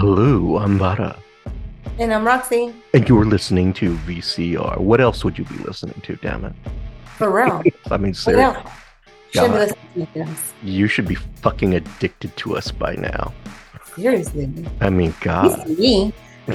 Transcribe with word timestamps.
Hello, 0.00 0.56
I'm 0.56 0.78
Vara. 0.78 1.14
And 1.98 2.10
I'm 2.10 2.26
Roxy. 2.26 2.72
And 2.94 3.06
you're 3.06 3.26
listening 3.26 3.74
to 3.74 3.98
VCR. 3.98 4.78
What 4.78 4.98
else 4.98 5.26
would 5.26 5.36
you 5.36 5.44
be 5.44 5.56
listening 5.56 6.00
to, 6.04 6.16
damn 6.16 6.46
it? 6.46 6.54
For 7.18 7.30
real. 7.30 7.62
I 7.90 7.98
mean, 7.98 8.14
seriously. 8.14 8.62
Should 9.32 9.74
to 10.14 10.22
us. 10.22 10.54
you 10.62 10.88
should 10.88 11.06
be 11.06 11.16
fucking 11.16 11.74
addicted 11.74 12.34
to 12.38 12.56
us 12.56 12.70
by 12.70 12.94
now. 12.94 13.34
Seriously. 13.94 14.50
I 14.80 14.88
mean, 14.88 15.14
God. 15.20 15.68
me. 15.68 16.14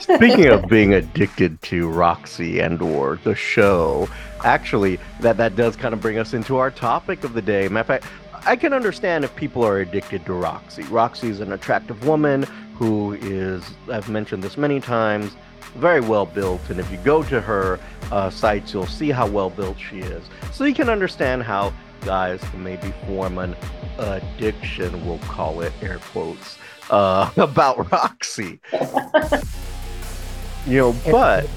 Speaking 0.00 0.46
of 0.46 0.68
being 0.68 0.94
addicted 0.94 1.60
to 1.62 1.88
Roxy 1.88 2.60
and 2.60 2.80
or 2.80 3.18
the 3.24 3.34
show, 3.34 4.08
actually, 4.42 4.98
that 5.20 5.36
that 5.36 5.54
does 5.54 5.76
kind 5.76 5.92
of 5.92 6.00
bring 6.00 6.16
us 6.16 6.32
into 6.32 6.56
our 6.56 6.70
topic 6.70 7.24
of 7.24 7.34
the 7.34 7.42
day. 7.42 7.68
Matter 7.68 7.80
of 7.80 7.86
fact, 7.86 8.06
I 8.46 8.54
can 8.54 8.72
understand 8.72 9.24
if 9.24 9.34
people 9.34 9.64
are 9.64 9.80
addicted 9.80 10.24
to 10.26 10.32
Roxy. 10.32 10.84
Roxy 10.84 11.28
is 11.30 11.40
an 11.40 11.50
attractive 11.52 12.06
woman 12.06 12.44
who 12.76 13.14
is, 13.14 13.68
I've 13.90 14.08
mentioned 14.08 14.44
this 14.44 14.56
many 14.56 14.78
times, 14.78 15.34
very 15.74 16.00
well 16.00 16.26
built. 16.26 16.60
And 16.70 16.78
if 16.78 16.88
you 16.92 16.98
go 16.98 17.24
to 17.24 17.40
her 17.40 17.80
uh, 18.12 18.30
sites, 18.30 18.72
you'll 18.72 18.86
see 18.86 19.10
how 19.10 19.26
well 19.26 19.50
built 19.50 19.80
she 19.80 19.98
is. 19.98 20.22
So 20.52 20.62
you 20.64 20.74
can 20.74 20.88
understand 20.88 21.42
how 21.42 21.72
guys 22.02 22.40
can 22.50 22.62
maybe 22.62 22.94
form 23.08 23.38
an 23.38 23.56
addiction, 23.98 25.04
we'll 25.04 25.18
call 25.18 25.60
it, 25.62 25.72
air 25.82 25.98
quotes, 26.12 26.56
uh, 26.90 27.28
about 27.36 27.90
Roxy. 27.90 28.60
you 30.66 30.78
know, 30.78 30.94
but 31.10 31.48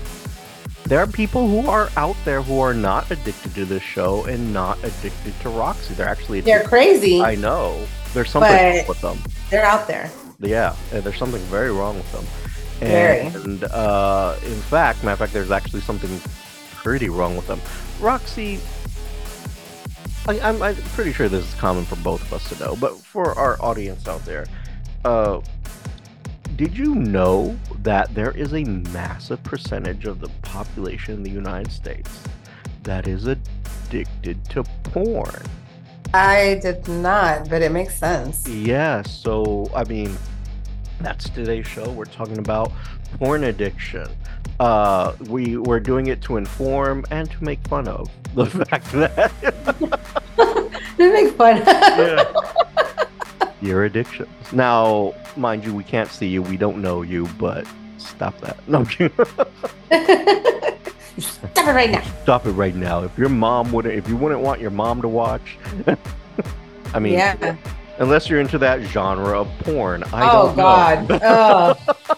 there 0.89 0.99
are 0.99 1.07
people 1.07 1.47
who 1.47 1.69
are 1.69 1.89
out 1.97 2.15
there 2.25 2.41
who 2.41 2.59
are 2.59 2.73
not 2.73 3.09
addicted 3.11 3.53
to 3.53 3.63
this 3.63 3.83
show 3.83 4.25
and 4.25 4.51
not 4.51 4.83
addicted 4.83 5.39
to 5.41 5.49
Roxy. 5.49 5.93
They're 5.93 6.07
actually 6.07 6.41
They're 6.41 6.63
crazy. 6.63 7.21
I 7.21 7.35
know. 7.35 7.85
There's 8.15 8.31
something 8.31 8.87
with 8.87 8.99
them. 8.99 9.19
They're 9.51 9.65
out 9.65 9.87
there. 9.87 10.11
Yeah, 10.39 10.75
and 10.91 11.03
there's 11.03 11.17
something 11.17 11.41
very 11.43 11.71
wrong 11.71 11.97
with 11.97 12.11
them. 12.11 12.25
Very. 12.79 13.27
And 13.27 13.63
uh, 13.65 14.35
in 14.43 14.59
fact, 14.61 15.03
matter 15.03 15.13
of 15.13 15.19
fact, 15.19 15.33
there's 15.33 15.51
actually 15.51 15.81
something 15.81 16.19
pretty 16.73 17.09
wrong 17.09 17.35
with 17.35 17.45
them. 17.45 17.61
Roxy, 17.99 18.59
I, 20.27 20.39
I'm, 20.39 20.59
I'm 20.61 20.75
pretty 20.95 21.13
sure 21.13 21.29
this 21.29 21.45
is 21.45 21.53
common 21.55 21.85
for 21.85 21.97
both 21.97 22.21
of 22.23 22.33
us 22.33 22.49
to 22.49 22.63
know, 22.63 22.75
but 22.77 22.97
for 22.97 23.37
our 23.37 23.61
audience 23.61 24.07
out 24.07 24.25
there, 24.25 24.47
uh, 25.05 25.39
did 26.59 26.77
you 26.77 26.93
know 26.93 27.57
that 27.83 28.13
there 28.13 28.31
is 28.31 28.53
a 28.53 28.65
massive 28.65 29.41
percentage 29.43 30.05
of 30.05 30.19
the 30.19 30.27
population 30.41 31.13
in 31.13 31.23
the 31.23 31.29
United 31.29 31.71
States 31.71 32.21
that 32.83 33.07
is 33.07 33.27
addicted 33.27 34.43
to 34.49 34.63
porn? 34.83 35.41
I 36.13 36.59
did 36.61 36.85
not, 36.89 37.47
but 37.49 37.61
it 37.61 37.71
makes 37.71 37.97
sense. 37.97 38.45
Yeah, 38.45 39.03
so 39.03 39.71
I 39.73 39.85
mean, 39.85 40.17
that's 40.99 41.29
today's 41.29 41.65
show. 41.65 41.89
We're 41.91 42.03
talking 42.03 42.39
about 42.39 42.73
porn 43.19 43.45
addiction. 43.45 44.09
Uh, 44.59 45.13
we 45.29 45.55
we're 45.55 45.79
doing 45.79 46.07
it 46.07 46.21
to 46.23 46.35
inform 46.35 47.05
and 47.09 47.31
to 47.31 47.41
make 47.41 47.65
fun 47.69 47.87
of 47.87 48.09
the 48.35 48.45
fact 48.65 48.91
that 48.91 49.31
It 50.99 51.13
makes 51.13 51.31
fun. 51.37 51.63
Yeah. 51.65 52.53
Your 53.61 53.83
addictions. 53.83 54.29
Now, 54.51 55.13
mind 55.35 55.65
you, 55.65 55.73
we 55.73 55.83
can't 55.83 56.09
see 56.09 56.27
you. 56.27 56.41
We 56.41 56.57
don't 56.57 56.81
know 56.81 57.01
you, 57.01 57.27
but 57.37 57.67
stop 57.97 58.39
that. 58.41 58.57
No, 58.67 58.85
I'm. 58.85 59.11
Stop 61.19 61.67
it 61.67 61.71
right 61.73 61.89
now. 61.91 62.01
stop 62.23 62.45
it 62.45 62.51
right 62.51 62.75
now. 62.75 63.03
If 63.03 63.17
your 63.17 63.27
mom 63.27 63.73
wouldn't, 63.73 63.93
if 63.93 64.07
you 64.07 64.15
wouldn't 64.15 64.39
want 64.39 64.61
your 64.61 64.71
mom 64.71 65.01
to 65.01 65.07
watch, 65.09 65.57
I 66.93 66.99
mean, 66.99 67.13
yeah. 67.13 67.57
unless 67.97 68.29
you're 68.29 68.39
into 68.39 68.57
that 68.59 68.81
genre 68.83 69.41
of 69.41 69.49
porn. 69.59 70.03
I 70.13 70.29
oh 70.29 70.47
don't 70.47 70.57
know. 70.57 71.17
God. 71.19 71.75
Oh. 72.01 72.15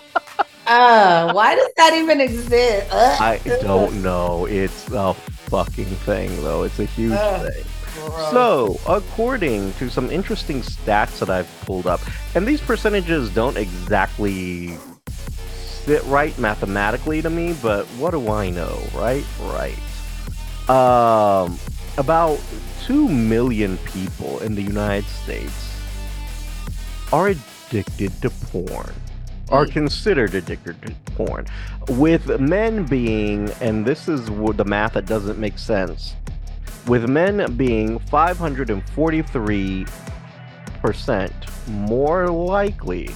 Uh, 0.68 1.34
why 1.34 1.56
does 1.56 1.72
that 1.76 1.94
even 1.96 2.22
exist? 2.22 2.88
Ugh. 2.92 3.22
I 3.22 3.38
don't 3.62 4.02
know. 4.02 4.46
It's 4.46 4.88
a 4.92 5.14
fucking 5.14 5.86
thing, 5.86 6.30
though. 6.44 6.64
It's 6.64 6.80
a 6.80 6.86
huge 6.86 7.12
Ugh. 7.12 7.52
thing. 7.52 7.64
So, 8.32 8.80
according 8.88 9.74
to 9.74 9.90
some 9.90 10.10
interesting 10.10 10.62
stats 10.62 11.20
that 11.20 11.30
I've 11.30 11.50
pulled 11.62 11.88
up, 11.88 12.00
and 12.36 12.48
these 12.48 12.62
percentages 12.62 13.30
don't 13.30 13.58
exactly 13.58 14.78
sit 15.66 16.04
right 16.06 16.38
mathematically 16.40 17.22
to 17.22 17.30
me, 17.30 17.54
but 17.62 17.86
what 17.98 18.12
do 18.12 18.30
I 18.30 18.50
know, 18.50 18.80
right? 18.96 19.26
Right. 19.42 19.78
Um, 20.70 21.60
about 21.98 22.40
2 22.86 23.10
million 23.10 23.78
people 23.80 24.40
in 24.40 24.56
the 24.56 24.62
United 24.62 25.06
States 25.10 25.76
are 27.12 27.28
addicted 27.30 28.12
to 28.22 28.30
porn 28.30 28.94
are 29.50 29.66
Mm. 29.66 29.72
considered 29.72 30.34
addicted 30.34 30.82
to 30.82 30.94
porn 31.12 31.46
with 31.90 32.40
men 32.40 32.86
being 32.86 33.52
and 33.60 33.86
this 33.86 34.08
is 34.08 34.26
the 34.28 34.64
math 34.66 34.94
that 34.94 35.06
doesn't 35.06 35.38
make 35.38 35.58
sense 35.60 36.16
with 36.88 37.08
men 37.08 37.56
being 37.56 38.00
543 38.00 39.86
percent 40.81 41.34
more 41.68 42.28
likely 42.28 43.09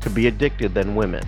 to 0.00 0.10
be 0.10 0.26
addicted 0.26 0.74
than 0.74 0.94
women. 0.94 1.24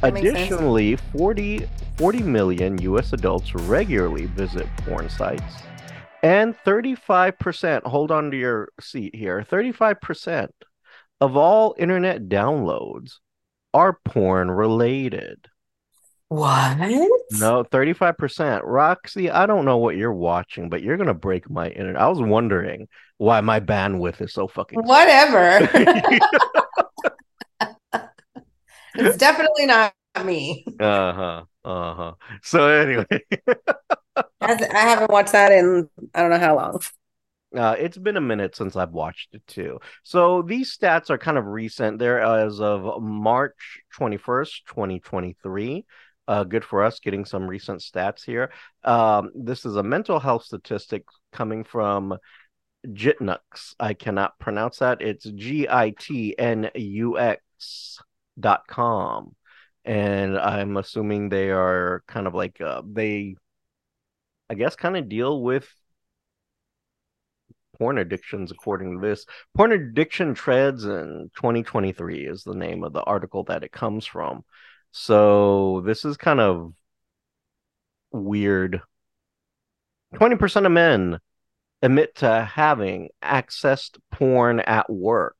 That 0.00 0.16
additionally 0.16 0.96
40 0.96 1.68
40 1.96 2.22
million 2.22 2.78
us 2.96 3.12
adults 3.12 3.54
regularly 3.54 4.26
visit 4.26 4.66
porn 4.78 5.08
sites. 5.08 5.62
And 6.22 6.56
35% 6.64 7.82
hold 7.84 8.10
on 8.10 8.30
to 8.30 8.36
your 8.36 8.68
seat 8.80 9.14
here 9.14 9.44
35% 9.48 10.48
of 11.20 11.36
all 11.36 11.74
internet 11.78 12.22
downloads 12.22 13.18
are 13.74 13.98
porn 14.04 14.50
related 14.50 15.46
What? 16.32 16.78
no 17.30 17.64
35% 17.64 18.60
roxy 18.64 19.30
i 19.30 19.46
don't 19.46 19.64
know 19.64 19.78
what 19.78 19.96
you're 19.96 20.12
watching 20.12 20.68
but 20.68 20.82
you're 20.82 20.96
gonna 20.96 21.14
break 21.14 21.48
my 21.50 21.68
internet 21.68 22.00
i 22.00 22.08
was 22.08 22.20
wondering 22.20 22.88
why 23.18 23.40
my 23.40 23.60
bandwidth 23.60 24.20
is 24.20 24.32
so 24.32 24.48
fucking 24.48 24.80
Whatever. 24.80 25.68
it's 28.94 29.16
definitely 29.16 29.66
not 29.66 29.94
me. 30.24 30.64
uh-huh 30.80 31.44
uh-huh 31.64 32.12
so 32.42 32.68
anyway 32.68 33.06
I 34.40 34.68
I 34.74 34.78
haven't 34.80 35.10
watched 35.10 35.32
that 35.32 35.52
in 35.52 35.88
I 36.14 36.22
don't 36.22 36.30
know 36.30 36.38
how 36.38 36.56
long. 36.56 36.80
Uh, 37.56 37.76
it's 37.78 37.98
been 37.98 38.16
a 38.16 38.20
minute 38.20 38.56
since 38.56 38.76
I've 38.76 38.92
watched 38.92 39.34
it 39.34 39.46
too. 39.46 39.78
So 40.02 40.42
these 40.42 40.76
stats 40.76 41.10
are 41.10 41.18
kind 41.18 41.36
of 41.36 41.46
recent. 41.46 41.98
They're 41.98 42.20
as 42.22 42.60
of 42.60 43.02
March 43.02 43.80
21st, 43.98 44.64
2023. 44.68 45.84
Uh, 46.28 46.44
good 46.44 46.64
for 46.64 46.84
us 46.84 47.00
getting 47.00 47.24
some 47.24 47.46
recent 47.46 47.80
stats 47.80 48.24
here. 48.24 48.52
Um, 48.84 49.30
this 49.34 49.64
is 49.64 49.76
a 49.76 49.82
mental 49.82 50.20
health 50.20 50.44
statistic 50.44 51.04
coming 51.32 51.64
from 51.64 52.16
Gitnux. 52.86 53.74
I 53.78 53.94
cannot 53.94 54.38
pronounce 54.38 54.78
that. 54.78 55.02
It's 55.02 55.24
G 55.24 55.66
I 55.68 55.90
T 55.90 56.36
N 56.38 56.70
U 56.74 57.18
X 57.18 57.98
dot 58.38 58.66
com. 58.66 59.34
And 59.84 60.38
I'm 60.38 60.76
assuming 60.76 61.28
they 61.28 61.50
are 61.50 62.04
kind 62.06 62.28
of 62.28 62.34
like, 62.34 62.60
uh, 62.60 62.82
they, 62.86 63.34
I 64.48 64.54
guess, 64.54 64.76
kind 64.76 64.96
of 64.96 65.08
deal 65.08 65.42
with 65.42 65.68
porn 67.78 67.98
addictions 67.98 68.52
according 68.52 69.00
to 69.00 69.06
this 69.06 69.26
porn 69.56 69.72
addiction 69.72 70.34
trends 70.34 70.84
in 70.84 71.30
2023 71.34 72.26
is 72.26 72.44
the 72.44 72.54
name 72.54 72.84
of 72.84 72.92
the 72.92 73.02
article 73.02 73.44
that 73.44 73.64
it 73.64 73.72
comes 73.72 74.04
from 74.04 74.44
so 74.92 75.82
this 75.84 76.04
is 76.04 76.16
kind 76.16 76.40
of 76.40 76.72
weird 78.12 78.80
20% 80.14 80.66
of 80.66 80.72
men 80.72 81.18
admit 81.80 82.14
to 82.16 82.44
having 82.44 83.08
accessed 83.22 83.98
porn 84.10 84.60
at 84.60 84.88
work 84.90 85.36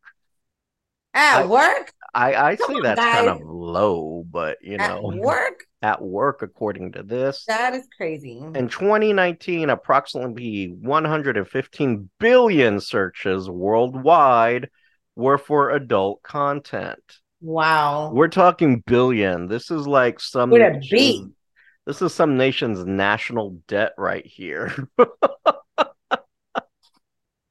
At 1.14 1.42
I- 1.42 1.46
work? 1.46 1.92
i 2.14 2.34
i 2.34 2.56
Come 2.56 2.66
say 2.68 2.74
on, 2.76 2.82
that's 2.82 3.00
kind 3.00 3.28
of 3.28 3.40
low 3.42 4.24
but 4.30 4.58
you 4.62 4.76
At 4.78 4.88
know 5.02 5.12
work? 5.14 5.64
at 5.82 6.00
work 6.02 6.42
according 6.42 6.92
to 6.92 7.02
this 7.02 7.44
That 7.46 7.74
is 7.74 7.86
crazy. 7.96 8.38
In 8.54 8.68
2019, 8.68 9.68
approximately 9.68 10.66
115 10.68 12.10
billion 12.18 12.80
searches 12.80 13.50
worldwide 13.50 14.70
were 15.16 15.38
for 15.38 15.70
adult 15.70 16.22
content. 16.22 17.02
Wow. 17.42 18.12
We're 18.12 18.28
talking 18.28 18.82
billion. 18.86 19.48
This 19.48 19.70
is 19.70 19.86
like 19.86 20.20
some 20.20 20.50
a 20.52 20.70
nation's- 20.70 21.32
This 21.86 22.00
is 22.00 22.14
some 22.14 22.36
nation's 22.36 22.84
national 22.84 23.58
debt 23.66 23.92
right 23.98 24.24
here. 24.24 24.88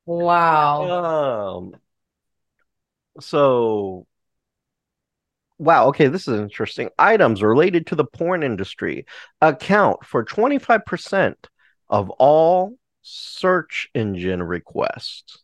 Wow. 0.06 1.58
um 1.58 1.76
so 3.20 4.08
Wow, 5.58 5.90
okay, 5.90 6.08
this 6.08 6.28
is 6.28 6.40
interesting. 6.40 6.90
Items 6.98 7.44
related 7.44 7.86
to 7.88 7.96
the 7.96 8.04
porn 8.06 8.42
industry 8.42 9.06
account 9.42 10.04
for 10.04 10.26
25% 10.26 11.36
of 11.88 12.10
all 12.10 12.78
search 13.04 13.88
engine 13.94 14.42
requests. 14.42 15.38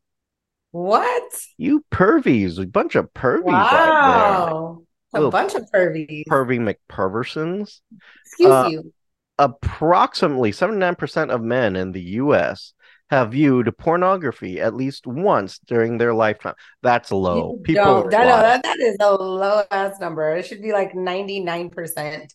What? 0.77 1.33
You 1.57 1.83
pervies, 1.91 2.61
a 2.61 2.67
bunch 2.67 2.93
of 2.93 3.11
pervies 3.11 3.45
Wow. 3.45 4.83
A 5.11 5.17
Little 5.17 5.31
bunch 5.31 5.55
of 5.55 5.63
pervies. 5.73 6.23
Pervy 6.29 6.59
McPerversons. 6.59 7.79
Excuse 8.23 8.51
Uh, 8.51 8.67
you. 8.69 8.93
Approximately 9.39 10.51
79% 10.51 11.31
of 11.31 11.41
men 11.41 11.75
in 11.75 11.93
the 11.93 12.01
US 12.21 12.73
have 13.09 13.31
viewed 13.31 13.75
pornography 13.79 14.61
at 14.61 14.75
least 14.75 15.07
once 15.07 15.57
during 15.57 15.97
their 15.97 16.13
lifetime. 16.13 16.53
That's 16.83 17.11
low. 17.11 17.55
You 17.57 17.63
People 17.63 17.83
don't- 17.85 18.11
that, 18.11 18.25
no, 18.25 18.37
that, 18.37 18.63
that 18.63 18.77
is 18.79 18.97
a 18.99 19.15
low 19.15 19.63
ass 19.71 19.99
number. 19.99 20.35
It 20.35 20.45
should 20.45 20.61
be 20.61 20.73
like 20.73 20.93
99%. 20.93 22.31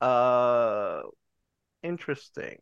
Uh, 0.00 1.02
interesting. 1.84 2.58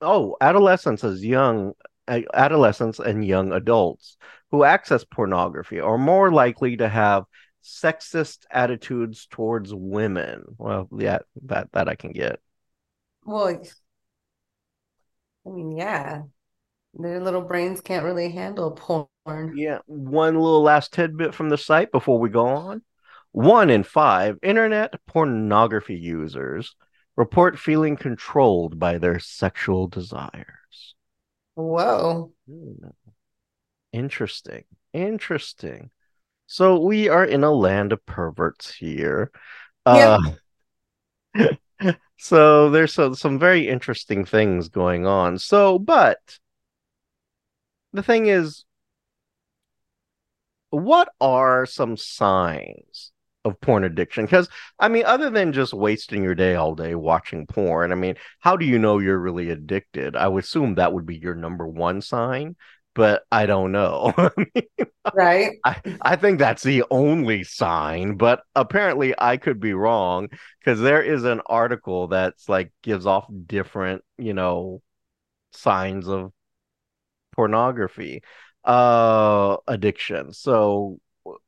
Oh, 0.00 0.36
adolescents 0.40 1.04
as 1.04 1.24
young 1.24 1.74
adolescents 2.08 2.98
and 2.98 3.24
young 3.24 3.52
adults 3.52 4.16
who 4.50 4.64
access 4.64 5.04
pornography 5.04 5.78
are 5.80 5.98
more 5.98 6.32
likely 6.32 6.76
to 6.76 6.88
have 6.88 7.24
sexist 7.62 8.44
attitudes 8.50 9.26
towards 9.30 9.74
women. 9.74 10.42
Well, 10.58 10.88
yeah, 10.96 11.18
that 11.44 11.70
that 11.72 11.88
I 11.88 11.94
can 11.94 12.12
get. 12.12 12.40
Well, 13.24 13.62
I 15.46 15.50
mean, 15.50 15.72
yeah. 15.72 16.22
Their 16.94 17.20
little 17.20 17.42
brains 17.42 17.80
can't 17.80 18.04
really 18.04 18.30
handle 18.30 18.72
porn. 18.72 19.56
Yeah, 19.56 19.78
one 19.86 20.34
little 20.34 20.62
last 20.62 20.92
tidbit 20.92 21.34
from 21.34 21.48
the 21.48 21.58
site 21.58 21.92
before 21.92 22.18
we 22.18 22.30
go 22.30 22.46
on. 22.46 22.82
One 23.32 23.70
in 23.70 23.84
five 23.84 24.38
internet 24.42 24.94
pornography 25.06 25.94
users 25.94 26.74
report 27.20 27.58
feeling 27.58 27.96
controlled 27.96 28.78
by 28.78 28.96
their 28.96 29.18
sexual 29.18 29.86
desires. 29.86 30.94
Whoa. 31.54 32.32
Hmm. 32.48 32.88
Interesting. 33.92 34.64
Interesting. 34.94 35.90
So 36.46 36.80
we 36.80 37.10
are 37.10 37.26
in 37.26 37.44
a 37.44 37.50
land 37.50 37.92
of 37.92 38.06
perverts 38.06 38.72
here. 38.72 39.30
Uh, 39.84 40.18
so 42.18 42.70
there's 42.70 42.94
some, 42.94 43.14
some 43.14 43.38
very 43.38 43.68
interesting 43.68 44.24
things 44.24 44.70
going 44.70 45.06
on. 45.06 45.36
So, 45.36 45.78
but 45.78 46.38
the 47.92 48.02
thing 48.02 48.28
is, 48.28 48.64
what 50.70 51.10
are 51.20 51.66
some 51.66 51.98
signs 51.98 53.09
of 53.44 53.60
porn 53.60 53.84
addiction? 53.84 54.24
Because, 54.24 54.48
I 54.78 54.88
mean, 54.88 55.04
other 55.04 55.30
than 55.30 55.52
just 55.52 55.72
wasting 55.74 56.22
your 56.22 56.34
day 56.34 56.54
all 56.54 56.74
day 56.74 56.94
watching 56.94 57.46
porn, 57.46 57.92
I 57.92 57.94
mean, 57.94 58.16
how 58.40 58.56
do 58.56 58.64
you 58.64 58.78
know 58.78 58.98
you're 58.98 59.18
really 59.18 59.50
addicted? 59.50 60.16
I 60.16 60.28
would 60.28 60.44
assume 60.44 60.74
that 60.74 60.92
would 60.92 61.06
be 61.06 61.16
your 61.16 61.34
number 61.34 61.66
one 61.66 62.00
sign, 62.02 62.56
but 62.94 63.22
I 63.30 63.46
don't 63.46 63.72
know. 63.72 64.12
Right? 65.12 65.52
I, 65.64 65.80
I 66.02 66.16
think 66.16 66.38
that's 66.38 66.62
the 66.62 66.84
only 66.90 67.42
sign, 67.42 68.16
but 68.16 68.42
apparently 68.54 69.14
I 69.18 69.38
could 69.38 69.58
be 69.58 69.72
wrong 69.72 70.28
because 70.60 70.80
there 70.80 71.02
is 71.02 71.24
an 71.24 71.40
article 71.46 72.08
that's 72.08 72.48
like 72.48 72.72
gives 72.82 73.06
off 73.06 73.26
different, 73.46 74.04
you 74.18 74.34
know, 74.34 74.82
signs 75.52 76.08
of 76.08 76.32
pornography 77.32 78.22
uh 78.64 79.56
addiction. 79.66 80.32
So 80.32 80.98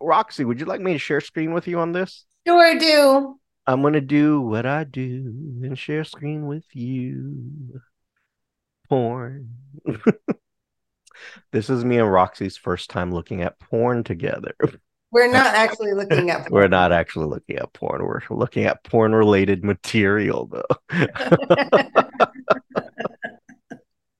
Roxy, 0.00 0.44
would 0.44 0.60
you 0.60 0.66
like 0.66 0.80
me 0.80 0.92
to 0.92 0.98
share 0.98 1.20
screen 1.20 1.52
with 1.52 1.66
you 1.66 1.78
on 1.78 1.92
this? 1.92 2.24
Sure 2.46 2.78
do. 2.78 3.38
I'm 3.66 3.82
gonna 3.82 4.00
do 4.00 4.40
what 4.40 4.66
I 4.66 4.84
do 4.84 5.60
and 5.62 5.78
share 5.78 6.04
screen 6.04 6.46
with 6.46 6.64
you. 6.74 7.80
Porn. 8.88 9.50
this 11.52 11.70
is 11.70 11.84
me 11.84 11.98
and 11.98 12.12
Roxy's 12.12 12.56
first 12.56 12.90
time 12.90 13.12
looking 13.12 13.42
at 13.42 13.58
porn 13.60 14.02
together. 14.02 14.54
We're 15.12 15.30
not 15.30 15.54
actually 15.54 15.92
looking 15.92 16.30
at 16.30 16.38
porn. 16.48 16.52
We're 16.52 16.68
not 16.68 16.90
actually 16.90 17.26
looking 17.26 17.56
at 17.56 17.72
porn. 17.72 18.02
We're 18.02 18.20
looking 18.30 18.64
at 18.64 18.82
porn 18.82 19.14
related 19.14 19.62
material 19.64 20.50
though. 20.50 20.64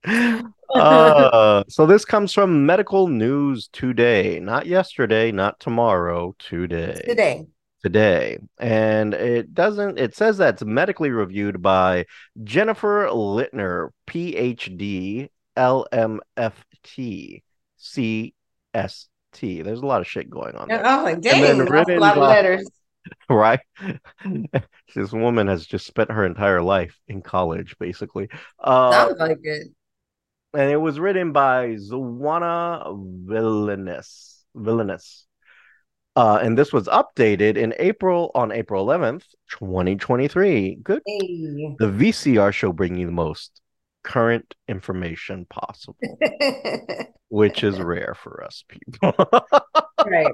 uh, 0.75 1.65
so 1.69 1.87
this 1.87 2.05
comes 2.05 2.33
from 2.33 2.67
Medical 2.67 3.09
News 3.09 3.69
Today, 3.73 4.41
not 4.41 4.67
yesterday, 4.67 5.33
not 5.33 5.61
tomorrow, 5.61 6.35
today. 6.39 7.03
Today. 7.07 7.47
Today. 7.83 8.39
And 8.59 9.15
it 9.15 9.55
doesn't, 9.55 9.99
it 9.99 10.15
says 10.15 10.39
that 10.39 10.55
it's 10.55 10.65
medically 10.65 11.11
reviewed 11.11 11.61
by 11.61 12.07
Jennifer 12.45 13.09
Litner, 13.09 13.91
PhD, 14.07 15.29
LMFT, 15.57 17.43
CST. 17.81 18.33
There's 19.41 19.81
a 19.81 19.87
lot 19.87 20.01
of 20.01 20.07
shit 20.07 20.31
going 20.31 20.55
on 20.55 20.69
there, 20.69 20.83
Oh, 20.85 21.15
dang. 21.17 21.65
That's 21.65 21.91
a 21.91 21.97
lot 21.97 22.17
of 22.17 22.23
letters. 22.23 22.69
right? 23.29 23.61
this 24.95 25.13
woman 25.13 25.49
has 25.49 25.67
just 25.67 25.87
spent 25.87 26.11
her 26.11 26.25
entire 26.25 26.63
life 26.63 26.99
in 27.09 27.21
college, 27.21 27.77
basically. 27.79 28.29
Uh, 28.63 28.93
Sounds 28.93 29.19
like 29.19 29.39
it. 29.43 29.69
And 30.55 30.71
it 30.71 30.77
was 30.77 31.01
written 31.01 31.33
by 31.33 31.77
Zuana 31.77 32.99
Villainous. 33.27 34.45
Villainous. 34.55 35.27
Uh, 36.15 36.39
and 36.43 36.59
this 36.59 36.73
was 36.73 36.89
updated 36.89 37.57
in 37.57 37.73
April 37.79 38.31
on 38.35 38.53
April 38.53 38.87
11th, 38.87 39.25
2023. 39.51 40.79
Good. 40.83 41.03
Hey. 41.07 41.75
The 41.79 41.87
VCR 41.87 42.53
show 42.53 42.73
bringing 42.73 43.01
you 43.01 43.07
the 43.07 43.13
most 43.13 43.63
current 44.05 44.55
information 44.69 45.47
possible, 45.49 45.97
which 47.29 47.65
is 47.65 47.81
rare 47.81 48.15
for 48.23 48.45
us 48.45 48.63
people. 48.69 49.15
right. 50.07 50.33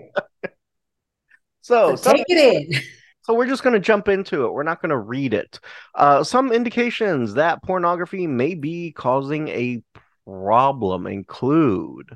so, 1.60 1.94
So 1.94 2.12
take 2.12 2.24
it 2.26 2.72
in. 2.72 2.80
So 3.22 3.34
we're 3.34 3.46
just 3.46 3.62
going 3.62 3.74
to 3.74 3.80
jump 3.80 4.08
into 4.08 4.46
it. 4.46 4.52
We're 4.52 4.62
not 4.62 4.80
going 4.80 4.88
to 4.88 4.98
read 4.98 5.34
it. 5.34 5.60
Uh, 5.94 6.24
some 6.24 6.50
indications 6.50 7.34
that 7.34 7.62
pornography 7.62 8.26
may 8.26 8.54
be 8.54 8.90
causing 8.90 9.48
a 9.48 9.82
problem 10.28 11.06
include 11.06 12.10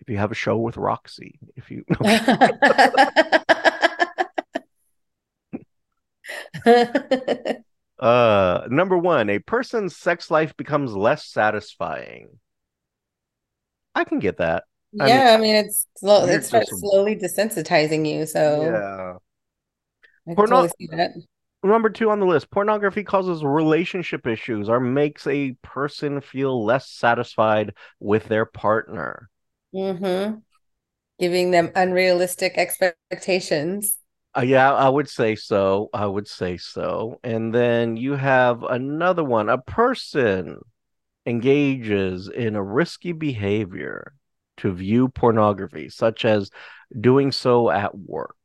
if 0.00 0.10
you 0.10 0.16
have 0.18 0.32
a 0.32 0.34
show 0.34 0.56
with 0.56 0.76
Roxy, 0.76 1.38
if 1.54 1.70
you 1.70 1.84
uh 7.98 8.66
number 8.68 8.98
1, 8.98 9.30
a 9.30 9.38
person's 9.40 9.96
sex 9.96 10.30
life 10.30 10.56
becomes 10.56 10.94
less 10.94 11.26
satisfying. 11.26 12.28
I 13.94 14.04
can 14.04 14.18
get 14.18 14.38
that. 14.38 14.64
I 15.00 15.08
yeah, 15.08 15.34
I 15.38 15.40
mean 15.40 15.54
it's 15.54 15.86
slow, 15.96 16.26
it 16.26 16.44
starts 16.44 16.70
just- 16.70 16.80
slowly 16.80 17.16
desensitizing 17.16 18.08
you, 18.08 18.26
so 18.26 18.62
Yeah. 18.62 19.14
I 20.28 20.34
Porno- 20.34 20.62
totally 20.66 20.70
see 20.78 20.88
that. 20.96 21.12
Number 21.66 21.90
2 21.90 22.10
on 22.10 22.20
the 22.20 22.26
list, 22.26 22.50
pornography 22.50 23.02
causes 23.02 23.44
relationship 23.44 24.26
issues 24.26 24.68
or 24.68 24.80
makes 24.80 25.26
a 25.26 25.52
person 25.62 26.20
feel 26.20 26.64
less 26.64 26.88
satisfied 26.88 27.74
with 27.98 28.26
their 28.26 28.44
partner. 28.44 29.28
Mm-hmm. 29.74 30.38
Giving 31.18 31.50
them 31.50 31.72
unrealistic 31.74 32.56
expectations. 32.56 33.98
Uh, 34.36 34.42
yeah, 34.42 34.72
I 34.72 34.88
would 34.88 35.08
say 35.08 35.34
so. 35.34 35.88
I 35.94 36.06
would 36.06 36.28
say 36.28 36.58
so. 36.58 37.18
And 37.24 37.54
then 37.54 37.96
you 37.96 38.12
have 38.12 38.62
another 38.62 39.24
one. 39.24 39.48
A 39.48 39.58
person 39.58 40.58
engages 41.24 42.28
in 42.28 42.54
a 42.54 42.62
risky 42.62 43.12
behavior 43.12 44.12
to 44.58 44.72
view 44.72 45.08
pornography, 45.08 45.88
such 45.88 46.24
as 46.24 46.50
doing 46.98 47.32
so 47.32 47.70
at 47.70 47.96
work. 47.96 48.35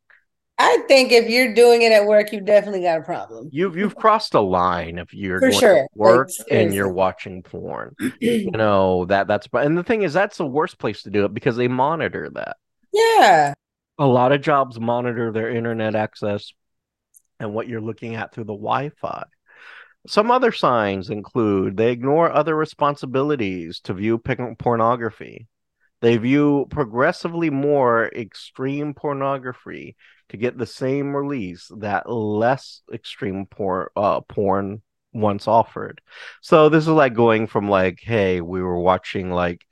I 0.64 0.84
think 0.88 1.12
if 1.12 1.28
you're 1.28 1.54
doing 1.54 1.82
it 1.82 1.92
at 1.92 2.06
work, 2.06 2.32
you've 2.32 2.44
definitely 2.44 2.82
got 2.82 3.00
a 3.00 3.02
problem. 3.02 3.50
You've 3.50 3.76
you've 3.76 3.96
crossed 3.96 4.34
a 4.34 4.40
line 4.40 4.98
if 4.98 5.12
you're 5.12 5.40
For 5.40 5.50
going 5.50 5.60
sure. 5.60 5.74
to 5.74 5.88
Like, 6.04 6.24
work 6.26 6.28
and 6.50 6.72
you're 6.72 6.92
watching 6.92 7.42
porn. 7.42 7.94
You 8.20 8.50
know, 8.52 9.04
that 9.06 9.26
that's 9.26 9.48
and 9.52 9.76
the 9.76 9.82
thing 9.84 10.02
is 10.02 10.12
that's 10.12 10.38
the 10.38 10.46
worst 10.46 10.78
place 10.78 11.02
to 11.02 11.10
do 11.10 11.24
it 11.24 11.34
because 11.34 11.56
they 11.56 11.68
monitor 11.68 12.30
that. 12.34 12.56
Yeah. 12.92 13.54
a 13.98 14.06
lot 14.06 14.32
of 14.32 14.40
jobs 14.40 14.78
monitor 14.80 15.32
their 15.32 15.50
internet 15.50 15.94
access 15.94 16.52
and 17.40 17.54
what 17.54 17.68
you're 17.68 17.80
looking 17.80 18.14
at 18.16 18.32
through 18.34 18.44
the 18.44 18.54
Wi-Fi. 18.54 19.24
Some 20.06 20.30
other 20.30 20.52
signs 20.52 21.10
include 21.10 21.76
they 21.76 21.92
ignore 21.92 22.30
other 22.32 22.56
responsibilities 22.56 23.80
to 23.80 23.94
view 23.94 24.18
pornography. 24.18 25.48
They 26.00 26.16
view 26.18 26.66
progressively 26.70 27.50
more 27.50 28.08
extreme 28.08 28.94
pornography 28.94 29.96
to 30.32 30.38
get 30.38 30.58
the 30.58 30.66
same 30.66 31.14
release 31.16 31.70
that 31.78 32.10
less 32.10 32.82
extreme 32.92 33.46
porn 33.46 33.88
uh, 33.96 34.20
porn 34.22 34.82
once 35.12 35.46
offered. 35.48 36.00
So 36.42 36.68
this 36.68 36.84
is 36.84 36.88
like 36.88 37.14
going 37.14 37.46
from 37.46 37.68
like, 37.70 38.00
hey, 38.02 38.40
we 38.40 38.62
were 38.62 38.80
watching 38.80 39.30
like 39.30 39.64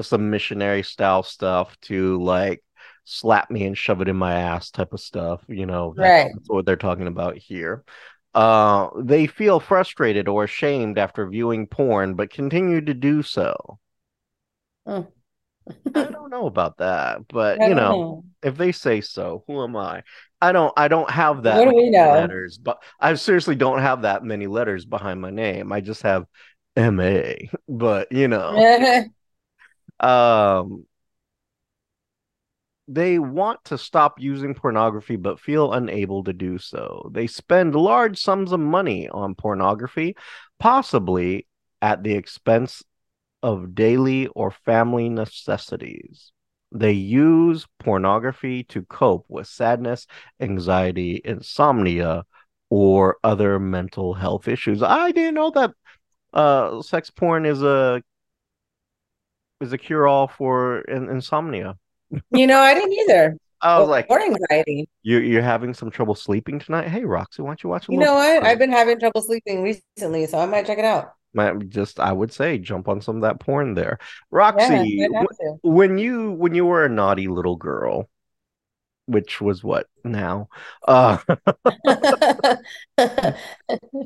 some 0.00 0.30
missionary 0.30 0.82
style 0.82 1.22
stuff 1.22 1.78
to 1.82 2.22
like 2.22 2.62
slap 3.04 3.50
me 3.50 3.64
and 3.66 3.76
shove 3.76 4.00
it 4.00 4.08
in 4.08 4.16
my 4.16 4.34
ass 4.34 4.70
type 4.70 4.92
of 4.92 5.00
stuff. 5.00 5.42
You 5.48 5.66
know, 5.66 5.94
that's, 5.96 6.08
Right. 6.08 6.32
that's 6.32 6.48
what 6.48 6.66
they're 6.66 6.76
talking 6.76 7.06
about 7.06 7.36
here. 7.36 7.84
Uh, 8.34 8.90
they 9.00 9.26
feel 9.26 9.60
frustrated 9.60 10.28
or 10.28 10.44
ashamed 10.44 10.98
after 10.98 11.26
viewing 11.28 11.66
porn, 11.66 12.14
but 12.14 12.30
continue 12.30 12.80
to 12.80 12.94
do 12.94 13.22
so. 13.22 13.78
Mm. 14.86 15.13
I 15.94 16.04
don't 16.10 16.30
know 16.30 16.46
about 16.46 16.78
that, 16.78 17.26
but 17.28 17.62
you 17.62 17.74
know, 17.74 17.98
know. 17.98 18.24
if 18.42 18.56
they 18.56 18.72
say 18.72 19.00
so, 19.00 19.44
who 19.46 19.62
am 19.62 19.76
I? 19.76 20.02
I 20.40 20.52
don't 20.52 20.72
I 20.76 20.88
don't 20.88 21.10
have 21.10 21.44
that 21.44 21.58
What 21.58 21.70
do 21.70 21.76
we 21.76 21.90
know? 21.90 22.10
letters, 22.10 22.58
but 22.58 22.82
I 23.00 23.14
seriously 23.14 23.54
don't 23.54 23.80
have 23.80 24.02
that 24.02 24.24
many 24.24 24.46
letters 24.46 24.84
behind 24.84 25.20
my 25.20 25.30
name. 25.30 25.72
I 25.72 25.80
just 25.80 26.02
have 26.02 26.26
MA. 26.76 27.48
But 27.68 28.12
you 28.12 28.28
know, 28.28 28.58
um 30.00 30.86
they 32.86 33.18
want 33.18 33.64
to 33.64 33.78
stop 33.78 34.20
using 34.20 34.54
pornography 34.54 35.16
but 35.16 35.40
feel 35.40 35.72
unable 35.72 36.22
to 36.24 36.32
do 36.32 36.58
so. 36.58 37.08
They 37.12 37.26
spend 37.26 37.74
large 37.74 38.20
sums 38.20 38.52
of 38.52 38.60
money 38.60 39.08
on 39.08 39.34
pornography, 39.34 40.16
possibly 40.58 41.46
at 41.80 42.02
the 42.02 42.12
expense 42.14 42.82
of 43.44 43.74
daily 43.76 44.26
or 44.28 44.50
family 44.50 45.08
necessities. 45.10 46.32
They 46.72 46.92
use 46.92 47.66
pornography 47.78 48.64
to 48.64 48.82
cope 48.82 49.26
with 49.28 49.46
sadness, 49.46 50.06
anxiety, 50.40 51.20
insomnia, 51.24 52.24
or 52.70 53.18
other 53.22 53.60
mental 53.60 54.14
health 54.14 54.48
issues. 54.48 54.82
I 54.82 55.12
didn't 55.12 55.34
know 55.34 55.50
that 55.52 55.72
uh, 56.32 56.82
sex 56.82 57.10
porn 57.10 57.46
is 57.46 57.62
a 57.62 58.02
is 59.60 59.72
a 59.72 59.78
cure 59.78 60.06
all 60.08 60.28
for 60.28 60.80
in- 60.82 61.08
insomnia. 61.08 61.76
You 62.30 62.46
know, 62.46 62.58
I 62.60 62.74
didn't 62.74 62.92
either. 62.92 63.36
I 63.60 63.78
was 63.78 63.88
Or, 63.88 63.90
like, 63.90 64.10
or 64.10 64.20
anxiety. 64.20 64.88
you 65.02 65.18
you're 65.18 65.42
having 65.42 65.74
some 65.74 65.90
trouble 65.90 66.14
sleeping 66.14 66.58
tonight? 66.58 66.88
Hey, 66.88 67.04
Roxy, 67.04 67.42
why 67.42 67.50
don't 67.50 67.62
you 67.62 67.70
watch 67.70 67.88
a 67.88 67.92
You 67.92 67.98
know 67.98 68.14
what? 68.14 68.40
porn? 68.40 68.46
I've 68.46 68.58
been 68.58 68.72
having 68.72 68.98
trouble 68.98 69.22
sleeping 69.22 69.62
recently, 69.62 70.26
so 70.26 70.38
I 70.38 70.46
might 70.46 70.66
check 70.66 70.78
it 70.78 70.84
out. 70.84 71.12
Might 71.34 71.68
just 71.68 72.00
I 72.00 72.12
would 72.12 72.32
say 72.32 72.58
jump 72.58 72.88
on 72.88 73.00
some 73.00 73.16
of 73.16 73.22
that 73.22 73.40
porn 73.40 73.74
there. 73.74 73.98
Roxy, 74.30 75.04
I'd 75.04 75.12
have 75.14 75.26
wh- 75.26 75.36
to. 75.40 75.58
when 75.62 75.98
you 75.98 76.32
when 76.32 76.54
you 76.54 76.64
were 76.66 76.84
a 76.84 76.88
naughty 76.88 77.28
little 77.28 77.56
girl, 77.56 78.08
which 79.06 79.40
was 79.40 79.62
what 79.64 79.88
now? 80.04 80.48
Uh 80.86 81.18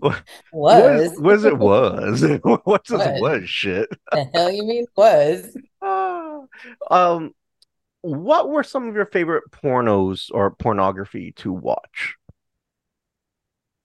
was 0.00 0.16
Was. 0.52 1.18
was 1.18 1.44
it 1.44 1.58
was 1.58 2.22
what 2.64 2.84
does 2.84 3.06
Was. 3.06 3.20
was 3.20 3.48
shit? 3.48 3.88
The 4.12 4.24
hell 4.34 4.50
you 4.50 4.64
mean 4.64 4.86
was? 4.96 5.56
Ah. 5.82 6.40
Um, 6.90 7.34
what 8.02 8.48
were 8.48 8.62
some 8.64 8.88
of 8.88 8.94
your 8.94 9.06
favorite 9.06 9.44
pornos 9.50 10.30
or 10.32 10.52
pornography 10.52 11.32
to 11.38 11.52
watch? 11.52 12.16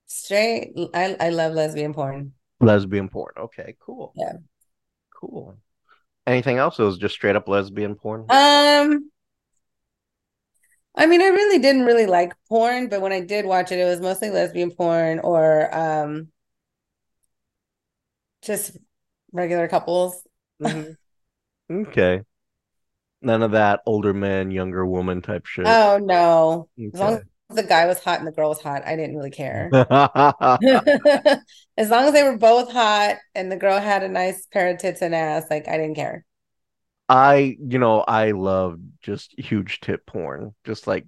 Straight. 0.06 0.74
I 0.94 1.16
I 1.20 1.30
love 1.30 1.54
lesbian 1.54 1.94
porn. 1.94 2.34
Lesbian 2.66 3.10
porn. 3.10 3.34
Okay, 3.38 3.76
cool. 3.80 4.14
Yeah. 4.16 4.34
Cool. 5.20 5.58
Anything 6.28 6.58
else? 6.58 6.80
It 6.80 6.84
was 6.84 6.98
just 6.98 7.16
straight 7.16 7.36
up 7.36 7.48
lesbian 7.48 7.96
porn. 7.96 8.26
Um, 8.30 9.12
I 10.96 11.08
mean, 11.08 11.22
I 11.22 11.28
really 11.28 11.60
didn't 11.60 11.86
really 11.86 12.06
like 12.06 12.34
porn, 12.48 12.88
but 12.88 13.02
when 13.02 13.12
I 13.12 13.22
did 13.22 13.46
watch 13.46 13.72
it, 13.72 13.80
it 13.80 13.86
was 13.86 14.00
mostly 14.00 14.30
lesbian 14.30 14.72
porn 14.72 15.20
or 15.20 15.74
um 15.76 16.32
just 18.42 18.78
regular 19.32 19.68
couples. 19.68 20.22
Mhm. 20.62 20.98
Okay. 21.72 22.24
None 23.22 23.42
of 23.42 23.52
that 23.52 23.82
older 23.86 24.14
man, 24.14 24.52
younger 24.52 24.86
woman 24.86 25.22
type 25.22 25.46
shit. 25.46 25.66
Oh 25.68 25.98
no. 26.02 26.70
As 26.78 27.02
long 27.02 27.14
Okay. 27.14 27.22
as 27.22 27.24
the 27.56 27.64
guy 27.64 27.86
was 27.88 28.00
hot 28.04 28.20
and 28.20 28.28
the 28.28 28.32
girl 28.32 28.50
was 28.50 28.62
hot, 28.62 28.86
I 28.86 28.96
didn't 28.96 29.16
really 29.16 29.32
care. 29.32 29.76
As 31.78 31.90
long 31.90 32.06
as 32.06 32.14
they 32.14 32.24
were 32.24 32.38
both 32.38 32.72
hot 32.72 33.18
and 33.36 33.52
the 33.52 33.58
girl 33.58 33.80
had 33.80 34.04
a 34.04 34.08
nice 34.10 34.46
pair 34.48 34.70
of 34.70 34.80
tits 34.80 35.02
and 35.02 35.14
ass, 35.16 35.46
like 35.50 35.68
I 35.68 35.78
didn't 35.78 35.96
care. 35.96 36.26
I, 37.10 37.58
you 37.60 37.80
know, 37.80 38.02
I 38.02 38.32
love 38.32 38.80
just 39.02 39.38
huge 39.38 39.80
tit 39.82 40.06
porn, 40.06 40.54
just 40.64 40.88
like 40.88 41.06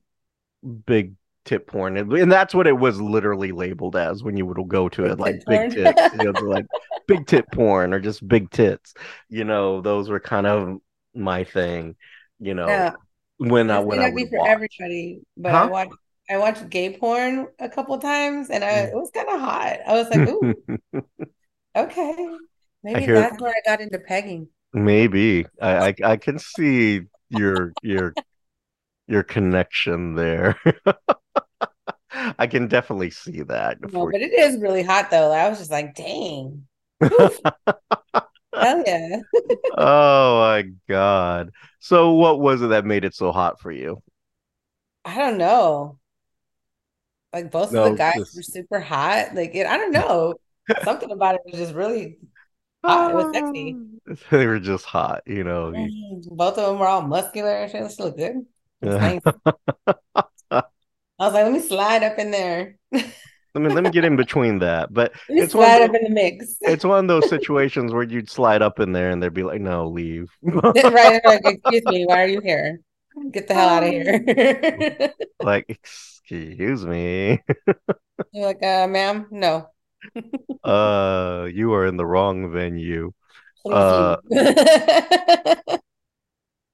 big 0.87 1.15
tit 1.45 1.67
porn, 1.67 1.97
and, 1.97 2.31
that's 2.31 2.55
what 2.55 2.67
it 2.67 2.73
was 2.77 3.01
literally 3.01 3.51
labeled 3.53 3.95
as 3.97 4.23
when 4.23 4.37
you 4.37 4.45
would 4.45 4.67
go 4.69 4.89
to 4.89 5.05
Big 5.05 5.13
it, 5.13 5.19
like 5.19 5.37
tit 5.37 5.45
big 5.47 5.69
porn. 5.69 5.69
tits, 5.69 6.09
you 6.13 6.21
know, 6.21 6.31
like 6.41 6.67
big 7.07 7.27
tit 7.27 7.51
porn 7.51 7.93
or 7.93 7.99
just 7.99 8.27
big 8.27 8.51
tits. 8.51 8.93
You 9.29 9.45
know, 9.45 9.81
those 9.81 10.09
were 10.09 10.19
kind 10.21 10.47
of 10.47 10.79
my 11.15 11.43
thing. 11.45 11.95
You 12.39 12.55
know, 12.55 12.67
Yeah. 12.67 12.95
when 13.37 13.71
I 13.71 13.79
when 13.79 14.01
I 14.01 14.09
not 14.09 14.15
be 14.15 14.25
would 14.25 14.29
for 14.29 14.39
watch. 14.39 14.51
everybody, 14.51 15.21
but 15.37 15.55
I 15.55 15.63
watched 15.65 15.97
I 16.29 16.38
watched 16.38 16.70
gay 16.70 16.98
porn 16.98 17.48
a 17.60 17.70
couple 17.70 17.98
times 18.00 18.50
and 18.50 18.63
I 18.63 18.84
it 18.86 18.94
was 18.94 19.12
kind 19.12 19.29
of 19.29 19.39
hot. 19.39 19.79
I 19.88 19.94
was 19.94 20.10
like, 20.10 20.25
ooh, 20.27 20.51
okay. 21.75 22.39
Maybe 22.84 23.05
hear 23.05 23.13
that's 23.13 23.39
where 23.39 23.51
I 23.51 23.62
got 23.65 23.82
into 23.82 24.00
pegging. 24.00 24.50
maybe 24.74 25.48
I, 25.62 25.89
I 25.89 25.96
I 26.03 26.17
can 26.17 26.39
see 26.39 27.01
your 27.29 27.75
your 27.82 28.17
your 29.08 29.24
connection 29.24 30.15
there. 30.15 30.60
I 32.12 32.48
can 32.48 32.67
definitely 32.67 33.12
see 33.12 33.41
that 33.44 33.77
No, 33.79 34.08
but 34.08 34.22
it 34.22 34.34
is 34.34 34.58
really 34.60 34.84
hot 34.84 35.10
though. 35.12 35.32
I 35.32 35.48
was 35.50 35.60
just 35.60 35.72
like, 35.72 35.96
dang. 35.96 36.67
Hell 38.62 38.84
yeah. 38.86 39.17
Oh 39.77 40.39
my 40.39 40.63
God. 40.88 41.51
So 41.79 42.13
what 42.13 42.39
was 42.39 42.62
it 42.62 42.67
that 42.67 42.86
made 42.86 43.03
it 43.05 43.13
so 43.15 43.32
hot 43.32 43.60
for 43.60 43.72
you? 43.72 44.01
I 45.03 45.15
don't 45.17 45.38
know. 45.39 46.00
Like 47.35 47.51
both 47.51 47.65
of 47.65 47.71
the 47.71 47.89
No, 47.89 47.95
guys 47.97 48.33
were 48.33 48.41
super 48.41 48.79
hot. 48.79 49.35
Like 49.35 49.53
it, 49.55 49.67
I 49.67 49.75
don't 49.75 49.91
know. 49.91 50.35
Something 50.85 51.11
about 51.11 51.35
it 51.35 51.41
was 51.45 51.55
just 51.55 51.73
really 51.73 52.17
hot. 52.81 53.11
It 53.11 53.13
was 53.13 53.33
sexy. 53.33 53.75
they 54.31 54.47
were 54.47 54.61
just 54.61 54.85
hot, 54.85 55.23
you 55.25 55.43
know. 55.43 55.73
Mhm. 55.75 56.29
Both 56.29 56.57
of 56.57 56.65
them 56.65 56.79
were 56.79 56.87
all 56.87 57.01
muscular 57.01 57.51
and 57.51 57.69
shit. 57.69 57.81
It 57.81 57.99
looked 57.99 58.17
good. 58.17 58.45
I. 58.83 59.19
I 61.19 61.25
was 61.25 61.33
like, 61.33 61.43
let 61.43 61.51
me 61.51 61.59
slide 61.59 62.03
up 62.03 62.19
in 62.19 62.31
there. 62.31 62.77
Let 62.93 63.03
mean, 63.55 63.73
let 63.73 63.83
me 63.83 63.89
get 63.89 64.05
in 64.05 64.15
between 64.15 64.59
that. 64.59 64.93
But 64.93 65.11
it's 65.27 65.53
one 65.53 65.65
slide 65.65 65.81
of 65.81 65.89
up 65.89 65.91
those, 65.91 66.01
in 66.07 66.13
the 66.13 66.21
mix. 66.21 66.55
it's 66.61 66.85
one 66.85 66.99
of 66.99 67.07
those 67.09 67.29
situations 67.29 67.91
where 67.91 68.03
you'd 68.03 68.29
slide 68.29 68.61
up 68.61 68.79
in 68.79 68.93
there 68.93 69.09
and 69.11 69.21
they'd 69.21 69.33
be 69.33 69.43
like, 69.43 69.59
no, 69.59 69.89
leave. 69.89 70.29
Right, 70.41 71.19
like, 71.25 71.41
excuse 71.43 71.83
me, 71.85 72.05
why 72.05 72.23
are 72.23 72.27
you 72.27 72.39
here? 72.39 72.79
Get 73.31 73.49
the 73.49 73.55
hell 73.55 73.69
out 73.69 73.83
of 73.83 73.89
here. 73.89 75.13
Like, 75.41 75.79
excuse 76.27 76.86
me. 76.86 77.41
You're 78.34 78.46
like, 78.46 78.63
uh, 78.63 78.88
ma'am, 78.88 79.27
no, 79.32 79.70
Uh, 80.63 81.48
you 81.53 81.74
are 81.74 81.86
in 81.86 81.96
the 81.96 82.05
wrong 82.05 82.51
venue. 82.51 83.12
Uh, 83.70 84.17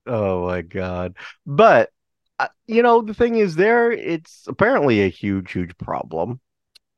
oh 0.07 0.47
my 0.47 0.61
God. 0.61 1.17
But 1.45 1.89
uh, 2.39 2.47
you 2.67 2.83
know, 2.83 3.01
the 3.01 3.13
thing 3.13 3.35
is 3.35 3.55
there, 3.55 3.91
it's 3.91 4.45
apparently 4.47 5.01
a 5.01 5.09
huge, 5.09 5.51
huge 5.51 5.77
problem. 5.77 6.39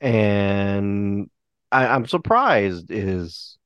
And 0.01 1.29
I, 1.71 1.87
I'm 1.87 2.05
surprised 2.05 2.91
is 2.91 3.57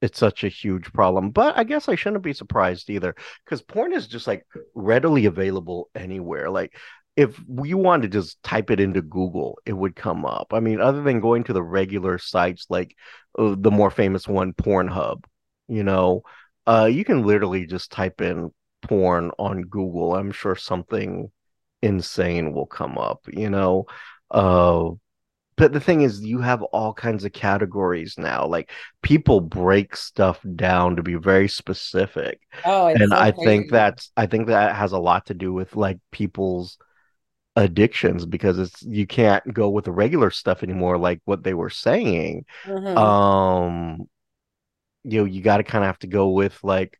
it's 0.00 0.18
such 0.18 0.44
a 0.44 0.48
huge 0.48 0.92
problem. 0.92 1.30
But 1.30 1.58
I 1.58 1.64
guess 1.64 1.88
I 1.88 1.96
shouldn't 1.96 2.22
be 2.22 2.32
surprised 2.32 2.90
either, 2.90 3.14
because 3.44 3.62
porn 3.62 3.92
is 3.92 4.06
just 4.06 4.26
like 4.26 4.46
readily 4.74 5.26
available 5.26 5.90
anywhere. 5.94 6.50
Like 6.50 6.76
if 7.18 7.36
we 7.48 7.74
wanted 7.74 8.12
to 8.12 8.18
just 8.18 8.40
type 8.44 8.70
it 8.70 8.78
into 8.78 9.02
Google, 9.02 9.58
it 9.66 9.72
would 9.72 9.96
come 9.96 10.24
up. 10.24 10.54
I 10.54 10.60
mean, 10.60 10.80
other 10.80 11.02
than 11.02 11.20
going 11.20 11.42
to 11.44 11.52
the 11.52 11.62
regular 11.62 12.16
sites 12.16 12.66
like 12.70 12.94
uh, 13.36 13.56
the 13.58 13.72
more 13.72 13.90
famous 13.90 14.28
one, 14.28 14.52
Pornhub, 14.52 15.24
you 15.66 15.82
know, 15.82 16.22
uh, 16.68 16.88
you 16.90 17.04
can 17.04 17.26
literally 17.26 17.66
just 17.66 17.90
type 17.90 18.20
in 18.20 18.52
porn 18.82 19.32
on 19.36 19.62
Google. 19.62 20.14
I'm 20.14 20.30
sure 20.30 20.54
something 20.54 21.32
insane 21.82 22.52
will 22.52 22.66
come 22.66 22.96
up, 22.96 23.22
you 23.26 23.50
know. 23.50 23.86
Uh, 24.30 24.90
but 25.56 25.72
the 25.72 25.80
thing 25.80 26.02
is, 26.02 26.24
you 26.24 26.40
have 26.40 26.62
all 26.62 26.94
kinds 26.94 27.24
of 27.24 27.32
categories 27.32 28.14
now. 28.16 28.46
Like 28.46 28.70
people 29.02 29.40
break 29.40 29.96
stuff 29.96 30.40
down 30.54 30.94
to 30.96 31.02
be 31.02 31.16
very 31.16 31.48
specific. 31.48 32.40
Oh, 32.64 32.94
And 32.94 33.08
so 33.08 33.16
I 33.16 33.32
think 33.32 33.70
that's 33.70 34.12
I 34.16 34.26
think 34.26 34.46
that 34.46 34.76
has 34.76 34.92
a 34.92 34.98
lot 34.98 35.26
to 35.26 35.34
do 35.34 35.52
with 35.52 35.74
like 35.74 35.98
people's 36.12 36.78
addictions 37.58 38.24
because 38.24 38.58
it's 38.58 38.82
you 38.82 39.06
can't 39.06 39.52
go 39.52 39.68
with 39.68 39.84
the 39.84 39.92
regular 39.92 40.30
stuff 40.30 40.62
anymore, 40.62 40.96
like 40.96 41.20
what 41.24 41.42
they 41.42 41.54
were 41.54 41.70
saying. 41.70 42.44
Mhm. 42.64 42.96
Um, 42.96 44.08
you 45.04 45.20
know, 45.20 45.24
you 45.24 45.42
got 45.42 45.58
to 45.58 45.64
kind 45.64 45.84
of 45.84 45.88
have 45.88 45.98
to 46.00 46.06
go 46.06 46.30
with 46.30 46.58
like 46.62 46.98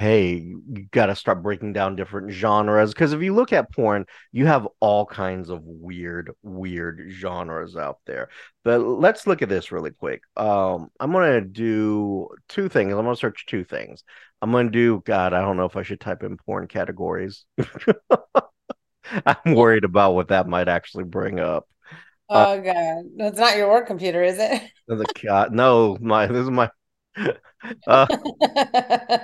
hey, 0.00 0.32
you 0.34 0.86
got 0.90 1.06
to 1.06 1.16
start 1.16 1.42
breaking 1.42 1.72
down 1.72 1.96
different 1.96 2.32
genres. 2.32 2.92
Because 2.92 3.12
if 3.12 3.22
you 3.22 3.34
look 3.34 3.52
at 3.52 3.70
porn, 3.72 4.06
you 4.32 4.46
have 4.46 4.66
all 4.80 5.04
kinds 5.06 5.50
of 5.50 5.62
weird, 5.64 6.32
weird 6.42 7.08
genres 7.10 7.76
out 7.76 7.98
there. 8.06 8.28
But 8.64 8.78
let's 8.80 9.26
look 9.26 9.42
at 9.42 9.48
this 9.48 9.70
really 9.72 9.90
quick. 9.90 10.22
Um, 10.36 10.90
I'm 10.98 11.12
gonna 11.12 11.42
do 11.42 12.28
two 12.48 12.68
things. 12.68 12.92
I'm 12.92 13.04
gonna 13.04 13.16
search 13.16 13.46
two 13.46 13.64
things. 13.64 14.02
I'm 14.40 14.50
gonna 14.50 14.70
do, 14.70 15.02
God, 15.04 15.34
I 15.34 15.40
don't 15.40 15.56
know 15.56 15.66
if 15.66 15.76
I 15.76 15.82
should 15.82 16.00
type 16.00 16.22
in 16.22 16.36
porn 16.36 16.68
categories. 16.68 17.44
I'm 19.26 19.54
worried 19.54 19.84
about 19.84 20.14
what 20.14 20.28
that 20.28 20.48
might 20.48 20.68
actually 20.68 21.04
bring 21.04 21.40
up. 21.40 21.68
Uh, 22.28 22.46
Oh 22.46 22.60
God, 22.60 23.04
No, 23.14 23.26
it's 23.26 23.38
not 23.38 23.56
your 23.56 23.68
work 23.68 23.86
computer, 23.86 24.22
is 24.22 24.38
it? 24.38 24.62
the 24.88 25.06
God, 25.22 25.52
no, 25.52 25.96
my 26.00 26.26
this 26.26 26.44
is 26.44 26.50
my 26.50 26.70
uh, 27.86 28.06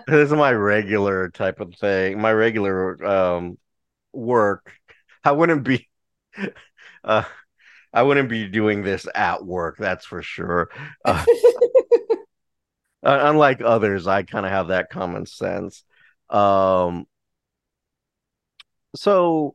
this 0.07 0.31
is 0.31 0.33
my 0.33 0.53
regular 0.53 1.31
type 1.31 1.61
of 1.61 1.75
thing. 1.75 2.21
My 2.21 2.33
regular 2.33 3.05
um 3.05 3.59
work. 4.13 4.73
I 5.25 5.33
wouldn't 5.33 5.65
be 5.65 5.89
uh 7.05 7.25
I 7.93 8.03
wouldn't 8.03 8.29
be 8.29 8.49
doing 8.49 8.83
this 8.83 9.07
at 9.15 9.45
work, 9.45 9.77
that's 9.79 10.05
for 10.07 10.23
sure. 10.23 10.71
Uh, 11.05 11.25
unlike 13.03 13.61
others, 13.61 14.07
I 14.07 14.23
kind 14.23 14.45
of 14.45 14.53
have 14.53 14.69
that 14.69 14.91
common 14.91 15.27
sense. 15.27 15.85
Um 16.31 17.07
so 18.97 19.55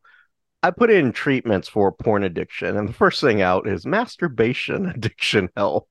I 0.64 0.72
put 0.72 0.90
in 0.90 1.12
treatments 1.12 1.68
for 1.68 1.92
porn 1.92 2.24
addiction, 2.24 2.78
and 2.78 2.88
the 2.88 2.94
first 2.94 3.20
thing 3.20 3.42
out 3.42 3.68
is 3.68 3.86
masturbation 3.86 4.86
addiction 4.96 5.50
help. 5.58 5.90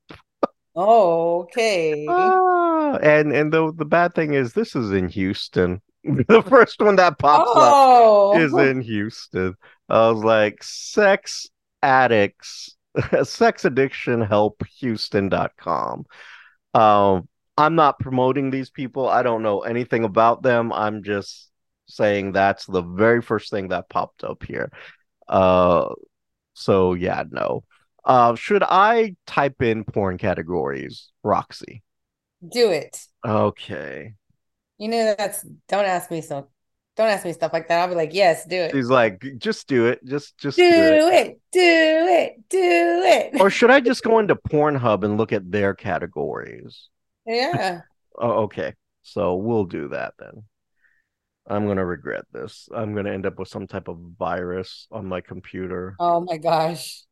Oh, 0.74 1.42
okay. 1.42 2.06
Ah, 2.08 2.96
and 2.96 3.32
and 3.32 3.52
the 3.52 3.72
the 3.76 3.84
bad 3.84 4.14
thing 4.14 4.32
is 4.32 4.54
this 4.54 4.74
is 4.74 4.90
in 4.90 5.08
Houston. 5.08 5.80
The 6.04 6.42
first 6.48 6.80
one 6.80 6.96
that 6.96 7.20
pops 7.20 7.48
oh. 7.54 8.32
up 8.32 8.40
is 8.40 8.52
in 8.54 8.80
Houston. 8.80 9.54
I 9.88 10.10
was 10.10 10.24
like, 10.24 10.60
sex 10.64 11.48
addicts, 11.80 12.76
sex 13.22 13.64
addiction 13.64 14.20
help 14.20 14.64
Houston.com. 14.80 16.06
Um, 16.74 17.28
I'm 17.56 17.76
not 17.76 18.00
promoting 18.00 18.50
these 18.50 18.68
people. 18.68 19.08
I 19.08 19.22
don't 19.22 19.44
know 19.44 19.60
anything 19.60 20.02
about 20.02 20.42
them. 20.42 20.72
I'm 20.72 21.04
just 21.04 21.51
saying 21.94 22.32
that's 22.32 22.66
the 22.66 22.82
very 22.82 23.22
first 23.22 23.50
thing 23.50 23.68
that 23.68 23.88
popped 23.88 24.24
up 24.24 24.42
here. 24.42 24.70
Uh, 25.28 25.88
so 26.54 26.94
yeah, 26.94 27.24
no. 27.30 27.64
Uh, 28.04 28.34
should 28.34 28.62
I 28.62 29.16
type 29.26 29.62
in 29.62 29.84
porn 29.84 30.18
categories, 30.18 31.10
Roxy? 31.22 31.82
Do 32.50 32.70
it. 32.70 32.98
Okay. 33.24 34.14
You 34.78 34.88
know 34.88 35.14
that's 35.16 35.42
don't 35.68 35.84
ask 35.84 36.10
me 36.10 36.20
so 36.22 36.48
don't 36.96 37.08
ask 37.08 37.24
me 37.24 37.32
stuff 37.32 37.52
like 37.52 37.68
that. 37.68 37.80
I'll 37.80 37.88
be 37.88 37.94
like, 37.94 38.12
yes, 38.12 38.44
do 38.44 38.56
it. 38.56 38.72
She's 38.72 38.90
like, 38.90 39.24
just 39.38 39.66
do 39.66 39.86
it. 39.86 40.04
Just 40.04 40.36
just 40.38 40.56
do, 40.56 40.70
do 40.70 41.08
it. 41.08 41.26
it. 41.26 41.40
Do 41.52 41.60
it. 41.60 42.32
Do 42.50 42.58
it. 42.58 43.40
Or 43.40 43.48
should 43.48 43.70
I 43.70 43.80
just 43.80 44.02
go 44.02 44.18
into 44.18 44.34
Pornhub 44.34 45.04
and 45.04 45.16
look 45.16 45.32
at 45.32 45.50
their 45.50 45.74
categories? 45.74 46.88
Yeah. 47.24 47.80
oh, 48.18 48.42
okay. 48.42 48.74
So 49.02 49.36
we'll 49.36 49.64
do 49.64 49.88
that 49.88 50.14
then. 50.18 50.42
I'm 51.46 51.66
gonna 51.66 51.84
regret 51.84 52.24
this. 52.32 52.68
I'm 52.74 52.94
gonna 52.94 53.10
end 53.10 53.26
up 53.26 53.38
with 53.38 53.48
some 53.48 53.66
type 53.66 53.88
of 53.88 53.98
virus 54.18 54.86
on 54.90 55.06
my 55.06 55.20
computer. 55.20 55.96
Oh 55.98 56.20
my 56.20 56.36
gosh. 56.36 57.02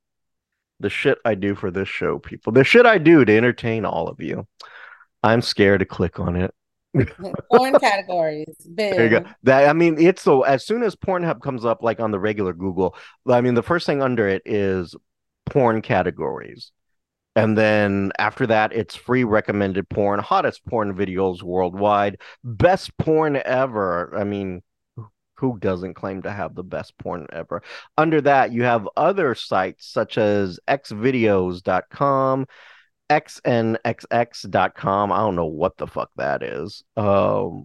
The 0.78 0.90
shit 0.90 1.18
I 1.25 1.34
do 1.34 1.54
for 1.54 1.70
this 1.70 1.88
show, 1.88 2.18
people. 2.18 2.52
The 2.52 2.64
shit 2.64 2.87
I 2.87 2.99
do 2.99 3.25
to 3.25 3.37
entertain 3.37 3.84
all 3.84 4.08
of 4.08 4.20
you. 4.20 4.46
I'm 5.22 5.42
scared 5.42 5.80
to 5.80 5.87
click 5.87 6.18
on 6.18 6.37
it. 6.37 6.54
porn 7.52 7.78
categories. 7.78 8.56
Boom. 8.64 8.75
There 8.76 9.04
you 9.04 9.20
go. 9.20 9.25
That 9.42 9.68
I 9.68 9.72
mean, 9.72 10.00
it's 10.00 10.22
so 10.22 10.42
as 10.42 10.64
soon 10.64 10.82
as 10.82 10.96
Pornhub 10.96 11.40
comes 11.40 11.64
up, 11.64 11.82
like 11.82 12.00
on 12.00 12.10
the 12.10 12.18
regular 12.18 12.52
Google, 12.52 12.96
I 13.28 13.40
mean, 13.40 13.54
the 13.54 13.62
first 13.62 13.87
thing 13.87 14.02
under 14.02 14.26
it 14.28 14.42
is 14.44 14.94
porn 15.46 15.82
categories. 15.82 16.72
And 17.37 17.56
then 17.56 18.12
after 18.18 18.46
that, 18.49 18.72
it's 18.72 18.96
free 18.96 19.25
recommended 19.25 19.88
porn, 19.88 20.20
hottest 20.20 20.64
porn 20.66 20.94
videos 20.94 21.42
worldwide, 21.42 22.20
best 22.42 22.96
porn 22.99 23.40
ever. 23.44 24.12
I 24.16 24.25
mean, 24.25 24.62
who 25.34 25.58
doesn't 25.58 25.94
claim 25.94 26.23
to 26.23 26.30
have 26.30 26.54
the 26.54 26.62
best 26.62 26.97
porn 26.99 27.26
ever? 27.32 27.62
Under 27.97 28.21
that, 28.23 28.52
you 28.52 28.64
have 28.64 28.88
other 28.97 29.34
sites 29.34 29.86
such 29.86 30.19
as 30.19 30.58
xvideos.com, 30.69 32.47
xnxx.com. 33.10 35.12
I 35.12 35.16
don't 35.16 35.36
know 35.36 35.47
what 35.47 35.76
the 35.78 35.86
fuck 35.86 36.10
that 36.16 36.43
is. 36.43 36.82
Um, 36.97 37.64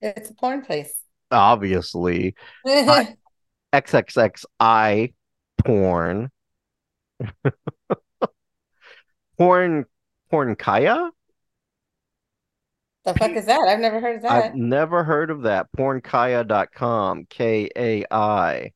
it's 0.00 0.30
a 0.30 0.34
porn 0.34 0.62
place. 0.62 0.94
Obviously. 1.30 2.34
XXXI 3.72 5.14
porn. 5.64 6.30
porn 9.42 9.84
porn 10.30 10.56
Kaya? 10.56 11.10
The 13.04 13.14
fuck 13.14 13.32
is 13.32 13.46
that? 13.46 13.66
I've 13.68 13.80
never 13.80 14.00
heard 14.00 14.16
of 14.16 14.22
that. 14.22 14.44
I've 14.44 14.54
never 14.54 15.02
heard 15.02 15.30
of 15.30 15.42
that. 15.42 15.66
Pornkaya.com. 15.76 17.26
K 17.28 17.68
A 17.76 18.04
I. 18.12 18.72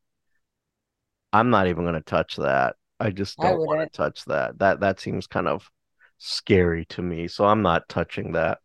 I'm 1.32 1.50
not 1.50 1.68
even 1.68 1.84
gonna 1.84 2.00
touch 2.00 2.36
that. 2.36 2.74
I 2.98 3.10
just 3.10 3.38
don't 3.38 3.60
want 3.60 3.80
to 3.80 3.96
touch 3.96 4.24
that. 4.24 4.58
That 4.58 4.80
that 4.80 4.98
seems 4.98 5.26
kind 5.26 5.46
of 5.46 5.70
scary 6.18 6.84
to 6.86 7.02
me. 7.02 7.28
So 7.28 7.44
I'm 7.44 7.62
not 7.62 7.88
touching 7.88 8.32
that. 8.32 8.58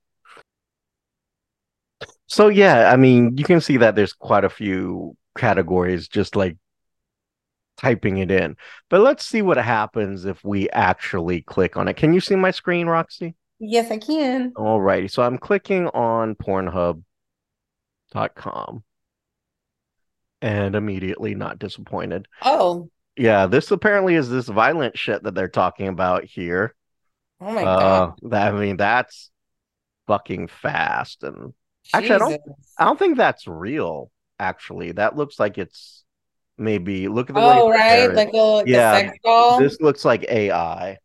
So 2.25 2.47
yeah, 2.47 2.91
I 2.91 2.95
mean, 2.95 3.37
you 3.37 3.43
can 3.43 3.61
see 3.61 3.77
that 3.77 3.95
there's 3.95 4.13
quite 4.13 4.45
a 4.45 4.49
few 4.49 5.15
categories 5.37 6.07
just 6.07 6.35
like 6.35 6.57
typing 7.81 8.17
it 8.17 8.29
in. 8.31 8.55
But 8.89 9.01
let's 9.01 9.25
see 9.25 9.41
what 9.41 9.57
happens 9.57 10.25
if 10.25 10.43
we 10.43 10.69
actually 10.69 11.41
click 11.41 11.77
on 11.77 11.87
it. 11.87 11.95
Can 11.97 12.13
you 12.13 12.19
see 12.19 12.35
my 12.35 12.51
screen, 12.51 12.87
Roxy? 12.87 13.35
Yes, 13.59 13.91
I 13.91 13.97
can. 13.97 14.53
All 14.55 14.79
righty. 14.81 15.07
So 15.07 15.23
I'm 15.23 15.37
clicking 15.37 15.87
on 15.89 16.35
pornhub.com 16.35 17.03
and 20.41 20.75
immediately 20.75 21.35
not 21.35 21.59
disappointed. 21.59 22.27
Oh. 22.41 22.89
Yeah, 23.17 23.45
this 23.47 23.69
apparently 23.71 24.15
is 24.15 24.29
this 24.29 24.47
violent 24.47 24.97
shit 24.97 25.23
that 25.23 25.35
they're 25.35 25.47
talking 25.47 25.87
about 25.87 26.23
here. 26.23 26.75
Oh 27.39 27.51
my 27.53 27.63
uh, 27.63 27.79
god. 27.79 28.13
That, 28.23 28.53
I 28.53 28.59
mean, 28.59 28.77
that's 28.77 29.31
fucking 30.07 30.47
fast 30.47 31.23
and 31.23 31.53
Jesus. 31.83 31.93
actually 31.93 32.15
I 32.15 32.17
don't 32.17 32.41
I 32.79 32.85
don't 32.85 32.99
think 32.99 33.17
that's 33.17 33.47
real 33.47 34.11
actually. 34.39 34.93
That 34.93 35.15
looks 35.15 35.39
like 35.39 35.57
it's 35.57 36.03
maybe 36.61 37.07
look 37.07 37.29
at 37.29 37.35
the 37.35 37.41
oh 37.41 37.69
right? 37.69 38.13
like 38.13 38.29
a, 38.33 38.63
yeah 38.65 38.99
sex 38.99 39.17
doll? 39.23 39.59
this 39.59 39.81
looks 39.81 40.05
like 40.05 40.23
ai 40.29 40.97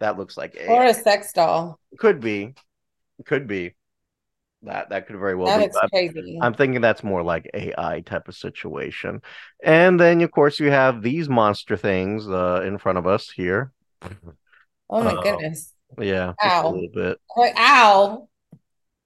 that 0.00 0.16
looks 0.16 0.36
like 0.36 0.56
AI. 0.56 0.72
or 0.72 0.84
a 0.86 0.94
sex 0.94 1.32
doll. 1.32 1.78
Could 1.98 2.20
be. 2.20 2.54
Could 3.24 3.46
be. 3.46 3.74
That 4.62 4.90
that 4.90 5.06
could 5.06 5.18
very 5.18 5.36
well 5.36 5.46
that 5.46 5.58
be 5.58 5.64
looks 5.64 5.78
crazy. 5.92 6.36
i'm 6.42 6.52
thinking 6.52 6.80
that's 6.80 7.04
more 7.04 7.22
like 7.22 7.48
ai 7.54 8.00
type 8.00 8.26
of 8.26 8.34
situation. 8.34 9.22
And 9.62 10.00
then 10.00 10.20
of 10.20 10.32
course 10.32 10.58
you 10.58 10.70
have 10.70 11.00
these 11.00 11.28
monster 11.28 11.76
things 11.76 12.28
uh 12.28 12.62
in 12.64 12.78
front 12.78 12.98
of 12.98 13.06
us 13.06 13.30
here. 13.30 13.72
Oh 14.90 15.02
my 15.02 15.12
uh, 15.12 15.22
goodness. 15.22 15.74
yeah 15.98 16.32
ow. 16.42 16.68
a 16.68 16.70
little 16.70 16.90
bit. 16.92 17.18
Like, 17.36 17.54
ow. 17.56 18.28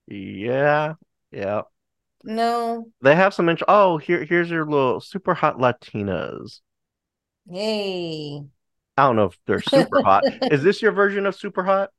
Yeah 0.07 0.95
yeah 1.31 1.63
no. 2.25 2.91
They 3.03 3.15
have 3.15 3.35
some. 3.35 3.49
Int- 3.49 3.63
oh, 3.69 3.99
here, 3.99 4.25
here's 4.25 4.51
your 4.51 4.65
little 4.65 5.01
super 5.01 5.35
hot 5.35 5.59
Latinas. 5.59 6.61
Hey. 7.51 8.43
I 8.97 9.07
don't 9.07 9.17
know 9.17 9.27
if 9.27 9.39
they're 9.47 9.63
super 9.63 10.03
hot. 10.03 10.25
Is 10.53 10.63
this 10.63 10.83
your 10.83 10.93
version 10.93 11.27
of 11.27 11.35
super 11.35 11.65
hot? 11.65 11.91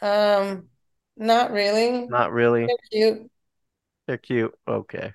Um, 0.00 0.68
not 1.16 1.50
really. 1.50 2.06
Not 2.06 2.32
really. 2.32 2.66
They're 2.66 2.76
cute. 2.90 3.30
They're 4.06 4.18
cute. 4.18 4.54
Okay. 4.66 5.12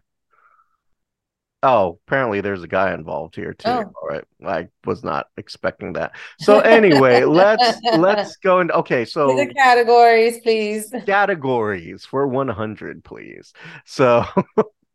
Oh, 1.63 2.00
apparently 2.06 2.41
there's 2.41 2.62
a 2.62 2.67
guy 2.67 2.93
involved 2.93 3.36
here 3.36 3.54
too. 3.54 3.70
Oh. 3.70 3.91
All 4.02 4.08
right. 4.08 4.24
I 4.46 4.67
was 4.86 5.04
not 5.04 5.28
expecting 5.38 5.93
that. 5.93 6.12
So 6.39 6.60
anyway, 6.60 7.24
let's 7.24 7.80
let's 7.84 8.36
go 8.43 8.60
into 8.60 8.76
okay, 8.76 9.06
so 9.06 9.36
the 9.36 9.52
categories, 9.54 10.39
please. 10.41 10.93
Categories 11.06 12.06
for 12.06 12.28
100, 12.28 13.04
please. 13.04 13.54
So 13.86 14.24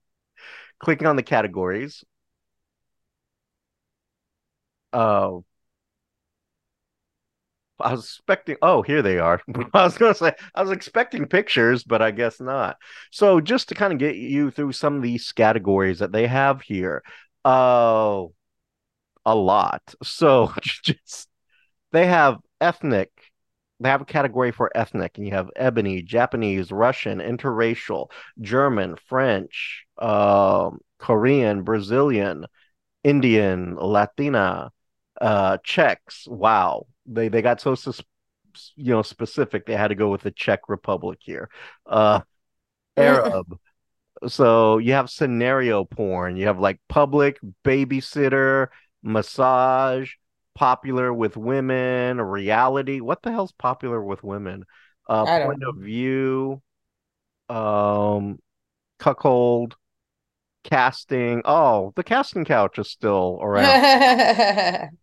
clicking 0.79 1.09
on 1.09 1.16
the 1.16 1.22
categories. 1.25 2.05
Oh, 4.92 5.44
I 7.80 7.92
was 7.92 8.04
expecting. 8.04 8.56
Oh, 8.62 8.82
here 8.82 9.02
they 9.02 9.18
are. 9.18 9.40
I 9.74 9.85
was 9.85 9.98
going 9.98 10.12
to 10.12 10.18
say 10.18 10.32
I 10.54 10.62
was 10.62 10.70
expecting 10.70 11.26
pictures, 11.26 11.85
but 11.85 12.00
I 12.02 12.11
guess 12.11 12.40
not. 12.40 12.76
So 13.11 13.40
just 13.40 13.68
to 13.68 13.74
kind 13.74 13.92
of 13.92 13.98
get 13.98 14.16
you 14.16 14.50
through 14.50 14.72
some 14.72 14.96
of 14.96 15.02
these 15.02 15.32
categories 15.32 15.98
that 15.98 16.12
they 16.12 16.26
have 16.26 16.62
here, 16.62 17.02
oh, 17.44 18.32
uh, 19.26 19.32
a 19.32 19.35
lot. 19.35 19.82
So 20.02 20.52
just 20.62 21.28
they 21.92 22.06
have 22.06 22.38
ethnic. 22.61 23.11
They 23.80 23.88
have 23.88 24.02
a 24.02 24.06
category 24.06 24.52
for 24.52 24.70
ethnic, 24.76 25.18
and 25.18 25.26
you 25.26 25.35
have 25.35 25.50
ebony, 25.56 26.02
Japanese, 26.02 26.70
Russian, 26.70 27.18
interracial, 27.18 28.11
German, 28.40 28.96
French, 29.08 29.85
um, 29.98 30.78
Korean, 30.98 31.64
Brazilian, 31.64 32.46
Indian, 33.04 33.76
Latina, 33.76 34.70
uh, 35.20 35.58
Czechs. 35.64 36.28
Wow, 36.28 36.87
they 37.06 37.28
they 37.28 37.42
got 37.42 37.60
so 37.60 37.74
you 38.76 38.92
know 38.92 39.02
specific 39.02 39.66
they 39.66 39.76
had 39.76 39.88
to 39.88 39.94
go 39.94 40.10
with 40.10 40.22
the 40.22 40.30
Czech 40.30 40.68
Republic 40.68 41.18
here. 41.22 41.48
Uh, 41.86 42.20
Arab. 42.96 43.58
so 44.28 44.78
you 44.78 44.92
have 44.92 45.10
scenario 45.10 45.84
porn. 45.84 46.36
You 46.36 46.46
have 46.46 46.58
like 46.58 46.80
public 46.88 47.38
babysitter, 47.64 48.68
massage, 49.02 50.12
popular 50.54 51.12
with 51.12 51.36
women, 51.36 52.20
reality. 52.20 53.00
What 53.00 53.22
the 53.22 53.32
hell's 53.32 53.52
popular 53.52 54.02
with 54.02 54.22
women? 54.22 54.64
uh, 55.08 55.44
point 55.46 55.62
of 55.62 55.76
view, 55.76 56.62
um, 57.48 58.38
cuckold, 58.98 59.76
casting. 60.64 61.42
Oh, 61.44 61.92
the 61.96 62.04
casting 62.04 62.44
couch 62.44 62.78
is 62.78 62.88
still 62.88 63.38
around. 63.42 64.88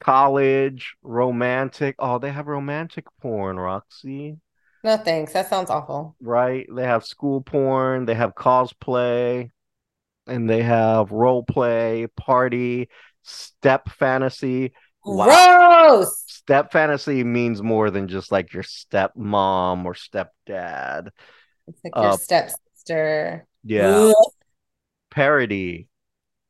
College, 0.00 0.96
romantic. 1.02 1.96
Oh, 1.98 2.18
they 2.18 2.30
have 2.32 2.46
romantic 2.48 3.06
porn, 3.20 3.58
Roxy. 3.58 4.38
No 4.84 4.96
thanks. 4.98 5.32
That 5.32 5.48
sounds 5.48 5.70
awful. 5.70 6.16
Right? 6.20 6.66
They 6.74 6.84
have 6.84 7.04
school 7.06 7.40
porn, 7.40 8.04
they 8.04 8.14
have 8.14 8.34
cosplay, 8.34 9.50
and 10.26 10.50
they 10.50 10.62
have 10.62 11.12
role 11.12 11.44
play, 11.44 12.08
party, 12.16 12.88
step 13.22 13.90
fantasy. 13.90 14.72
Wow. 15.04 16.06
Step 16.26 16.72
fantasy 16.72 17.24
means 17.24 17.62
more 17.62 17.90
than 17.90 18.08
just 18.08 18.32
like 18.32 18.52
your 18.52 18.62
stepmom 18.62 19.84
or 19.84 19.94
stepdad. 19.94 21.10
It's 21.66 21.80
like 21.84 21.94
your 22.00 22.12
Uh, 22.12 22.12
stepsister. 22.12 23.46
yeah. 23.64 24.10
Ugh. 24.10 24.32
Parody, 25.10 25.88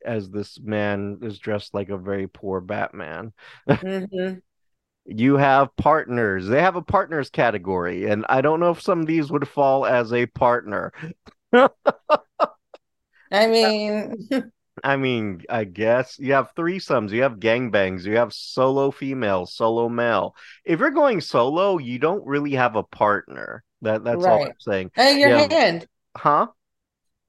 as 0.04 0.30
this 0.30 0.58
man 0.60 1.18
is 1.22 1.38
dressed 1.38 1.74
like 1.74 1.88
a 1.90 1.98
very 1.98 2.26
poor 2.28 2.60
Batman. 2.60 3.32
Mhm. 3.82 4.40
You 5.06 5.36
have 5.38 5.74
partners. 5.76 6.46
They 6.46 6.60
have 6.60 6.76
a 6.76 6.82
partners 6.82 7.30
category, 7.30 8.06
and 8.06 8.24
I 8.28 8.42
don't 8.42 8.60
know 8.60 8.70
if 8.70 8.80
some 8.82 9.00
of 9.00 9.06
these 9.06 9.30
would 9.30 9.48
fall 9.48 9.84
as 9.86 10.12
a 10.12 10.26
partner. 10.26 10.92
I 13.32 13.46
mean, 13.46 14.14
I 14.84 14.96
mean, 14.96 15.42
I 15.50 15.64
guess 15.64 16.18
you 16.18 16.32
have 16.32 16.54
threesomes, 16.54 17.10
you 17.10 17.22
have 17.22 17.38
gangbangs, 17.40 18.04
you 18.04 18.16
have 18.16 18.32
solo 18.32 18.90
female, 18.90 19.46
solo 19.46 19.88
male. 19.88 20.34
If 20.64 20.80
you're 20.80 20.90
going 20.90 21.20
solo, 21.20 21.78
you 21.78 21.98
don't 21.98 22.26
really 22.26 22.52
have 22.52 22.76
a 22.76 22.82
partner. 22.82 23.62
That 23.82 24.04
that's 24.04 24.26
all 24.26 24.44
I'm 24.44 24.54
saying. 24.58 24.92
Hey, 24.94 25.18
your 25.18 25.28
Yeah. 25.28 25.46
hand. 25.48 25.86
Huh? 26.16 26.48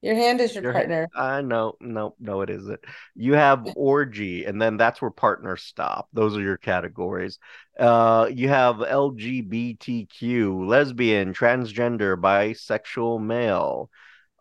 Your 0.02 0.16
hand 0.16 0.40
is 0.40 0.54
your 0.54 0.64
Your 0.64 0.72
partner. 0.72 1.08
Uh 1.16 1.40
no, 1.40 1.74
no, 1.80 2.14
no, 2.18 2.40
it 2.42 2.50
isn't. 2.50 2.80
You 3.14 3.34
have 3.34 3.64
orgy, 3.76 4.44
and 4.44 4.60
then 4.60 4.76
that's 4.76 5.00
where 5.00 5.10
partners 5.10 5.62
stop. 5.62 6.08
Those 6.12 6.36
are 6.36 6.42
your 6.42 6.56
categories. 6.56 7.38
Uh, 7.78 8.28
you 8.32 8.48
have 8.48 8.82
LGBTQ, 8.82 10.66
lesbian, 10.66 11.32
transgender, 11.32 12.16
bisexual 12.16 13.22
male. 13.22 13.90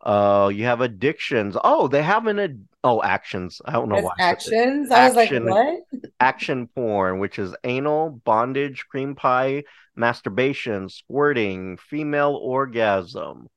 Uh, 0.02 0.52
you 0.54 0.66
have 0.66 0.82
addictions. 0.82 1.56
Oh, 1.64 1.88
they 1.88 2.02
have 2.02 2.26
an 2.26 2.40
ad 2.40 2.66
oh 2.84 3.04
actions. 3.04 3.62
I 3.64 3.74
don't 3.74 3.90
know 3.90 4.00
why 4.00 4.14
I 4.20 4.32
actions. 4.32 4.90
I 4.92 5.06
was 5.08 5.16
like, 5.16 5.32
what? 5.32 5.80
Action 6.20 6.68
porn, 6.68 7.20
which 7.20 7.40
is 7.40 7.56
anal, 7.64 8.12
bondage, 8.12 8.86
cream 8.90 9.16
pie, 9.16 9.64
masturbation, 9.96 10.90
squirting, 10.90 11.78
female 11.78 12.36
orgasm, 12.42 13.48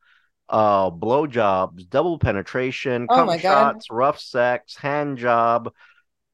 uh, 0.48 0.90
blowjobs, 0.90 1.88
double 1.88 2.18
penetration, 2.18 3.08
Oh 3.08 3.14
cum 3.14 3.38
shots, 3.38 3.90
rough 3.90 4.20
sex, 4.20 4.76
hand 4.76 5.18
job, 5.18 5.72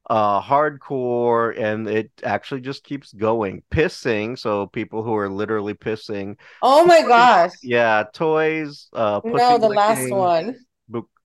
uh, 0.09 0.41
hardcore, 0.41 1.57
and 1.57 1.87
it 1.87 2.11
actually 2.23 2.61
just 2.61 2.83
keeps 2.83 3.13
going. 3.13 3.63
Pissing, 3.71 4.37
so 4.37 4.67
people 4.67 5.03
who 5.03 5.15
are 5.15 5.29
literally 5.29 5.73
pissing. 5.73 6.37
Oh 6.61 6.85
my 6.85 7.01
gosh. 7.01 7.51
Yeah, 7.63 8.05
toys, 8.13 8.89
uh, 8.93 9.21
No, 9.23 9.57
the 9.57 9.67
last 9.69 10.11
one. 10.11 10.65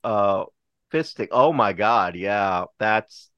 uh, 0.05 0.44
fisting. 0.92 1.29
Oh 1.31 1.53
my 1.53 1.72
God, 1.72 2.16
yeah, 2.16 2.64
that's 2.79 3.31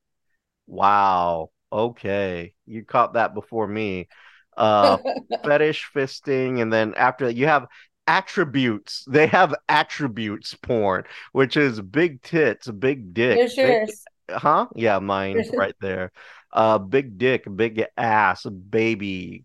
wow. 0.67 1.51
Okay, 1.73 2.55
you 2.67 2.85
caught 2.85 3.15
that 3.15 3.35
before 3.35 3.67
me. 3.67 4.09
Uh, 4.57 4.99
fetish 5.45 5.91
fisting, 5.95 6.61
and 6.61 6.73
then 6.73 6.95
after 6.97 7.27
that, 7.27 7.35
you 7.37 7.47
have 7.47 7.67
attributes. 8.09 9.05
They 9.07 9.29
have 9.29 9.55
attributes 9.69 10.55
porn, 10.55 11.05
which 11.33 11.57
is 11.57 11.81
big 11.81 12.23
tits, 12.23 12.69
big 12.69 13.15
dick. 13.15 13.37
Here's 13.37 13.55
They- 13.55 13.73
yours. 13.73 14.05
huh? 14.31 14.67
Yeah, 14.75 14.99
mine 14.99 15.45
right 15.55 15.77
there. 15.81 16.11
Uh, 16.53 16.79
big 16.79 17.19
dick, 17.19 17.45
big 17.55 17.85
ass, 17.97 18.45
baby. 18.47 19.45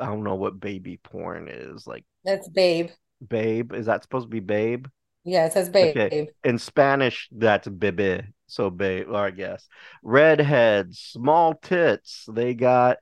I 0.00 0.06
don't 0.06 0.24
know 0.24 0.34
what 0.34 0.58
baby 0.58 0.98
porn 1.02 1.48
is. 1.48 1.86
Like 1.86 2.04
That's 2.24 2.48
babe. 2.48 2.90
babe, 3.26 3.72
is 3.72 3.86
that 3.86 4.02
supposed 4.02 4.26
to 4.26 4.30
be 4.30 4.40
babe? 4.40 4.88
Yeah, 5.22 5.46
it 5.46 5.52
says 5.52 5.70
babe. 5.70 5.96
Okay. 5.96 6.28
In 6.42 6.58
Spanish, 6.58 7.28
that's 7.32 7.68
bebe. 7.68 8.22
So 8.46 8.68
babe, 8.68 9.06
or 9.08 9.24
I 9.26 9.30
guess. 9.30 9.66
Redheads, 10.02 10.98
small 10.98 11.54
tits. 11.54 12.26
They 12.30 12.54
got 12.54 12.98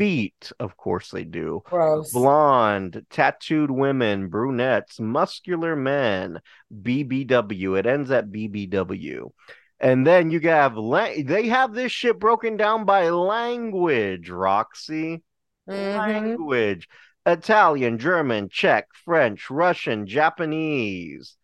feet. 0.00 0.50
Of 0.58 0.78
course 0.78 1.10
they 1.10 1.24
do. 1.24 1.60
Gross. 1.66 2.10
Blonde, 2.10 3.04
tattooed 3.10 3.70
women, 3.70 4.28
brunettes, 4.28 4.98
muscular 4.98 5.76
men, 5.76 6.40
BBW. 6.72 7.78
It 7.78 7.84
ends 7.84 8.10
at 8.10 8.28
BBW. 8.32 9.30
And 9.78 10.06
then 10.06 10.30
you 10.30 10.40
have 10.40 10.78
la- 10.78 11.22
they 11.22 11.48
have 11.48 11.74
this 11.74 11.92
shit 11.92 12.18
broken 12.18 12.56
down 12.56 12.86
by 12.86 13.10
language, 13.10 14.30
Roxy. 14.30 15.22
Mhm. 15.68 15.98
Language. 15.98 16.88
Italian, 17.26 17.98
German, 17.98 18.48
Czech, 18.48 18.86
French, 19.04 19.50
Russian, 19.50 20.06
Japanese. 20.06 21.36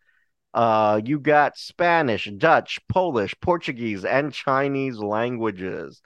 Uh, 0.55 0.99
you 1.05 1.19
got 1.19 1.57
Spanish, 1.57 2.25
Dutch, 2.35 2.79
Polish, 2.89 3.35
Portuguese, 3.39 4.03
and 4.03 4.33
Chinese 4.33 4.97
languages. 4.97 6.01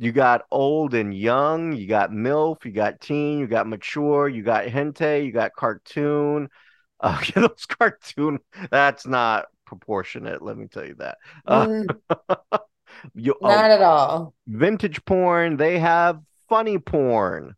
You 0.00 0.12
got 0.12 0.46
old 0.50 0.94
and 0.94 1.14
young, 1.14 1.74
you 1.74 1.86
got 1.86 2.10
MILF, 2.10 2.64
you 2.64 2.72
got 2.72 3.02
teen, 3.02 3.38
you 3.38 3.46
got 3.46 3.66
mature, 3.68 4.30
you 4.30 4.42
got 4.42 4.64
hentai, 4.64 5.26
you 5.26 5.32
got 5.32 5.52
cartoon. 5.54 6.48
Uh, 7.02 7.18
those 7.34 7.64
cartoon, 7.64 8.38
that's 8.70 9.06
not 9.06 9.46
proportionate, 9.64 10.42
let 10.42 10.58
me 10.58 10.66
tell 10.66 10.84
you 10.84 10.94
that. 10.96 11.16
Uh, 11.46 11.66
Mm, 11.66 11.96
you, 13.14 13.34
oh, 13.42 13.48
not 13.48 13.70
at 13.70 13.80
all. 13.80 14.34
vintage 14.46 15.02
porn, 15.06 15.56
they 15.56 15.78
have 15.78 16.20
funny 16.48 16.78
porn. 16.78 17.54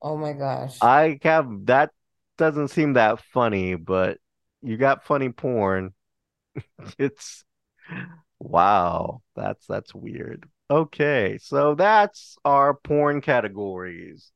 Oh 0.00 0.16
my 0.16 0.32
gosh. 0.32 0.78
I 0.80 1.18
have 1.22 1.66
that 1.66 1.90
doesn't 2.38 2.68
seem 2.68 2.94
that 2.94 3.20
funny, 3.32 3.74
but 3.74 4.18
you 4.62 4.76
got 4.76 5.04
funny 5.04 5.30
porn. 5.30 5.92
It's 6.98 7.44
wow, 8.38 9.22
that's 9.34 9.66
that's 9.66 9.94
weird. 9.94 10.48
Okay, 10.74 11.38
so 11.40 11.76
that's 11.76 12.36
our 12.44 12.74
porn 12.74 13.20
categories. 13.20 14.32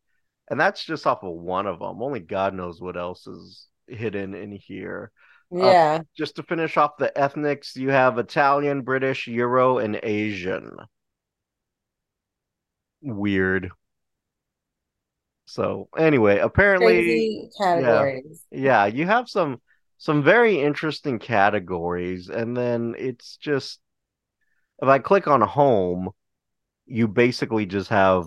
And 0.48 0.58
that's 0.60 0.84
just 0.84 1.04
off 1.04 1.24
of 1.24 1.34
one 1.34 1.66
of 1.66 1.80
them. 1.80 2.00
Only 2.00 2.20
God 2.20 2.54
knows 2.54 2.80
what 2.80 2.96
else 2.96 3.26
is 3.26 3.66
hidden 3.88 4.34
in 4.34 4.52
here. 4.52 5.10
Uh, 5.52 5.58
yeah. 5.58 6.00
Just 6.16 6.36
to 6.36 6.44
finish 6.44 6.76
off 6.76 6.96
the 6.96 7.16
ethnics, 7.18 7.74
you 7.74 7.90
have 7.90 8.18
Italian, 8.18 8.82
British, 8.82 9.26
Euro, 9.26 9.78
and 9.78 9.98
Asian. 10.00 10.70
Weird. 13.02 13.70
So 15.46 15.88
anyway, 15.96 16.38
apparently 16.38 16.86
Crazy 16.86 17.50
categories. 17.58 18.44
yeah, 18.52 18.86
you 18.86 19.06
have 19.06 19.28
some 19.28 19.60
some 19.96 20.22
very 20.22 20.60
interesting 20.60 21.18
categories, 21.18 22.28
and 22.28 22.56
then 22.56 22.94
it's 22.96 23.38
just 23.38 23.80
if 24.80 24.88
I 24.88 25.00
click 25.00 25.26
on 25.26 25.40
home, 25.40 26.10
you 26.88 27.08
basically 27.08 27.66
just 27.66 27.90
have 27.90 28.26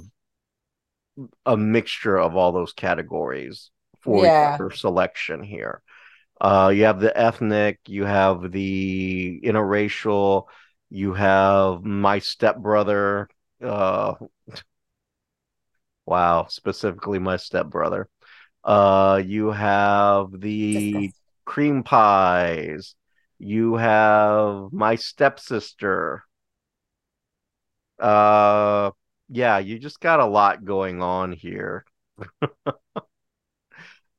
a 1.45 1.58
mixture 1.58 2.17
of 2.17 2.36
all 2.36 2.52
those 2.52 2.74
categories 2.74 3.71
for 4.02 4.26
Yeah. 4.26 4.58
your 4.58 4.71
selection 4.71 5.43
here. 5.43 5.82
Uh, 6.41 6.71
you 6.76 6.86
have 6.86 7.00
the 7.00 7.17
ethnic, 7.17 7.80
you 7.88 8.06
have 8.06 8.52
the 8.52 9.41
interracial, 9.43 10.45
you 10.89 11.13
have 11.13 11.84
my 11.84 12.19
stepbrother. 12.19 13.30
Uh, 13.63 14.15
wow, 16.06 16.45
specifically 16.50 17.19
my 17.19 17.38
stepbrother. 17.38 18.10
Uh, 18.63 19.21
you 19.26 19.52
have 19.52 20.28
the 20.39 21.13
cream 21.45 21.84
pies. 21.84 22.95
You 23.39 23.76
have 23.76 24.74
my 24.74 24.95
stepsister. 24.95 26.24
Uh, 28.01 28.91
yeah, 29.29 29.59
you 29.59 29.79
just 29.79 29.99
got 29.99 30.19
a 30.19 30.25
lot 30.25 30.65
going 30.65 31.01
on 31.01 31.31
here. 31.31 31.85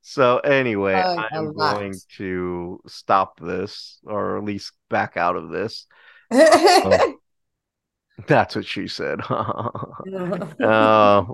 So 0.03 0.39
anyway, 0.39 0.95
Uh, 0.95 1.15
a 1.15 1.29
I'm 1.33 1.53
going 1.55 1.95
to 2.17 2.81
stop 2.87 3.39
this, 3.41 4.01
or 4.05 4.37
at 4.37 4.45
least 4.45 4.73
back 4.91 5.17
out 5.17 5.37
of 5.37 5.49
this. 5.49 5.87
Oh. 6.31 7.15
That's 8.27 8.55
what 8.57 8.67
she 8.67 8.89
said. 8.89 9.21
Uh, 10.61 11.25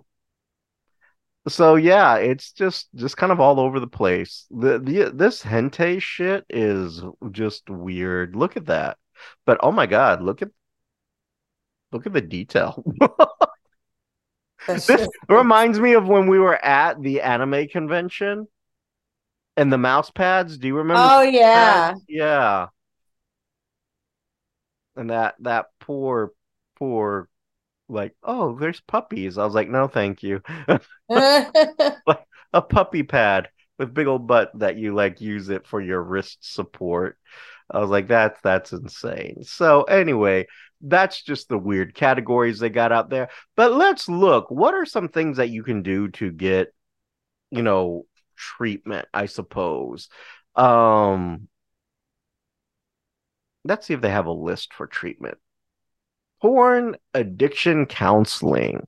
so 1.49 1.77
yeah, 1.77 2.17
it's 2.17 2.53
just 2.53 2.89
just 2.95 3.17
kind 3.17 3.33
of 3.33 3.41
all 3.41 3.59
over 3.59 3.81
the 3.81 3.87
place. 3.87 4.47
The, 4.51 4.79
the 4.79 5.11
this 5.15 5.43
hentai 5.43 6.01
shit 6.01 6.45
is 6.51 7.03
just 7.31 7.71
weird. 7.71 8.37
Look 8.37 8.57
at 8.57 8.67
that. 8.67 8.99
But 9.47 9.59
oh 9.63 9.73
my 9.73 9.87
God, 9.87 10.23
look 10.23 10.43
at 10.43 10.51
look 11.93 12.07
at 12.07 12.13
the 12.13 12.21
detail. 12.21 12.83
This 14.67 15.09
reminds 15.29 15.81
me 15.81 15.95
of 15.95 16.09
when 16.09 16.29
we 16.29 16.39
were 16.39 16.63
at 16.63 17.01
the 17.01 17.23
anime 17.23 17.69
convention 17.69 18.47
and 19.57 19.73
the 19.73 19.79
mouse 19.79 20.11
pads. 20.11 20.59
Do 20.59 20.67
you 20.67 20.77
remember? 20.77 21.09
Oh 21.11 21.23
yeah. 21.23 21.95
Yeah. 22.09 22.67
And 24.97 25.11
that 25.11 25.37
that 25.41 25.67
poor 25.81 26.33
poor 26.77 27.29
like, 27.89 28.15
oh, 28.23 28.59
there's 28.59 28.81
puppies. 28.81 29.39
I 29.39 29.45
was 29.45 29.55
like, 29.55 29.71
no, 29.71 29.89
thank 29.89 30.23
you. 30.23 30.43
like 31.09 32.27
a 32.53 32.63
puppy 32.63 33.03
pad 33.03 33.49
with 33.79 33.95
big 33.95 34.07
old 34.07 34.27
butt 34.27 34.51
that 34.59 34.77
you 34.77 34.95
like 34.95 35.21
use 35.21 35.49
it 35.49 35.67
for 35.67 35.81
your 35.81 36.03
wrist 36.03 36.39
support. 36.41 37.17
I 37.71 37.79
was 37.79 37.91
like, 37.91 38.09
that's 38.09 38.41
that's 38.43 38.73
insane. 38.73 39.45
So 39.45 39.83
anyway, 39.85 40.47
that's 40.81 41.23
just 41.23 41.49
the 41.49 41.59
weird 41.59 41.95
categories 41.95 42.59
they 42.59 42.71
got 42.71 42.93
out 42.93 43.11
there. 43.11 43.31
But 43.57 43.73
let's 43.73 44.09
look. 44.09 44.51
What 44.51 44.75
are 44.75 44.87
some 44.87 45.09
things 45.09 45.39
that 45.39 45.51
you 45.51 45.63
can 45.63 45.83
do 45.83 46.09
to 46.09 46.31
get, 46.31 46.73
you 47.51 47.63
know, 47.63 48.07
treatment, 48.37 49.09
I 49.13 49.27
suppose. 49.27 50.09
Um 50.55 51.49
let's 53.65 53.87
see 53.87 53.95
if 53.95 54.01
they 54.01 54.11
have 54.11 54.27
a 54.27 54.33
list 54.33 54.73
for 54.75 54.87
treatment. 54.87 55.39
Porn 56.41 56.97
addiction 57.15 57.87
counseling. 57.87 58.87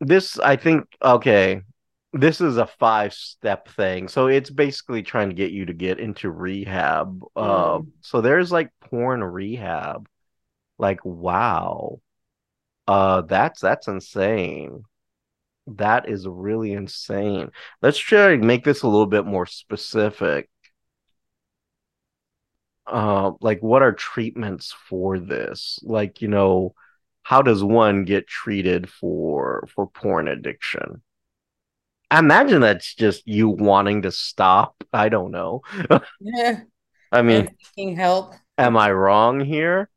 This, 0.00 0.38
I 0.38 0.56
think, 0.56 0.84
okay, 1.02 1.62
this 2.12 2.40
is 2.40 2.56
a 2.56 2.66
five 2.66 3.12
step 3.12 3.68
thing. 3.68 4.08
So 4.08 4.26
it's 4.28 4.50
basically 4.50 5.02
trying 5.02 5.28
to 5.28 5.34
get 5.34 5.50
you 5.50 5.66
to 5.66 5.74
get 5.74 6.00
into 6.00 6.30
rehab. 6.30 7.20
Mm. 7.36 7.80
Uh, 7.80 7.82
so 8.00 8.20
there's 8.20 8.52
like 8.52 8.70
porn 8.80 9.22
rehab. 9.22 10.08
Like, 10.78 11.04
wow. 11.04 12.00
Uh, 12.86 13.22
that's 13.22 13.60
that's 13.60 13.88
insane. 13.88 14.84
That 15.66 16.08
is 16.08 16.26
really 16.26 16.72
insane. 16.72 17.50
Let's 17.82 17.98
try 17.98 18.36
to 18.36 18.38
make 18.38 18.64
this 18.64 18.82
a 18.82 18.88
little 18.88 19.06
bit 19.06 19.26
more 19.26 19.44
specific 19.44 20.48
uh, 22.88 23.32
like 23.40 23.60
what 23.60 23.82
are 23.82 23.92
treatments 23.92 24.74
for 24.88 25.18
this? 25.18 25.78
Like, 25.82 26.22
you 26.22 26.28
know, 26.28 26.74
how 27.22 27.42
does 27.42 27.62
one 27.62 28.04
get 28.04 28.26
treated 28.26 28.88
for 28.88 29.68
for 29.74 29.86
porn 29.88 30.28
addiction? 30.28 31.02
I 32.10 32.18
imagine 32.20 32.60
that's 32.60 32.94
just 32.94 33.26
you 33.26 33.48
wanting 33.48 34.02
to 34.02 34.12
stop. 34.12 34.82
I 34.92 35.08
don't 35.08 35.30
know. 35.30 35.62
yeah. 36.20 36.60
I 37.12 37.22
mean, 37.22 37.48
seeking 37.62 37.96
help. 37.96 38.34
Am 38.58 38.76
I 38.76 38.90
wrong 38.92 39.40
here? 39.40 39.88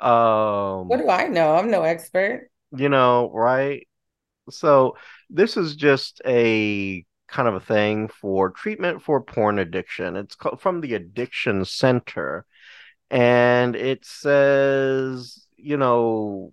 Um, 0.00 0.88
what 0.88 0.98
do 0.98 1.08
I 1.08 1.28
know? 1.28 1.54
I'm 1.54 1.70
no 1.70 1.82
expert. 1.82 2.50
You 2.76 2.88
know, 2.88 3.30
right? 3.32 3.86
So 4.50 4.96
this 5.30 5.56
is 5.56 5.76
just 5.76 6.20
a 6.26 7.04
kind 7.28 7.48
of 7.48 7.54
a 7.54 7.60
thing 7.60 8.08
for 8.08 8.50
treatment 8.50 9.02
for 9.02 9.20
porn 9.20 9.58
addiction. 9.58 10.16
It's 10.16 10.34
called, 10.34 10.60
from 10.60 10.80
the 10.80 10.94
Addiction 10.94 11.64
Center. 11.64 12.46
And 13.10 13.76
it 13.76 14.04
says, 14.04 15.46
you 15.56 15.76
know, 15.76 16.52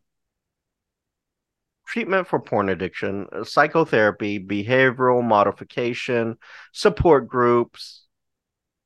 treatment 1.93 2.27
for 2.27 2.39
porn 2.39 2.69
addiction, 2.69 3.27
uh, 3.31 3.43
psychotherapy, 3.43 4.39
behavioral 4.39 5.23
modification, 5.23 6.35
support 6.71 7.27
groups, 7.27 8.07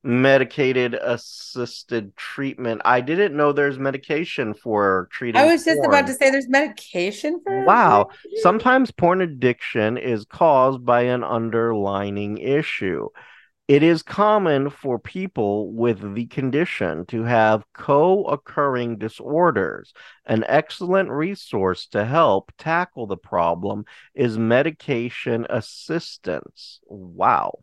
medicated 0.04 0.92
assisted 0.92 2.14
treatment. 2.16 2.82
I 2.84 3.00
didn't 3.00 3.34
know 3.34 3.52
there's 3.52 3.78
medication 3.78 4.52
for 4.52 5.08
treating. 5.10 5.40
I 5.40 5.46
was 5.46 5.64
just 5.64 5.78
porn. 5.78 5.88
about 5.88 6.06
to 6.08 6.12
say 6.12 6.30
there's 6.30 6.50
medication 6.50 7.40
for. 7.42 7.64
Wow. 7.64 8.10
Sometimes 8.42 8.90
porn 8.90 9.22
addiction 9.22 9.96
is 9.96 10.26
caused 10.26 10.84
by 10.84 11.02
an 11.02 11.24
underlining 11.24 12.36
issue. 12.36 13.08
It 13.68 13.82
is 13.82 14.02
common 14.02 14.70
for 14.70 14.98
people 14.98 15.70
with 15.72 16.14
the 16.14 16.24
condition 16.26 17.04
to 17.06 17.24
have 17.24 17.64
co 17.74 18.24
occurring 18.24 18.96
disorders. 18.96 19.92
An 20.24 20.42
excellent 20.48 21.10
resource 21.10 21.86
to 21.88 22.06
help 22.06 22.50
tackle 22.56 23.06
the 23.06 23.18
problem 23.18 23.84
is 24.14 24.38
medication 24.38 25.46
assistance. 25.50 26.80
Wow. 26.86 27.58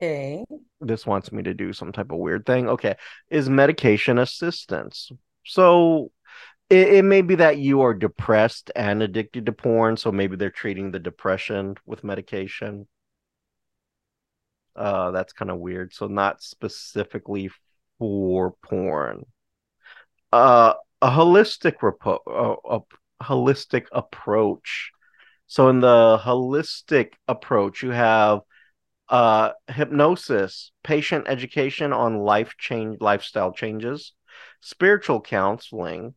Okay. 0.00 0.44
This 0.80 1.06
wants 1.06 1.32
me 1.32 1.42
to 1.44 1.54
do 1.54 1.72
some 1.72 1.90
type 1.92 2.12
of 2.12 2.18
weird 2.18 2.46
thing. 2.46 2.68
Okay. 2.68 2.96
Is 3.30 3.48
medication 3.48 4.18
assistance. 4.18 5.10
So 5.44 6.12
it, 6.70 6.88
it 6.94 7.04
may 7.04 7.22
be 7.22 7.36
that 7.36 7.58
you 7.58 7.80
are 7.82 7.94
depressed 7.94 8.70
and 8.76 9.02
addicted 9.02 9.46
to 9.46 9.52
porn. 9.52 9.96
So 9.96 10.12
maybe 10.12 10.36
they're 10.36 10.50
treating 10.50 10.90
the 10.90 10.98
depression 10.98 11.76
with 11.86 12.04
medication. 12.04 12.86
Uh, 14.76 15.10
that's 15.10 15.32
kind 15.32 15.50
of 15.50 15.58
weird. 15.58 15.92
So 15.92 16.06
not 16.06 16.42
specifically 16.42 17.50
for 17.98 18.54
porn. 18.62 19.24
Uh, 20.32 20.74
a 21.00 21.10
holistic 21.10 21.76
repo- 21.78 22.20
uh, 22.26 22.78
a 22.78 23.24
holistic 23.24 23.86
approach. 23.92 24.90
So 25.46 25.68
in 25.68 25.80
the 25.80 26.18
holistic 26.22 27.14
approach, 27.26 27.82
you 27.82 27.90
have 27.90 28.40
uh, 29.08 29.52
hypnosis, 29.68 30.72
patient 30.82 31.26
education 31.28 31.92
on 31.92 32.18
life 32.18 32.54
change, 32.58 33.00
lifestyle 33.00 33.52
changes, 33.52 34.12
spiritual 34.60 35.20
counseling. 35.20 36.14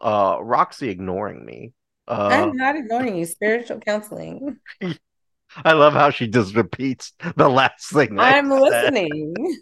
Uh, 0.00 0.38
Roxy 0.40 0.90
ignoring 0.90 1.44
me. 1.44 1.72
Uh, 2.06 2.28
I'm 2.30 2.56
not 2.56 2.76
ignoring 2.76 3.16
you. 3.16 3.26
Spiritual 3.26 3.80
counseling. 3.80 4.58
I 5.64 5.72
love 5.72 5.92
how 5.92 6.10
she 6.10 6.26
just 6.26 6.54
repeats 6.54 7.12
the 7.36 7.48
last 7.48 7.92
thing. 7.92 8.18
I'm 8.18 8.50
listening. 8.50 9.56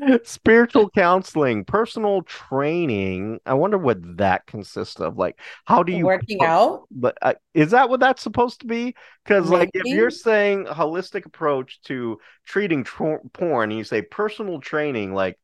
spiritual 0.24 0.90
counseling, 0.90 1.64
personal 1.64 2.22
training. 2.22 3.40
I 3.44 3.54
wonder 3.54 3.78
what 3.78 3.98
that 4.16 4.46
consists 4.46 5.00
of. 5.00 5.18
Like, 5.18 5.38
how 5.64 5.82
do 5.82 5.92
you 5.92 6.06
working 6.06 6.42
out? 6.42 6.86
But 6.90 7.18
uh, 7.22 7.34
is 7.54 7.72
that 7.72 7.88
what 7.88 8.00
that's 8.00 8.22
supposed 8.22 8.60
to 8.60 8.66
be? 8.66 8.94
Because 9.24 9.50
like, 9.50 9.70
if 9.74 9.86
you're 9.86 10.10
saying 10.10 10.66
holistic 10.66 11.26
approach 11.26 11.80
to 11.82 12.18
treating 12.46 12.84
tr- 12.84 13.16
porn, 13.32 13.70
and 13.70 13.78
you 13.78 13.84
say 13.84 14.02
personal 14.02 14.60
training, 14.60 15.14
like, 15.14 15.38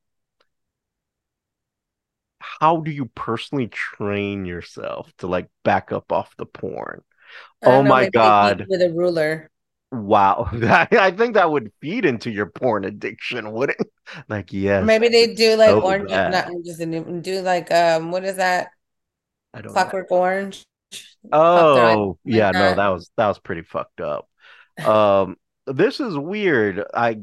how 2.60 2.78
do 2.78 2.90
you 2.90 3.06
personally 3.14 3.68
train 3.68 4.44
yourself 4.44 5.12
to 5.18 5.26
like 5.26 5.48
back 5.64 5.92
up 5.92 6.12
off 6.12 6.36
the 6.36 6.46
porn? 6.46 7.02
Oh 7.62 7.82
know, 7.82 7.88
my 7.88 8.08
god! 8.08 8.66
With 8.68 8.82
a 8.82 8.92
ruler. 8.92 9.50
Wow, 9.92 10.48
I 10.52 11.12
think 11.16 11.34
that 11.34 11.50
would 11.50 11.72
feed 11.80 12.04
into 12.04 12.30
your 12.30 12.46
porn 12.46 12.84
addiction, 12.84 13.52
wouldn't? 13.52 13.80
It? 13.80 13.88
Like, 14.28 14.52
yes. 14.52 14.84
Maybe 14.84 15.08
they 15.08 15.34
do 15.34 15.56
like 15.56 15.70
so 15.70 15.80
orange, 15.80 16.08
bad. 16.08 16.32
not 16.32 16.50
oranges, 16.50 16.80
and 16.80 17.22
do 17.22 17.40
like 17.40 17.70
um, 17.70 18.10
what 18.10 18.24
is 18.24 18.36
that? 18.36 18.68
I 19.54 19.62
don't 19.62 19.72
Clockwork 19.72 20.10
know. 20.10 20.18
Orange. 20.18 20.64
Oh, 21.32 22.18
yeah, 22.24 22.50
no, 22.50 22.74
that 22.74 22.88
was 22.88 23.10
that 23.16 23.28
was 23.28 23.38
pretty 23.38 23.62
fucked 23.62 24.00
up. 24.00 24.28
Um, 24.78 25.36
this 25.66 26.00
is 26.00 26.16
weird. 26.16 26.84
I, 26.94 27.20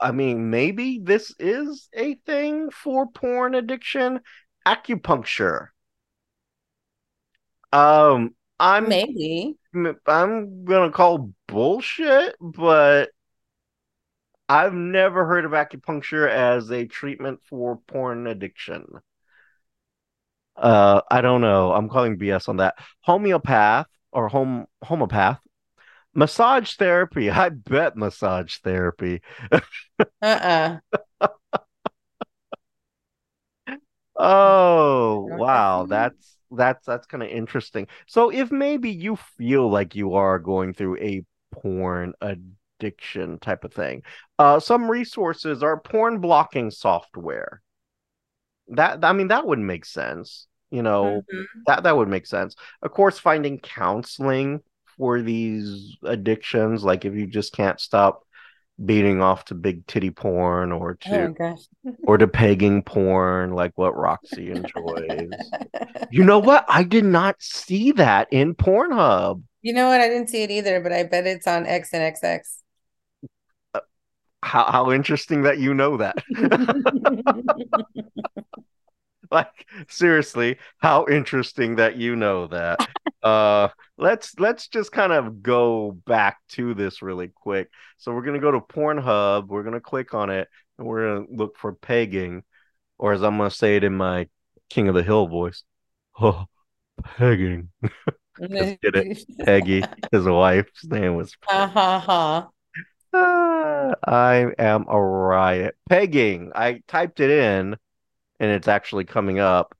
I 0.00 0.12
mean, 0.12 0.50
maybe 0.50 1.00
this 1.02 1.34
is 1.38 1.88
a 1.94 2.14
thing 2.26 2.70
for 2.70 3.06
porn 3.08 3.54
addiction. 3.54 4.20
Acupuncture. 4.66 5.68
Um, 7.72 8.34
I'm 8.58 8.88
maybe 8.88 9.56
I'm 10.06 10.64
gonna 10.64 10.90
call 10.90 11.32
bullshit, 11.46 12.34
but 12.40 13.10
I've 14.48 14.74
never 14.74 15.26
heard 15.26 15.44
of 15.44 15.52
acupuncture 15.52 16.28
as 16.28 16.70
a 16.70 16.86
treatment 16.86 17.40
for 17.48 17.76
porn 17.76 18.26
addiction. 18.26 18.86
Uh, 20.56 21.02
I 21.10 21.20
don't 21.20 21.40
know. 21.40 21.72
I'm 21.72 21.88
calling 21.88 22.16
BS 22.16 22.48
on 22.48 22.58
that. 22.58 22.76
Homeopath 23.06 23.86
or 24.12 24.28
home 24.28 24.66
homeopath, 24.84 25.40
massage 26.14 26.74
therapy. 26.74 27.30
I 27.30 27.50
bet 27.50 27.96
massage 27.96 28.56
therapy. 28.58 29.20
uh-uh. 30.22 30.78
Oh 34.18 35.28
wow, 35.30 35.86
that's 35.86 36.36
that's 36.50 36.84
that's 36.86 37.06
kind 37.06 37.22
of 37.22 37.28
interesting. 37.28 37.86
So 38.06 38.30
if 38.30 38.50
maybe 38.50 38.90
you 38.90 39.16
feel 39.16 39.68
like 39.70 39.94
you 39.94 40.14
are 40.14 40.38
going 40.38 40.74
through 40.74 40.98
a 40.98 41.24
porn 41.52 42.14
addiction 42.20 43.38
type 43.38 43.64
of 43.64 43.72
thing, 43.72 44.02
uh, 44.38 44.60
some 44.60 44.90
resources 44.90 45.62
are 45.62 45.80
porn 45.80 46.18
blocking 46.18 46.70
software. 46.70 47.62
That 48.68 49.04
I 49.04 49.12
mean 49.12 49.28
that 49.28 49.46
would 49.46 49.58
make 49.58 49.84
sense. 49.84 50.46
You 50.70 50.82
know 50.82 51.22
mm-hmm. 51.32 51.60
that 51.66 51.84
that 51.84 51.96
would 51.96 52.08
make 52.08 52.26
sense. 52.26 52.56
Of 52.82 52.90
course, 52.92 53.18
finding 53.18 53.58
counseling 53.58 54.62
for 54.96 55.22
these 55.22 55.96
addictions, 56.02 56.82
like 56.82 57.04
if 57.04 57.14
you 57.14 57.26
just 57.26 57.52
can't 57.52 57.80
stop 57.80 58.25
beating 58.84 59.22
off 59.22 59.46
to 59.46 59.54
big 59.54 59.86
titty 59.86 60.10
porn 60.10 60.72
or 60.72 60.98
Oh 61.06 61.28
to 61.28 61.32
gosh. 61.32 61.60
or 62.04 62.18
to 62.18 62.28
pegging 62.28 62.82
porn 62.82 63.52
like 63.52 63.72
what 63.76 63.96
Roxy 63.96 64.50
enjoys. 64.50 65.30
You 66.10 66.24
know 66.24 66.38
what? 66.40 66.64
I 66.68 66.82
did 66.82 67.04
not 67.04 67.36
see 67.40 67.92
that 67.92 68.28
in 68.32 68.54
Pornhub. 68.54 69.42
You 69.62 69.72
know 69.72 69.88
what? 69.88 70.00
I 70.00 70.08
didn't 70.08 70.28
see 70.28 70.42
it 70.42 70.50
either, 70.50 70.80
but 70.80 70.92
I 70.92 71.04
bet 71.04 71.26
it's 71.26 71.46
on 71.46 71.66
XNXX. 71.66 72.62
Uh, 73.74 73.80
how 74.42 74.70
how 74.70 74.92
interesting 74.92 75.42
that 75.42 75.58
you 75.58 75.74
know 75.74 75.96
that. 75.96 76.16
like 79.30 79.66
seriously, 79.88 80.58
how 80.78 81.06
interesting 81.06 81.76
that 81.76 81.96
you 81.96 82.16
know 82.16 82.46
that. 82.48 82.88
Uh 83.22 83.68
let's 83.98 84.38
let's 84.38 84.68
just 84.68 84.92
kind 84.92 85.12
of 85.12 85.42
go 85.42 85.92
back 86.06 86.38
to 86.50 86.74
this 86.74 87.02
really 87.02 87.28
quick. 87.28 87.70
So 87.98 88.12
we're 88.12 88.24
gonna 88.24 88.38
go 88.38 88.50
to 88.50 88.60
Pornhub, 88.60 89.48
we're 89.48 89.62
gonna 89.62 89.80
click 89.80 90.14
on 90.14 90.30
it, 90.30 90.48
and 90.78 90.86
we're 90.86 91.14
gonna 91.16 91.26
look 91.30 91.56
for 91.58 91.72
pegging, 91.72 92.42
or 92.98 93.12
as 93.12 93.22
I'm 93.22 93.36
gonna 93.38 93.50
say 93.50 93.76
it 93.76 93.84
in 93.84 93.96
my 93.96 94.28
King 94.70 94.88
of 94.88 94.94
the 94.94 95.02
Hill 95.02 95.26
voice. 95.26 95.62
Oh, 96.18 96.46
pegging. 97.04 97.68
Just 98.40 98.80
get 98.80 98.96
it. 98.96 99.18
Peggy, 99.44 99.84
his 100.10 100.24
wife's 100.24 100.86
name 100.86 101.14
was 101.14 101.36
Ha 101.44 101.66
ha 101.66 101.98
ha. 102.00 102.48
I 104.06 104.46
am 104.58 104.86
a 104.88 105.00
riot. 105.00 105.76
Pegging. 105.88 106.52
I 106.54 106.82
typed 106.88 107.20
it 107.20 107.30
in 107.30 107.76
and 108.40 108.50
it's 108.50 108.68
actually 108.68 109.04
coming 109.04 109.38
up, 109.38 109.74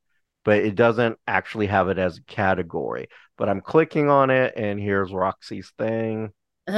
but 0.44 0.58
it 0.58 0.74
doesn't 0.74 1.18
actually 1.26 1.66
have 1.68 1.88
it 1.88 1.98
as 1.98 2.18
a 2.18 2.22
category. 2.24 3.08
But 3.36 3.48
I'm 3.48 3.60
clicking 3.60 4.08
on 4.08 4.30
it 4.30 4.54
and 4.56 4.80
here's 4.80 5.12
Roxy's 5.12 5.72
thing. 5.78 6.32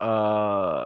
Uh 0.00 0.84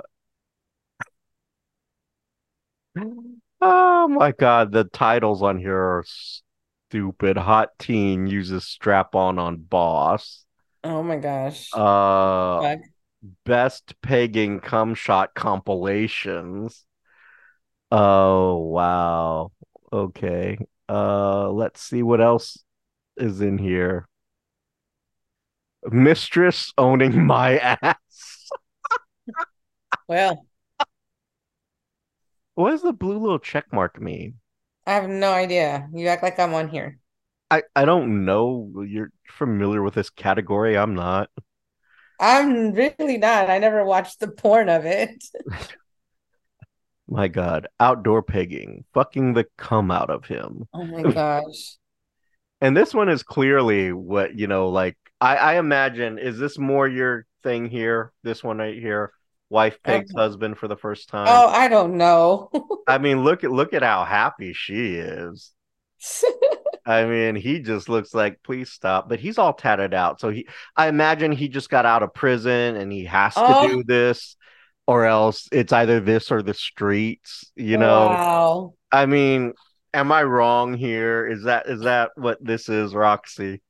Oh 3.61 4.09
my 4.09 4.33
God, 4.33 4.73
the 4.73 4.85
titles 4.85 5.43
on 5.43 5.59
here 5.59 5.77
are 5.77 6.05
stupid. 6.07 7.37
Hot 7.37 7.71
teen 7.79 8.27
uses 8.27 8.65
strap 8.67 9.15
on 9.15 9.39
on 9.39 9.57
boss. 9.59 10.45
Oh 10.83 11.03
my 11.03 11.17
gosh. 11.17 11.71
Uh 11.73 12.61
Fuck. 12.61 12.81
best 13.45 14.01
pegging 14.03 14.61
cum 14.61 14.95
shot 14.95 15.35
compilations. 15.35 16.85
Oh 17.97 18.57
wow. 18.59 19.53
Okay. 19.93 20.59
Uh 20.89 21.51
let's 21.51 21.81
see 21.81 22.03
what 22.03 22.21
else 22.21 22.59
is 23.17 23.41
in 23.41 23.59
here. 23.59 24.09
Mistress 25.91 26.73
owning 26.77 27.25
my 27.27 27.59
ass. 27.59 28.51
Well, 30.09 30.47
What 32.57 32.73
does 32.73 32.83
the 32.83 32.93
blue 32.93 33.17
little 33.19 33.39
check 33.39 33.73
mark 33.73 34.01
mean? 34.01 34.41
I 34.87 34.93
have 34.95 35.09
no 35.11 35.31
idea. 35.33 35.89
You 35.93 36.07
act 36.09 36.23
like 36.23 36.39
I'm 36.39 36.55
on 36.55 36.69
here. 36.69 36.99
I 37.51 37.63
I 37.77 37.85
don't 37.85 38.25
know. 38.25 38.85
You're 38.87 39.11
familiar 39.29 39.83
with 39.83 39.95
this 39.95 40.11
category. 40.11 40.77
I'm 40.77 40.95
not. 40.95 41.31
I'm 42.21 42.73
really 42.73 43.19
not. 43.19 43.51
I 43.51 43.59
never 43.59 43.85
watched 43.85 44.21
the 44.21 44.29
porn 44.29 44.69
of 44.69 44.85
it. 44.87 45.25
My 47.09 47.29
God. 47.29 47.69
Outdoor 47.81 48.23
pegging. 48.23 48.85
Fucking 48.95 49.35
the 49.35 49.47
cum 49.57 49.91
out 49.91 50.11
of 50.11 50.25
him. 50.25 50.67
Oh 50.73 50.85
my 50.85 51.03
gosh. 51.13 51.77
And 52.61 52.77
this 52.77 52.95
one 52.95 53.09
is 53.09 53.23
clearly 53.23 53.93
what, 53.93 54.39
you 54.39 54.47
know, 54.47 54.69
like 54.69 54.97
I, 55.21 55.37
I 55.37 55.59
imagine, 55.59 56.19
is 56.19 56.39
this 56.39 56.59
more 56.59 56.89
your 56.89 57.27
thing 57.43 57.69
here? 57.69 58.13
This 58.23 58.43
one 58.43 58.59
right 58.59 58.79
here? 58.79 59.13
Wife 59.51 59.79
uh-huh. 59.85 59.99
pegs 59.99 60.13
husband 60.13 60.59
for 60.59 60.69
the 60.69 60.77
first 60.77 61.09
time. 61.09 61.27
Oh, 61.29 61.49
I 61.49 61.69
don't 61.69 61.97
know. 61.97 62.51
I 62.89 62.99
mean, 62.99 63.23
look 63.23 63.45
at 63.45 63.53
look 63.53 63.73
at 63.75 63.83
how 63.83 64.05
happy 64.05 64.53
she 64.53 64.95
is. 64.97 65.53
I 66.87 67.05
mean, 67.07 67.35
he 67.37 67.61
just 67.61 67.89
looks 67.89 68.13
like, 68.13 68.43
please 68.43 68.71
stop. 68.71 69.09
But 69.09 69.21
he's 69.21 69.39
all 69.39 69.55
tatted 69.55 69.95
out. 69.95 70.21
So 70.21 70.31
he 70.31 70.47
I 70.77 70.89
imagine 70.89 71.33
he 71.33 71.49
just 71.49 71.71
got 71.71 71.87
out 71.87 72.03
of 72.03 72.13
prison 72.15 72.77
and 72.77 72.91
he 72.93 73.05
has 73.05 73.35
to 73.35 73.43
Oh. 73.45 73.69
do 73.69 73.85
this, 73.85 74.37
or 74.87 75.07
else 75.07 75.49
it's 75.53 75.73
either 75.73 76.01
this 76.01 76.31
or 76.31 76.43
the 76.43 76.55
streets, 76.55 77.51
you 77.57 77.79
know. 77.79 78.09
Wow. 78.09 78.75
I 78.93 79.07
mean, 79.07 79.55
am 79.93 80.13
I 80.13 80.23
wrong 80.25 80.75
here? 80.75 81.27
Is 81.27 81.45
that 81.45 81.67
is 81.67 81.81
that 81.83 82.11
what 82.17 82.45
this 82.45 82.69
is, 82.69 82.95
Roxy? 82.95 83.63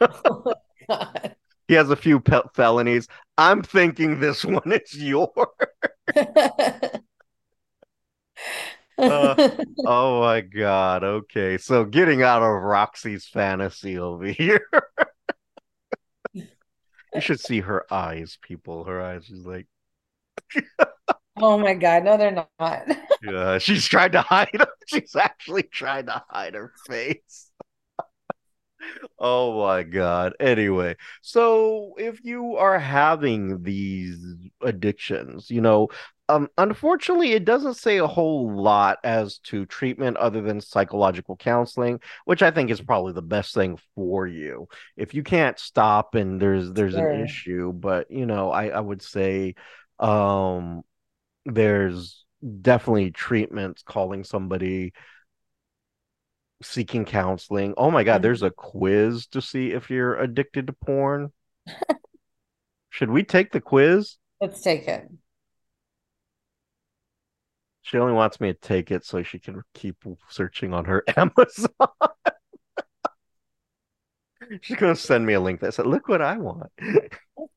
Oh 0.00 0.54
God. 0.88 1.34
He 1.68 1.74
has 1.74 1.90
a 1.90 1.96
few 1.96 2.18
pe- 2.18 2.40
felonies. 2.54 3.08
I'm 3.36 3.62
thinking 3.62 4.20
this 4.20 4.42
one 4.42 4.72
is 4.72 4.94
yours. 4.94 5.28
Uh, 8.96 9.34
Oh 9.86 10.20
my 10.22 10.40
God. 10.40 11.04
Okay. 11.04 11.58
So 11.58 11.84
getting 11.84 12.22
out 12.22 12.42
of 12.42 12.62
Roxy's 12.62 13.26
fantasy 13.26 13.98
over 13.98 14.26
here. 14.26 14.66
You 17.14 17.20
should 17.20 17.40
see 17.40 17.60
her 17.60 17.84
eyes, 17.92 18.38
people. 18.42 18.84
Her 18.84 19.00
eyes. 19.00 19.24
She's 19.26 19.46
like, 19.46 19.66
Oh 21.40 21.58
my 21.58 21.74
God. 21.74 22.04
No, 22.04 22.16
they're 22.16 22.46
not. 22.58 22.88
yeah, 23.22 23.58
she's 23.58 23.86
trying 23.86 24.12
to 24.12 24.22
hide 24.22 24.50
them. 24.52 24.66
She's 24.86 25.14
actually 25.16 25.64
trying 25.64 26.06
to 26.06 26.22
hide 26.30 26.54
her 26.54 26.72
face. 26.86 27.50
Oh 29.18 29.60
my 29.66 29.82
God. 29.82 30.34
Anyway, 30.40 30.96
so 31.22 31.94
if 31.98 32.24
you 32.24 32.56
are 32.56 32.78
having 32.78 33.62
these 33.62 34.18
addictions, 34.62 35.50
you 35.50 35.60
know, 35.60 35.88
um, 36.30 36.48
unfortunately, 36.58 37.32
it 37.32 37.44
doesn't 37.46 37.74
say 37.74 37.98
a 37.98 38.06
whole 38.06 38.52
lot 38.54 38.98
as 39.02 39.38
to 39.44 39.64
treatment 39.66 40.18
other 40.18 40.42
than 40.42 40.60
psychological 40.60 41.36
counseling, 41.36 42.00
which 42.26 42.42
I 42.42 42.50
think 42.50 42.70
is 42.70 42.82
probably 42.82 43.14
the 43.14 43.22
best 43.22 43.54
thing 43.54 43.78
for 43.94 44.26
you. 44.26 44.68
If 44.96 45.14
you 45.14 45.22
can't 45.22 45.58
stop 45.58 46.14
and 46.14 46.40
there's 46.40 46.70
there's 46.72 46.94
Sure. 46.94 47.08
an 47.10 47.24
issue, 47.24 47.72
but 47.72 48.10
you 48.10 48.26
know, 48.26 48.50
I 48.50 48.68
I 48.68 48.80
would 48.80 49.00
say 49.02 49.54
um 50.00 50.82
there's 51.44 52.24
definitely 52.60 53.10
treatments 53.10 53.82
calling 53.82 54.24
somebody 54.24 54.92
seeking 56.62 57.04
counseling. 57.04 57.74
Oh 57.76 57.90
my 57.90 58.04
God, 58.04 58.22
there's 58.22 58.42
a 58.42 58.50
quiz 58.50 59.26
to 59.28 59.40
see 59.40 59.72
if 59.72 59.90
you're 59.90 60.16
addicted 60.16 60.66
to 60.66 60.72
porn. 60.72 61.32
Should 62.90 63.10
we 63.10 63.22
take 63.22 63.52
the 63.52 63.60
quiz? 63.60 64.16
Let's 64.40 64.60
take 64.60 64.88
it. 64.88 65.08
She 67.82 67.98
only 67.98 68.12
wants 68.12 68.40
me 68.40 68.52
to 68.52 68.58
take 68.58 68.90
it 68.90 69.04
so 69.04 69.22
she 69.22 69.38
can 69.38 69.62
keep 69.72 69.96
searching 70.28 70.74
on 70.74 70.84
her 70.86 71.04
Amazon. 71.16 71.70
She's 74.62 74.76
gonna 74.76 74.96
send 74.96 75.26
me 75.26 75.34
a 75.34 75.40
link 75.40 75.60
that 75.60 75.74
said, 75.74 75.86
"Look 75.86 76.08
what 76.08 76.22
I 76.22 76.38
want." 76.38 76.70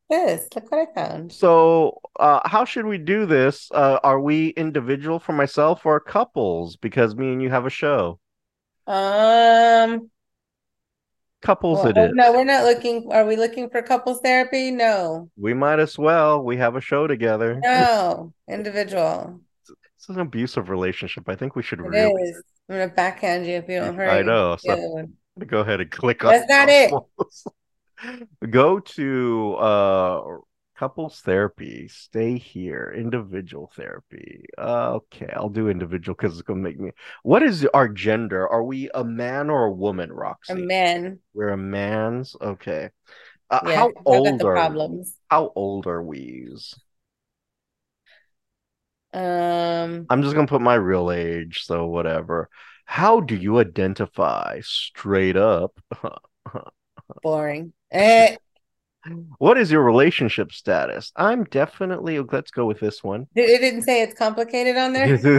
This. 0.10 0.48
Look 0.54 0.70
what 0.72 0.90
I 0.90 0.94
found. 0.94 1.32
So, 1.32 2.02
uh, 2.20 2.42
how 2.46 2.66
should 2.66 2.86
we 2.86 2.98
do 2.98 3.26
this? 3.26 3.70
Uh, 3.72 4.00
are 4.04 4.20
we 4.20 4.50
individual 4.50 5.20
for 5.20 5.34
myself 5.34 5.86
or 5.86 6.00
couples? 6.00 6.76
Because 6.76 7.16
me 7.16 7.32
and 7.32 7.42
you 7.42 7.50
have 7.50 7.66
a 7.66 7.70
show. 7.70 8.20
Um, 8.88 10.10
Couples, 11.42 11.80
well, 11.80 11.88
it 11.88 11.98
oh, 11.98 12.12
no, 12.14 12.34
we're 12.34 12.44
not 12.44 12.66
looking. 12.66 13.12
Are 13.12 13.26
we 13.26 13.36
looking 13.36 13.70
for 13.70 13.82
couples 13.82 14.20
therapy? 14.22 14.70
No, 14.70 15.30
We 15.38 15.56
might 15.56 15.80
as 15.80 15.98
well. 15.98 16.44
We 16.44 16.58
have 16.58 16.76
a 16.76 16.82
show 16.82 17.08
together. 17.08 17.60
no, 17.64 18.32
individual. 18.48 19.40
It's 19.98 20.10
an 20.10 20.20
abusive 20.20 20.70
relationship. 20.70 21.28
I 21.28 21.36
think 21.36 21.56
we 21.56 21.64
should 21.64 21.80
It 21.80 21.84
really 21.84 22.24
is. 22.24 22.44
I'm 22.70 22.78
gonna 22.78 22.94
backhand 22.94 23.48
you 23.48 23.54
if 23.54 23.68
you 23.68 23.80
don't 23.80 23.96
hurry. 23.96 24.10
I 24.10 24.22
know. 24.22 24.56
So. 24.58 25.08
Go 25.48 25.60
ahead 25.60 25.82
and 25.82 25.92
click 25.92 26.24
on 26.26 26.32
That's 26.32 26.50
not 26.50 26.70
it. 26.70 26.92
Go 28.50 28.80
to 28.80 29.54
uh 29.56 30.22
couples 30.76 31.20
therapy. 31.22 31.88
Stay 31.88 32.38
here. 32.40 32.92
Individual 32.98 33.72
therapy. 33.76 34.46
Uh, 34.58 34.94
okay, 34.94 35.32
I'll 35.36 35.50
do 35.50 35.70
individual 35.70 36.16
because 36.16 36.34
it's 36.34 36.42
gonna 36.42 36.62
make 36.62 36.80
me. 36.80 36.92
What 37.22 37.44
is 37.44 37.68
our 37.74 37.88
gender? 37.88 38.48
Are 38.48 38.64
we 38.64 38.90
a 38.96 39.04
man 39.04 39.52
or 39.52 39.66
a 39.66 39.72
woman, 39.72 40.12
Roxy? 40.12 40.54
A 40.54 40.56
man. 40.56 41.20
We're 41.36 41.50
a 41.50 41.58
man's. 41.58 42.36
Okay. 42.42 42.90
Uh, 43.52 43.60
Yeah, 43.68 43.76
how 43.76 43.92
old 44.06 44.40
the 44.40 44.48
are 44.48 44.54
problems. 44.54 45.16
how 45.30 45.52
old 45.56 45.86
are 45.86 46.02
we? 46.02 46.48
Um, 49.14 50.06
I'm 50.10 50.24
just 50.24 50.34
gonna 50.34 50.48
put 50.48 50.62
my 50.62 50.76
real 50.76 51.12
age, 51.12 51.64
so 51.66 51.86
whatever. 51.86 52.50
How 52.92 53.22
do 53.22 53.36
you 53.36 53.58
identify 53.60 54.60
straight 54.64 55.38
up? 55.38 55.80
boring. 57.24 57.72
Eh, 57.90 58.36
What 59.38 59.58
is 59.58 59.72
your 59.72 59.82
relationship 59.82 60.52
status? 60.52 61.14
I'm 61.16 61.46
definitely, 61.46 62.20
let's 62.20 62.52
go 62.52 62.66
with 62.66 62.82
this 62.82 63.02
one. 63.02 63.28
it 63.34 63.60
didn't 63.62 63.84
say 63.84 64.02
it's 64.02 64.14
complicated 64.14 64.76
on 64.76 64.92
there. 64.92 65.08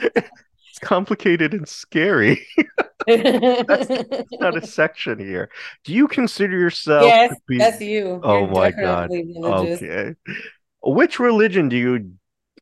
It's 0.00 0.78
complicated 0.80 1.54
and 1.54 1.68
scary. 1.68 2.46
That's, 3.06 3.88
that's 3.88 4.32
not 4.40 4.56
a 4.56 4.64
section 4.64 5.18
here. 5.18 5.50
Do 5.84 5.92
you 5.92 6.06
consider 6.06 6.56
yourself 6.56 7.04
Yes, 7.08 7.34
be? 7.48 7.58
that's 7.58 7.80
you. 7.80 8.20
Oh 8.22 8.42
You're 8.42 8.50
my 8.54 8.70
God. 8.70 9.10
religious. 9.10 9.80
Okay. 9.82 10.14
Which 10.84 11.18
religion 11.18 11.68
do 11.68 11.76
you? 11.76 12.12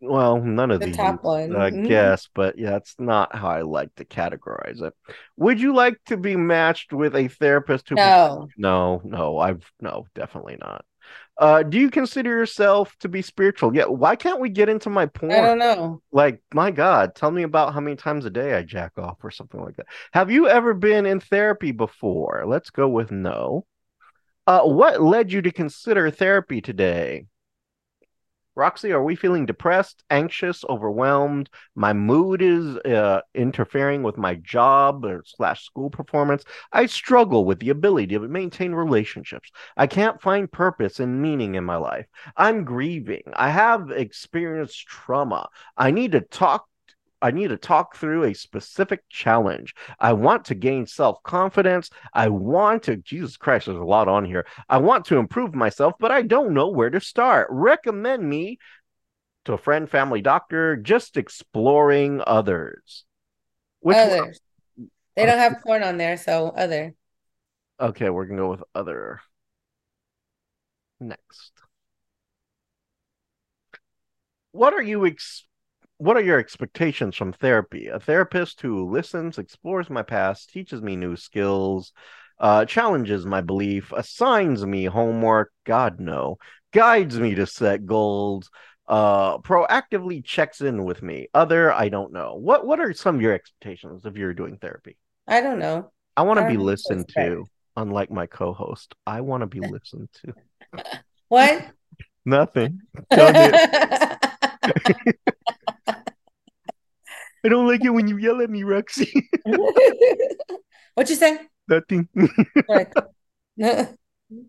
Well, 0.00 0.40
none 0.40 0.70
of 0.70 0.80
The 0.80 0.86
these, 0.86 0.96
top 0.96 1.22
one. 1.22 1.50
I 1.54 1.70
Mhm. 1.70 1.82
guess, 1.84 2.28
but 2.34 2.58
yeah, 2.58 2.76
it's 2.76 2.94
not 2.98 3.34
how 3.36 3.48
I 3.48 3.62
like 3.62 3.94
to 3.96 4.04
categorize 4.04 4.80
it. 4.82 4.94
Would 5.36 5.60
you 5.60 5.74
like 5.74 6.02
to 6.06 6.16
be 6.16 6.36
matched 6.36 6.92
with 6.92 7.14
a 7.14 7.28
therapist 7.28 7.88
who? 7.88 7.96
No, 7.96 8.48
No, 8.56 9.00
no, 9.04 9.38
I've 9.38 9.70
no, 9.80 10.06
definitely 10.14 10.56
not. 10.60 10.84
Uh, 11.38 11.62
do 11.64 11.78
you 11.78 11.90
consider 11.90 12.30
yourself 12.30 12.96
to 13.00 13.08
be 13.08 13.22
spiritual? 13.22 13.74
Yeah, 13.74 13.86
why 13.86 14.16
can't 14.16 14.40
we 14.40 14.50
get 14.50 14.68
into 14.68 14.90
my 14.90 15.06
porn? 15.06 15.32
I 15.32 15.40
don't 15.40 15.58
know. 15.58 16.02
Like, 16.12 16.42
my 16.54 16.70
God, 16.72 17.14
tell 17.14 17.30
me 17.30 17.44
about 17.44 17.74
how 17.74 17.80
many 17.80 17.96
times 17.96 18.24
a 18.26 18.30
day 18.30 18.54
I 18.54 18.62
jack 18.62 18.98
off 18.98 19.18
or 19.24 19.30
something 19.30 19.60
like 19.62 19.76
that. 19.76 19.86
Have 20.12 20.30
you 20.30 20.48
ever 20.48 20.74
been 20.74 21.06
in 21.06 21.20
therapy 21.20 21.72
before? 21.72 22.44
Let's 22.46 22.70
go 22.70 22.88
with 22.88 23.12
no. 23.12 23.66
Uh, 24.46 24.62
what 24.62 25.02
led 25.02 25.32
you 25.32 25.42
to 25.42 25.52
consider 25.52 26.10
therapy 26.10 26.60
today? 26.60 27.26
Roxy, 28.56 28.92
are 28.92 29.02
we 29.02 29.16
feeling 29.16 29.46
depressed, 29.46 30.02
anxious, 30.10 30.64
overwhelmed? 30.68 31.48
My 31.74 31.92
mood 31.92 32.42
is 32.42 32.76
uh, 32.78 33.22
interfering 33.34 34.02
with 34.02 34.18
my 34.18 34.34
job 34.34 35.04
or 35.04 35.22
slash 35.24 35.64
school 35.64 35.88
performance. 35.88 36.44
I 36.72 36.86
struggle 36.86 37.44
with 37.44 37.60
the 37.60 37.70
ability 37.70 38.08
to 38.08 38.20
maintain 38.20 38.72
relationships. 38.72 39.50
I 39.76 39.86
can't 39.86 40.20
find 40.20 40.50
purpose 40.50 41.00
and 41.00 41.22
meaning 41.22 41.54
in 41.54 41.64
my 41.64 41.76
life. 41.76 42.06
I'm 42.36 42.64
grieving. 42.64 43.22
I 43.34 43.50
have 43.50 43.90
experienced 43.90 44.86
trauma. 44.86 45.48
I 45.76 45.90
need 45.90 46.12
to 46.12 46.20
talk. 46.20 46.66
I 47.22 47.30
need 47.30 47.48
to 47.48 47.56
talk 47.56 47.96
through 47.96 48.24
a 48.24 48.34
specific 48.34 49.02
challenge. 49.08 49.74
I 49.98 50.14
want 50.14 50.46
to 50.46 50.54
gain 50.54 50.86
self 50.86 51.22
confidence. 51.22 51.90
I 52.14 52.28
want 52.28 52.84
to, 52.84 52.96
Jesus 52.96 53.36
Christ, 53.36 53.66
there's 53.66 53.78
a 53.78 53.82
lot 53.84 54.08
on 54.08 54.24
here. 54.24 54.46
I 54.68 54.78
want 54.78 55.04
to 55.06 55.18
improve 55.18 55.54
myself, 55.54 55.94
but 55.98 56.10
I 56.10 56.22
don't 56.22 56.54
know 56.54 56.68
where 56.68 56.90
to 56.90 57.00
start. 57.00 57.48
Recommend 57.50 58.26
me 58.28 58.58
to 59.44 59.52
a 59.52 59.58
friend, 59.58 59.88
family, 59.88 60.22
doctor, 60.22 60.76
just 60.76 61.16
exploring 61.16 62.22
others. 62.26 63.04
Which 63.80 63.96
one- 63.96 64.20
Others. 64.20 64.40
They 65.16 65.26
don't 65.26 65.38
have 65.38 65.60
porn 65.62 65.82
on 65.82 65.98
there, 65.98 66.16
so 66.16 66.48
other. 66.48 66.94
Okay, 67.78 68.08
we're 68.08 68.26
gonna 68.26 68.40
go 68.40 68.50
with 68.50 68.62
other. 68.74 69.20
Next. 71.00 71.52
What 74.52 74.72
are 74.74 74.82
you 74.82 75.06
ex 75.06 75.44
what 76.00 76.16
are 76.16 76.22
your 76.22 76.38
expectations 76.38 77.14
from 77.14 77.34
therapy? 77.34 77.88
A 77.88 78.00
therapist 78.00 78.62
who 78.62 78.90
listens, 78.90 79.36
explores 79.36 79.90
my 79.90 80.02
past, 80.02 80.48
teaches 80.48 80.80
me 80.80 80.96
new 80.96 81.14
skills, 81.14 81.92
uh, 82.38 82.64
challenges 82.64 83.26
my 83.26 83.42
belief, 83.42 83.92
assigns 83.92 84.64
me 84.64 84.86
homework, 84.86 85.52
God 85.66 86.00
no, 86.00 86.38
guides 86.72 87.20
me 87.20 87.34
to 87.34 87.46
set 87.46 87.84
goals, 87.84 88.48
uh, 88.88 89.36
proactively 89.38 90.24
checks 90.24 90.62
in 90.62 90.84
with 90.84 91.02
me. 91.02 91.28
Other, 91.34 91.70
I 91.70 91.90
don't 91.90 92.14
know. 92.14 92.34
What 92.34 92.66
what 92.66 92.80
are 92.80 92.94
some 92.94 93.16
of 93.16 93.20
your 93.20 93.34
expectations 93.34 94.06
if 94.06 94.16
you're 94.16 94.32
doing 94.32 94.56
therapy? 94.56 94.96
I 95.28 95.42
don't 95.42 95.58
know. 95.58 95.92
I 96.16 96.22
want 96.22 96.38
to 96.40 96.46
be 96.46 96.56
know 96.56 96.64
what 96.64 96.78
to 96.78 96.92
listened 96.94 97.08
to, 97.14 97.44
unlike 97.76 98.10
my 98.10 98.26
co-host. 98.26 98.94
I 99.06 99.20
want 99.20 99.42
to 99.42 99.46
be 99.46 99.60
listened 99.60 100.08
to. 100.24 100.32
What? 101.28 101.64
Nothing. 102.24 102.80
I 107.44 107.48
don't 107.48 107.66
like 107.66 107.84
it 107.84 107.90
when 107.90 108.08
you 108.08 108.16
yell 108.18 108.40
at 108.42 108.50
me, 108.50 108.62
Roxy. 108.64 109.28
What 110.94 111.08
you 111.08 111.16
say? 111.16 111.38
Nothing. 111.68 112.08
Correct. 112.66 112.94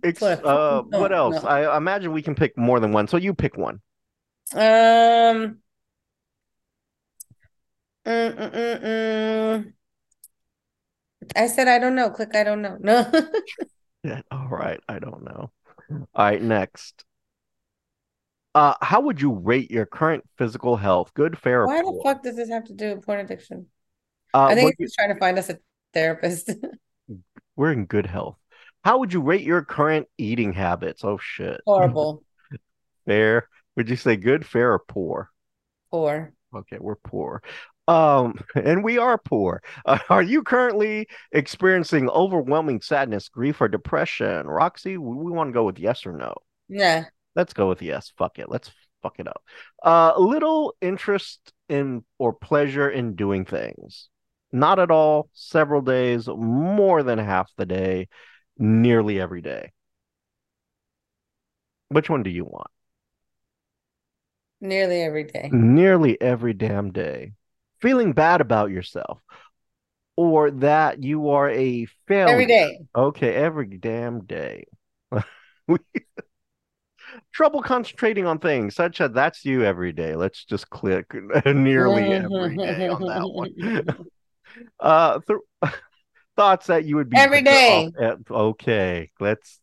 Ex- 0.03 0.21
What? 0.21 0.45
uh, 0.45 0.83
No, 0.89 0.99
what 0.99 1.11
else? 1.13 1.43
no. 1.43 1.47
I 1.49 1.77
imagine 1.77 2.11
we 2.11 2.21
can 2.21 2.35
pick 2.35 2.57
more 2.57 2.79
than 2.79 2.91
one. 2.91 3.07
So 3.07 3.17
you 3.17 3.33
pick 3.33 3.57
one. 3.57 3.79
Um. 4.53 5.59
mm, 8.05 8.35
mm, 8.35 8.51
mm, 8.51 8.81
mm. 8.83 9.73
I 11.35 11.47
said 11.47 11.67
I 11.67 11.79
don't 11.79 11.95
know. 11.95 12.09
Click 12.09 12.35
I 12.35 12.43
don't 12.43 12.61
know. 12.61 12.77
No. 12.79 13.09
Yeah. 14.03 14.21
All 14.31 14.47
right. 14.47 14.79
I 14.89 14.97
don't 14.97 15.23
know. 15.23 15.51
All 15.91 16.07
right. 16.17 16.41
Next. 16.41 17.05
Uh, 18.53 18.73
how 18.81 19.01
would 19.01 19.21
you 19.21 19.31
rate 19.31 19.71
your 19.71 19.85
current 19.85 20.23
physical 20.37 20.75
health? 20.75 21.13
Good, 21.13 21.37
fair, 21.37 21.63
or 21.63 21.67
Why 21.67 21.81
the 21.81 22.01
fuck 22.03 22.23
does 22.23 22.35
this 22.35 22.49
have 22.49 22.65
to 22.65 22.73
do 22.73 22.95
with 22.95 23.05
porn 23.05 23.19
addiction? 23.19 23.67
Uh, 24.33 24.45
I 24.45 24.55
think 24.55 24.75
he's 24.77 24.87
just 24.87 24.95
trying 24.95 25.13
to 25.13 25.19
find 25.19 25.39
us 25.39 25.49
a 25.49 25.57
therapist. 25.93 26.51
we're 27.55 27.71
in 27.71 27.85
good 27.85 28.05
health. 28.05 28.37
How 28.83 28.97
would 28.99 29.13
you 29.13 29.21
rate 29.21 29.41
your 29.41 29.63
current 29.63 30.07
eating 30.17 30.53
habits? 30.53 31.03
Oh 31.03 31.17
shit. 31.17 31.61
Horrible. 31.65 32.23
Fair. 33.05 33.47
Would 33.77 33.89
you 33.89 33.95
say 33.95 34.17
good, 34.17 34.45
fair, 34.45 34.73
or 34.73 34.79
poor? 34.79 35.29
Poor. 35.91 36.33
Okay, 36.53 36.77
we're 36.79 36.95
poor. 36.95 37.41
Um, 37.87 38.39
and 38.55 38.83
we 38.83 38.97
are 38.97 39.17
poor. 39.17 39.61
Uh, 39.85 39.99
are 40.09 40.23
you 40.23 40.43
currently 40.43 41.07
experiencing 41.31 42.09
overwhelming 42.09 42.81
sadness, 42.81 43.29
grief, 43.29 43.61
or 43.61 43.67
depression? 43.67 44.47
Roxy, 44.47 44.97
we, 44.97 45.15
we 45.15 45.31
want 45.31 45.49
to 45.49 45.53
go 45.53 45.63
with 45.63 45.79
yes 45.79 46.05
or 46.05 46.13
no. 46.13 46.33
Yeah. 46.67 47.05
Let's 47.35 47.53
go 47.53 47.69
with 47.69 47.81
yes. 47.81 48.11
Fuck 48.17 48.39
it. 48.39 48.49
Let's 48.49 48.71
fuck 49.01 49.19
it 49.19 49.27
up. 49.27 49.43
Uh, 49.83 50.13
little 50.17 50.75
interest 50.81 51.53
in 51.69 52.03
or 52.19 52.33
pleasure 52.33 52.89
in 52.89 53.15
doing 53.15 53.45
things. 53.45 54.09
Not 54.51 54.79
at 54.79 54.91
all. 54.91 55.29
Several 55.33 55.81
days, 55.81 56.27
more 56.27 57.03
than 57.03 57.19
half 57.19 57.49
the 57.57 57.65
day, 57.65 58.09
nearly 58.57 59.19
every 59.19 59.41
day. 59.41 59.71
Which 61.89 62.09
one 62.09 62.23
do 62.23 62.29
you 62.29 62.45
want? 62.45 62.67
Nearly 64.59 65.01
every 65.01 65.23
day. 65.23 65.49
nearly 65.51 66.21
every 66.21 66.53
damn 66.53 66.91
day, 66.91 67.33
feeling 67.79 68.13
bad 68.13 68.41
about 68.41 68.69
yourself, 68.69 69.19
or 70.15 70.51
that 70.51 71.03
you 71.03 71.29
are 71.29 71.49
a 71.49 71.85
failure. 72.07 72.33
Every 72.33 72.45
day. 72.45 72.79
Okay, 72.95 73.33
every 73.33 73.65
damn 73.77 74.23
day. 74.25 74.65
Trouble 77.33 77.61
concentrating 77.61 78.25
on 78.25 78.39
things, 78.39 78.75
such 78.75 79.01
as 79.01 79.11
that's 79.11 79.43
you 79.45 79.63
every 79.63 79.91
day. 79.91 80.15
Let's 80.15 80.43
just 80.45 80.69
click 80.69 81.13
nearly 81.45 82.03
every 82.13 82.55
day 82.57 82.87
on 82.87 83.01
that 83.07 83.29
one. 83.29 84.07
Uh, 84.81 85.19
th- 85.25 85.73
thoughts 86.35 86.67
that 86.67 86.83
you 86.83 86.97
would 86.97 87.09
be 87.09 87.15
Every 87.17 87.41
day. 87.41 87.89
at- 88.01 88.17
okay, 88.29 89.09
let's 89.21 89.61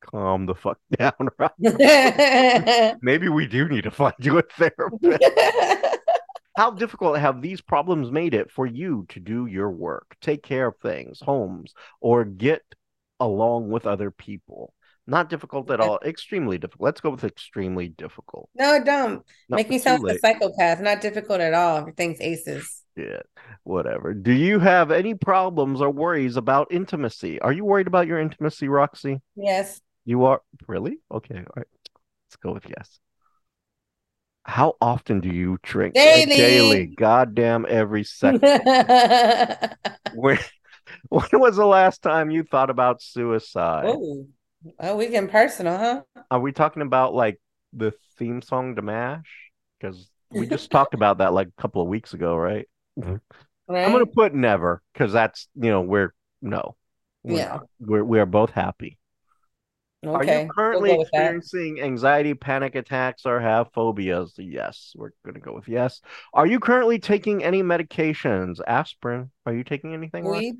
calm 0.00 0.46
the 0.46 0.56
fuck 0.56 0.78
down. 0.98 1.12
right? 1.38 2.96
Maybe 3.00 3.28
we 3.28 3.46
do 3.46 3.68
need 3.68 3.84
to 3.84 3.92
find 3.92 4.14
you 4.18 4.38
a 4.38 4.42
therapist. 4.42 5.22
How 6.56 6.72
difficult 6.72 7.18
have 7.18 7.40
these 7.40 7.60
problems 7.60 8.10
made 8.10 8.34
it 8.34 8.50
for 8.50 8.66
you 8.66 9.06
to 9.10 9.20
do 9.20 9.46
your 9.46 9.70
work, 9.70 10.16
take 10.20 10.42
care 10.42 10.66
of 10.66 10.76
things, 10.78 11.20
homes, 11.20 11.72
or 12.00 12.24
get 12.24 12.62
along 13.20 13.68
with 13.70 13.86
other 13.86 14.10
people? 14.10 14.74
Not 15.08 15.30
difficult 15.30 15.70
at 15.70 15.80
all. 15.80 15.98
Extremely 16.04 16.58
difficult. 16.58 16.84
Let's 16.84 17.00
go 17.00 17.08
with 17.08 17.24
extremely 17.24 17.88
difficult. 17.88 18.50
No, 18.54 18.78
don't. 18.84 19.24
Not 19.48 19.56
Make 19.56 19.70
me 19.70 19.78
sound 19.78 20.02
like 20.02 20.16
a 20.16 20.18
psychopath. 20.18 20.82
Not 20.82 21.00
difficult 21.00 21.40
at 21.40 21.54
all. 21.54 21.78
Everything's 21.78 22.20
aces. 22.20 22.82
Yeah, 22.94 23.20
whatever. 23.62 24.12
Do 24.12 24.32
you 24.32 24.58
have 24.58 24.90
any 24.90 25.14
problems 25.14 25.80
or 25.80 25.88
worries 25.88 26.36
about 26.36 26.70
intimacy? 26.70 27.40
Are 27.40 27.52
you 27.52 27.64
worried 27.64 27.86
about 27.86 28.06
your 28.06 28.20
intimacy, 28.20 28.68
Roxy? 28.68 29.22
Yes. 29.34 29.80
You 30.04 30.26
are 30.26 30.42
really? 30.66 30.98
Okay, 31.10 31.36
all 31.36 31.54
right. 31.56 31.66
Let's 32.26 32.36
go 32.42 32.52
with 32.52 32.66
yes. 32.68 33.00
How 34.42 34.74
often 34.78 35.20
do 35.20 35.30
you 35.30 35.58
drink? 35.62 35.94
Daily. 35.94 36.36
Daily. 36.36 36.86
Goddamn 36.86 37.64
every 37.66 38.04
second. 38.04 38.42
When, 40.14 40.38
when 41.08 41.28
was 41.32 41.56
the 41.56 41.66
last 41.66 42.02
time 42.02 42.30
you 42.30 42.42
thought 42.42 42.70
about 42.70 43.02
suicide? 43.02 43.84
Oh, 43.86 44.26
oh, 44.80 44.96
we 44.96 45.08
getting 45.08 45.28
personal, 45.28 45.78
huh? 45.78 46.02
Are 46.30 46.40
we 46.40 46.52
talking 46.52 46.82
about 46.82 47.14
like 47.14 47.40
the 47.72 47.92
theme 48.18 48.42
song 48.42 48.76
to 48.76 48.82
MASH? 48.82 49.50
Because 49.80 50.10
we 50.30 50.46
just 50.46 50.70
talked 50.70 50.94
about 50.94 51.18
that 51.18 51.32
like 51.32 51.48
a 51.48 51.60
couple 51.62 51.82
of 51.82 51.88
weeks 51.88 52.14
ago, 52.14 52.36
right? 52.36 52.66
I'm 53.84 53.92
gonna 53.92 54.06
put 54.06 54.34
never 54.34 54.82
because 54.92 55.12
that's 55.12 55.48
you 55.54 55.70
know 55.70 55.82
we're 55.82 56.14
no, 56.42 56.76
we're 57.22 57.38
Yeah. 57.38 57.48
not. 57.50 57.66
we're 57.80 58.04
we 58.04 58.18
are 58.18 58.26
both 58.26 58.50
happy. 58.50 58.98
Are 60.14 60.22
Okay. 60.22 60.38
you 60.38 60.40
We'll 60.46 60.54
currently 60.54 60.90
that. 60.90 61.02
experiencing 61.02 61.80
anxiety, 61.80 62.34
panic 62.34 62.74
attacks, 62.74 63.26
or 63.26 63.40
have 63.40 63.72
phobias? 63.72 64.34
Yes, 64.38 64.92
we're 64.96 65.10
gonna 65.24 65.40
go 65.40 65.54
with 65.54 65.68
yes. 65.68 66.00
Are 66.32 66.46
you 66.46 66.60
currently 66.60 66.98
taking 66.98 67.44
any 67.44 67.62
medications? 67.62 68.60
Aspirin. 68.66 69.30
Are 69.46 69.54
you 69.54 69.64
taking 69.64 69.94
anything? 69.94 70.24
Weed? 70.24 70.56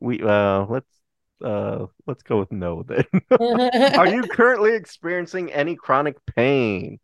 We 0.00 0.22
uh 0.22 0.66
let's 0.66 0.99
uh 1.44 1.86
let's 2.06 2.22
go 2.22 2.38
with 2.38 2.52
no 2.52 2.82
then. 2.82 3.04
Are 3.96 4.06
you 4.06 4.26
currently 4.26 4.74
experiencing 4.74 5.52
any 5.52 5.76
chronic 5.76 6.16
pain? 6.36 6.98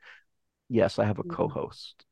Yes, 0.69 0.99
I 0.99 1.05
have 1.05 1.19
a 1.19 1.25
Mm. 1.25 1.37
co-host. 1.37 2.05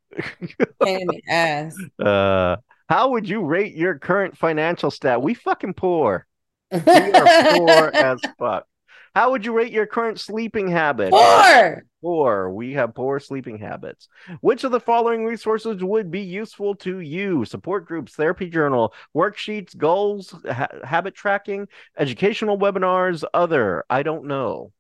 Pain 0.82 1.02
in 1.02 1.06
the 1.08 1.22
ass. 1.28 1.76
Uh 1.98 2.56
How 2.88 3.10
would 3.10 3.28
you 3.28 3.42
rate 3.42 3.74
your 3.74 3.98
current 3.98 4.36
financial 4.36 4.90
stat? 4.90 5.22
We 5.22 5.34
fucking 5.34 5.74
poor. 5.74 6.26
We 6.70 7.12
are 7.14 7.30
poor 7.48 7.94
as 7.98 8.20
fuck. 8.38 8.66
How 9.14 9.30
would 9.30 9.44
you 9.44 9.52
rate 9.52 9.72
your 9.72 9.86
current 9.86 10.18
sleeping 10.18 10.68
habits? 10.68 11.10
Poor. 11.12 11.84
Poor. 12.02 12.50
We 12.50 12.72
have 12.72 12.94
poor 12.94 13.20
sleeping 13.20 13.58
habits. 13.58 14.08
Which 14.40 14.64
of 14.64 14.72
the 14.72 14.80
following 14.80 15.24
resources 15.24 15.82
would 15.82 16.10
be 16.10 16.20
useful 16.22 16.74
to 16.76 16.98
you? 16.98 17.44
Support 17.44 17.86
groups, 17.86 18.14
therapy 18.14 18.48
journal, 18.50 18.92
worksheets, 19.16 19.76
goals, 19.76 20.34
ha- 20.50 20.66
habit 20.82 21.14
tracking, 21.14 21.68
educational 21.96 22.58
webinars, 22.58 23.22
other. 23.32 23.84
I 23.88 24.02
don't 24.02 24.24
know. 24.24 24.72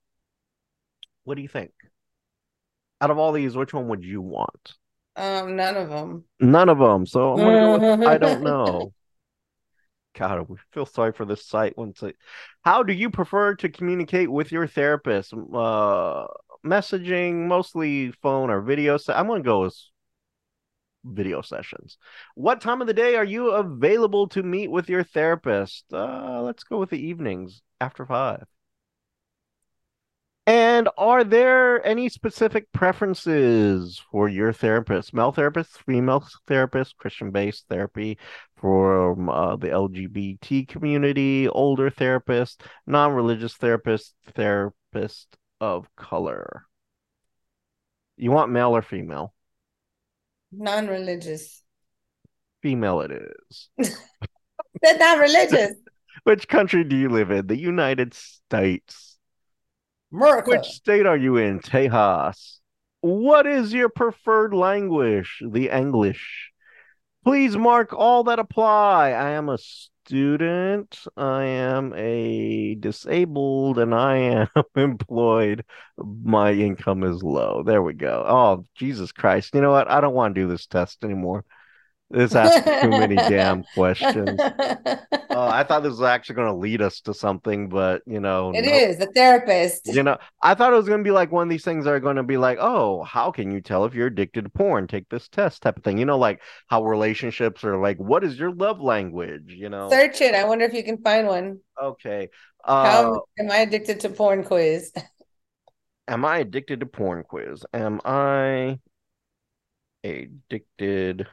What 1.22 1.36
do 1.36 1.42
you 1.42 1.48
think? 1.48 1.70
Out 3.00 3.10
of 3.10 3.18
all 3.18 3.32
these, 3.32 3.56
which 3.56 3.72
one 3.72 3.88
would 3.88 4.04
you 4.04 4.20
want? 4.20 4.74
Um, 5.16 5.54
none 5.54 5.76
of 5.76 5.88
them. 5.88 6.24
None 6.40 6.68
of 6.68 6.78
them. 6.78 7.06
So 7.06 7.34
I'm 7.34 7.38
gonna 7.38 7.78
go 7.78 7.96
with 7.96 8.08
I 8.08 8.18
don't 8.18 8.42
know. 8.42 8.92
God, 10.18 10.48
we 10.48 10.56
feel 10.72 10.86
sorry 10.86 11.12
for 11.12 11.24
this 11.24 11.44
site 11.46 11.76
once. 11.76 12.02
How 12.64 12.82
do 12.82 12.92
you 12.92 13.10
prefer 13.10 13.54
to 13.56 13.68
communicate 13.68 14.30
with 14.30 14.52
your 14.52 14.66
therapist? 14.66 15.32
Uh, 15.32 16.26
messaging, 16.64 17.46
mostly 17.46 18.12
phone 18.22 18.50
or 18.50 18.60
video. 18.60 18.96
Se- 18.96 19.12
I'm 19.12 19.26
gonna 19.26 19.42
go 19.42 19.62
with 19.62 19.76
video 21.04 21.42
sessions. 21.42 21.98
What 22.34 22.60
time 22.60 22.80
of 22.80 22.86
the 22.86 22.94
day 22.94 23.16
are 23.16 23.24
you 23.24 23.50
available 23.50 24.28
to 24.28 24.42
meet 24.42 24.70
with 24.70 24.88
your 24.88 25.04
therapist? 25.04 25.84
Uh, 25.92 26.42
let's 26.42 26.64
go 26.64 26.78
with 26.78 26.90
the 26.90 27.06
evenings 27.06 27.62
after 27.80 28.06
five. 28.06 28.46
And 30.46 30.90
are 30.98 31.24
there 31.24 31.84
any 31.86 32.10
specific 32.10 32.70
preferences 32.72 34.02
for 34.10 34.28
your 34.28 34.52
therapist? 34.52 35.14
Male 35.14 35.32
therapist, 35.32 35.82
female 35.84 36.26
therapist, 36.46 36.98
Christian 36.98 37.30
based 37.30 37.64
therapy 37.70 38.18
for 38.56 39.12
uh, 39.30 39.56
the 39.56 39.68
LGBT 39.68 40.68
community, 40.68 41.48
older 41.48 41.88
therapist, 41.88 42.62
non 42.86 43.12
religious 43.12 43.54
therapist, 43.54 44.14
therapist 44.34 45.34
of 45.60 45.88
color. 45.96 46.66
You 48.18 48.30
want 48.30 48.52
male 48.52 48.76
or 48.76 48.82
female? 48.82 49.32
Non 50.52 50.88
religious. 50.88 51.62
Female 52.60 53.00
it 53.00 53.12
is. 53.12 53.68
They're 54.82 54.98
not 54.98 55.18
religious. 55.18 55.72
Which 56.24 56.48
country 56.48 56.84
do 56.84 56.96
you 56.96 57.08
live 57.08 57.30
in? 57.30 57.46
The 57.46 57.58
United 57.58 58.14
States. 58.14 59.13
America. 60.14 60.50
Which 60.50 60.66
state 60.66 61.06
are 61.06 61.16
you 61.16 61.36
in? 61.36 61.58
Tejas. 61.60 62.60
What 63.00 63.46
is 63.46 63.74
your 63.74 63.88
preferred 63.88 64.54
language? 64.54 65.42
The 65.46 65.68
English. 65.70 66.52
Please 67.24 67.56
mark 67.56 67.92
all 67.92 68.24
that 68.24 68.38
apply. 68.38 69.10
I 69.10 69.30
am 69.30 69.48
a 69.48 69.58
student. 69.58 71.00
I 71.16 71.44
am 71.44 71.92
a 71.96 72.76
disabled 72.76 73.78
and 73.78 73.94
I 73.94 74.16
am 74.16 74.48
employed. 74.76 75.64
My 75.98 76.52
income 76.52 77.02
is 77.02 77.22
low. 77.22 77.62
There 77.64 77.82
we 77.82 77.94
go. 77.94 78.24
Oh, 78.26 78.64
Jesus 78.76 79.10
Christ. 79.10 79.54
You 79.54 79.62
know 79.62 79.72
what? 79.72 79.90
I 79.90 80.00
don't 80.00 80.14
want 80.14 80.34
to 80.34 80.40
do 80.40 80.48
this 80.48 80.66
test 80.66 81.02
anymore. 81.02 81.44
This 82.14 82.34
asks 82.34 82.64
too 82.82 82.90
many 82.90 83.16
damn 83.16 83.64
questions. 83.74 84.40
Oh, 85.36 85.48
I 85.48 85.64
thought 85.64 85.82
this 85.82 85.90
was 85.90 86.02
actually 86.02 86.36
going 86.36 86.46
to 86.52 86.54
lead 86.58 86.80
us 86.80 87.00
to 87.02 87.12
something, 87.12 87.68
but 87.68 88.02
you 88.06 88.20
know, 88.20 88.52
It 88.54 88.62
nope. 88.64 88.72
is 88.72 89.00
a 89.00 89.06
therapist. 89.06 89.88
You 89.88 90.04
know, 90.04 90.16
I 90.40 90.54
thought 90.54 90.72
it 90.72 90.76
was 90.76 90.86
going 90.86 91.00
to 91.00 91.04
be 91.04 91.10
like 91.10 91.32
one 91.32 91.42
of 91.42 91.50
these 91.50 91.64
things 91.64 91.84
that 91.86 91.90
are 91.90 91.98
going 91.98 92.14
to 92.16 92.22
be 92.22 92.36
like, 92.36 92.58
oh, 92.60 93.02
how 93.02 93.32
can 93.32 93.50
you 93.50 93.60
tell 93.60 93.84
if 93.84 93.94
you're 93.94 94.06
addicted 94.06 94.44
to 94.44 94.48
porn? 94.50 94.86
Take 94.86 95.08
this 95.08 95.26
test 95.28 95.62
type 95.62 95.76
of 95.76 95.82
thing. 95.82 95.98
You 95.98 96.04
know, 96.04 96.18
like 96.18 96.40
how 96.68 96.84
relationships 96.84 97.64
are 97.64 97.76
like, 97.78 97.96
what 97.98 98.22
is 98.22 98.38
your 98.38 98.52
love 98.52 98.80
language? 98.80 99.52
You 99.52 99.70
know, 99.70 99.90
Search 99.90 100.20
it. 100.20 100.36
I 100.36 100.44
wonder 100.44 100.66
if 100.66 100.72
you 100.72 100.84
can 100.84 100.98
find 101.02 101.26
one. 101.26 101.58
okay. 101.82 102.28
Uh, 102.64 102.84
How 102.90 103.22
am 103.40 103.50
I 103.50 103.56
addicted 103.58 103.98
to 104.00 104.10
porn 104.10 104.44
quiz? 104.44 104.92
am 106.06 106.24
I 106.24 106.38
addicted 106.38 106.78
to 106.78 106.86
porn 106.86 107.24
quiz? 107.24 107.64
Am 107.74 108.00
I 108.04 108.78
addicted 110.04 111.26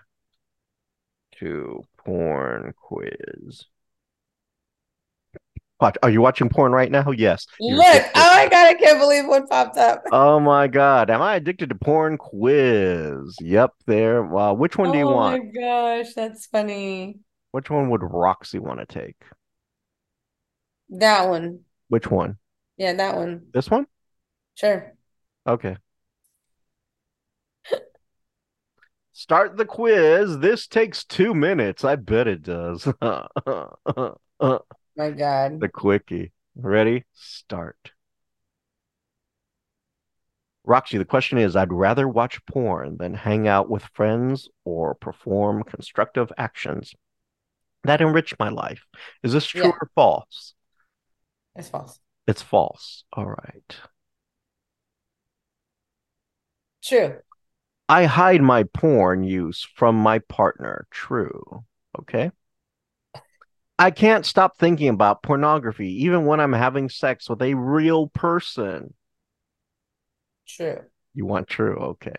to 1.42 1.84
porn 1.98 2.74
quiz? 2.78 3.66
Watch, 5.80 5.98
are 6.04 6.12
you 6.12 6.22
watching 6.22 6.48
porn 6.48 6.72
right 6.72 6.92
now? 6.92 7.10
Yes. 7.10 7.48
You're 7.60 7.78
Look, 7.78 7.88
addicted. 7.88 8.12
oh 8.16 8.36
my 8.36 8.48
god, 8.50 8.68
I 8.68 8.74
can't 8.76 9.00
believe 9.00 9.26
what 9.26 9.50
popped 9.50 9.78
up. 9.78 10.04
Oh 10.12 10.40
my 10.40 10.68
God. 10.68 11.10
Am 11.10 11.22
I 11.22 11.36
addicted 11.36 11.70
to 11.70 11.76
porn 11.76 12.18
quiz? 12.20 13.36
Yep, 13.42 13.72
there. 13.88 14.24
Wow. 14.24 14.54
Which 14.54 14.78
one 14.78 14.92
do 14.92 15.00
you 15.00 15.08
want? 15.08 15.42
oh 15.42 15.44
my 15.44 15.62
gosh, 16.04 16.14
that's 16.14 16.46
funny. 16.46 17.20
Which 17.52 17.70
one 17.72 17.90
would 17.90 18.04
Roxy 18.04 18.60
want 18.60 18.80
to 18.80 18.86
take? 18.86 19.18
That 20.90 21.28
one. 21.28 21.62
Which 21.88 22.10
one? 22.12 22.38
Yeah, 22.78 22.94
that 22.94 23.16
one. 23.16 23.48
This 23.52 23.70
one? 23.70 23.88
Sure. 24.56 24.94
Okay. 25.48 25.78
Start 29.22 29.56
the 29.56 29.66
quiz. 29.66 30.40
This 30.40 30.66
takes 30.66 31.04
two 31.06 31.36
minutes. 31.36 31.84
I 31.84 31.96
bet 31.96 32.28
it 32.28 32.42
does. 32.42 32.88
My 33.02 33.20
God. 34.98 35.60
The 35.60 35.70
quickie. 35.72 36.32
Ready? 36.56 37.06
Start. 37.14 37.92
Roxy, 40.64 40.98
the 40.98 41.06
question 41.06 41.38
is 41.38 41.56
I'd 41.56 41.72
rather 41.72 42.08
watch 42.08 42.44
porn 42.48 42.98
than 42.98 43.14
hang 43.14 43.48
out 43.48 43.70
with 43.70 43.84
friends 43.94 44.50
or 44.66 44.96
perform 44.96 45.66
constructive 45.66 46.32
actions 46.40 46.96
that 47.84 48.02
enrich 48.02 48.34
my 48.40 48.50
life. 48.50 48.86
Is 49.22 49.34
this 49.34 49.46
true 49.46 49.62
Yeah. 49.66 49.70
or 49.70 49.92
false? 49.94 50.56
It's 51.56 51.70
false. 51.70 52.00
It's 52.26 52.42
false. 52.42 53.04
All 53.14 53.28
right. 53.28 53.78
True. 56.84 57.20
I 57.92 58.06
hide 58.06 58.42
my 58.42 58.64
porn 58.64 59.26
use 59.26 59.68
from 59.76 59.98
my 59.98 60.20
partner. 60.20 60.88
True. 60.92 61.66
Okay. 62.00 62.32
I 63.78 63.92
can't 63.92 64.26
stop 64.26 64.58
thinking 64.58 64.88
about 64.88 65.24
pornography 65.24 66.06
even 66.06 66.26
when 66.26 66.40
I'm 66.40 66.54
having 66.54 66.88
sex 66.88 67.30
with 67.30 67.42
a 67.42 67.54
real 67.54 68.08
person. 68.08 68.94
True. 70.48 70.84
You 71.14 71.26
want 71.26 71.50
true? 71.50 71.76
Okay. 71.80 72.16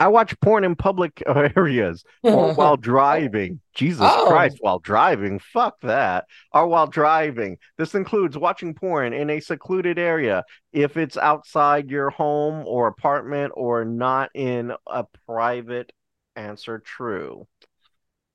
I 0.00 0.08
watch 0.08 0.38
porn 0.40 0.64
in 0.64 0.74
public 0.76 1.22
areas 1.56 2.02
or 2.22 2.54
while 2.54 2.76
driving. 2.78 3.60
Jesus 3.74 4.06
Oh. 4.10 4.26
Christ, 4.28 4.56
while 4.60 4.78
driving. 4.78 5.38
Fuck 5.38 5.80
that. 5.82 6.24
Or 6.52 6.66
while 6.66 6.86
driving. 6.86 7.58
This 7.78 7.94
includes 7.94 8.36
watching 8.36 8.74
porn 8.74 9.12
in 9.12 9.28
a 9.30 9.40
secluded 9.40 9.98
area 9.98 10.44
if 10.72 10.96
it's 10.96 11.16
outside 11.18 11.90
your 11.90 12.10
home 12.10 12.64
or 12.66 12.88
apartment 12.88 13.52
or 13.54 13.84
not 13.84 14.30
in 14.34 14.72
a 14.86 15.04
private 15.26 15.92
answer 16.34 16.78
true. 16.78 17.46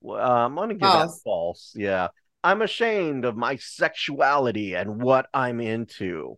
Uh, 0.07 0.13
I'm 0.13 0.53
going 0.55 0.69
to 0.69 0.75
give 0.75 0.81
that 0.81 1.07
False. 1.07 1.21
false. 1.23 1.73
Yeah. 1.75 2.09
I'm 2.43 2.61
ashamed 2.61 3.25
of 3.25 3.35
my 3.35 3.55
sexuality 3.55 4.75
and 4.75 5.01
what 5.01 5.25
I'm 5.33 5.59
into 5.59 6.37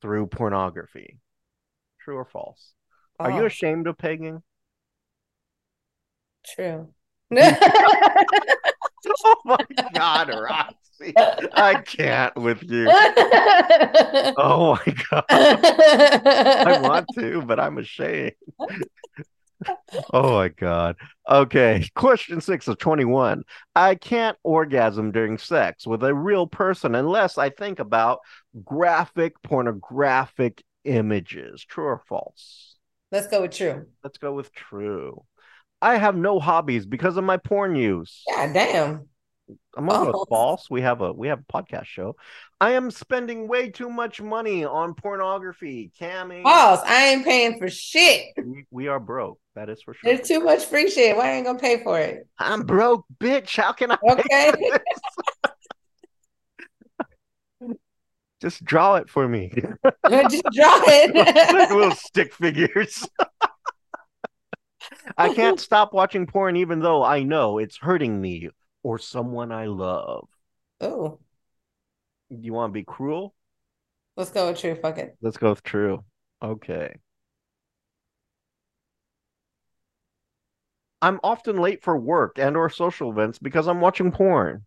through 0.00 0.28
pornography. 0.28 1.18
True 2.00 2.16
or 2.16 2.24
false? 2.24 2.72
Are 3.18 3.30
you 3.30 3.42
oh. 3.42 3.46
ashamed 3.46 3.86
of 3.86 3.98
pegging? 3.98 4.42
True. 6.44 6.88
Oh 9.24 9.36
my 9.44 9.64
God, 9.94 10.28
Roxy. 10.28 11.14
I 11.16 11.82
can't 11.84 12.34
with 12.36 12.62
you. 12.64 12.88
Oh 14.36 14.78
my 14.86 14.94
God. 15.10 15.24
I 15.30 16.80
want 16.82 17.06
to, 17.14 17.42
but 17.42 17.60
I'm 17.60 17.78
ashamed. 17.78 18.32
Oh 20.12 20.32
my 20.34 20.48
God. 20.48 20.96
Okay. 21.28 21.88
Question 21.94 22.40
six 22.40 22.68
of 22.68 22.78
21. 22.78 23.42
I 23.74 23.94
can't 23.94 24.36
orgasm 24.42 25.12
during 25.12 25.38
sex 25.38 25.86
with 25.86 26.02
a 26.04 26.14
real 26.14 26.46
person 26.46 26.94
unless 26.94 27.38
I 27.38 27.50
think 27.50 27.78
about 27.78 28.20
graphic 28.64 29.40
pornographic 29.42 30.62
images. 30.84 31.64
True 31.64 31.86
or 31.86 32.02
false? 32.08 32.67
Let's 33.10 33.26
go 33.26 33.42
with 33.42 33.52
true. 33.52 33.86
Let's 34.04 34.18
go 34.18 34.32
with 34.32 34.52
true. 34.52 35.24
I 35.80 35.96
have 35.96 36.16
no 36.16 36.40
hobbies 36.40 36.86
because 36.86 37.16
of 37.16 37.24
my 37.24 37.36
porn 37.36 37.76
use. 37.76 38.22
Yeah, 38.28 38.52
damn. 38.52 39.08
I'm 39.76 39.86
False. 39.86 40.06
with 40.06 40.16
oh. 40.16 40.26
false. 40.28 40.70
We 40.70 40.82
have 40.82 41.00
a 41.00 41.12
we 41.12 41.28
have 41.28 41.40
a 41.40 41.52
podcast 41.52 41.86
show. 41.86 42.16
I 42.60 42.72
am 42.72 42.90
spending 42.90 43.48
way 43.48 43.70
too 43.70 43.88
much 43.88 44.20
money 44.20 44.64
on 44.64 44.94
pornography. 44.94 45.90
Cammy, 45.98 46.42
False. 46.42 46.80
I 46.84 47.06
ain't 47.06 47.24
paying 47.24 47.58
for 47.58 47.68
shit. 47.68 48.26
we, 48.36 48.66
we 48.70 48.88
are 48.88 49.00
broke. 49.00 49.38
That 49.54 49.70
is 49.70 49.80
for 49.82 49.94
sure. 49.94 50.12
There's 50.14 50.26
too 50.28 50.40
much 50.40 50.64
free 50.64 50.90
shit. 50.90 51.16
Why 51.16 51.32
ain't 51.32 51.46
gonna 51.46 51.58
pay 51.58 51.82
for 51.82 51.98
it? 51.98 52.26
I'm 52.38 52.62
broke, 52.62 53.06
bitch. 53.18 53.56
How 53.56 53.72
can 53.72 53.92
I 53.92 53.98
Okay. 54.10 54.50
for 54.50 54.58
this? 54.58 54.80
Just 58.40 58.64
draw 58.64 58.96
it 58.96 59.10
for 59.10 59.28
me. 59.28 59.50
Just 60.08 60.44
draw 60.52 60.76
like 60.76 61.10
it. 61.14 61.70
little 61.70 61.94
stick 61.94 62.32
figures. 62.32 63.06
I 65.18 65.34
can't 65.34 65.60
stop 65.60 65.92
watching 65.92 66.26
porn 66.26 66.56
even 66.56 66.80
though 66.80 67.04
I 67.04 67.22
know 67.22 67.58
it's 67.58 67.76
hurting 67.76 68.20
me 68.20 68.50
or 68.82 68.98
someone 68.98 69.52
I 69.52 69.66
love. 69.66 70.28
Oh, 70.80 71.18
You 72.30 72.52
want 72.52 72.70
to 72.70 72.74
be 72.74 72.84
cruel? 72.84 73.34
let's 74.16 74.30
go 74.30 74.48
with 74.48 74.60
true. 74.60 74.74
Fuck 74.74 74.98
it. 74.98 75.16
Let's 75.20 75.36
go 75.36 75.50
with 75.50 75.62
true. 75.62 76.04
Okay. 76.42 76.94
I'm 81.02 81.20
often 81.22 81.56
late 81.56 81.82
for 81.82 81.96
work 81.96 82.38
and 82.38 82.56
or 82.56 82.70
social 82.70 83.10
events 83.10 83.38
because 83.38 83.68
I'm 83.68 83.80
watching 83.80 84.10
porn. 84.12 84.64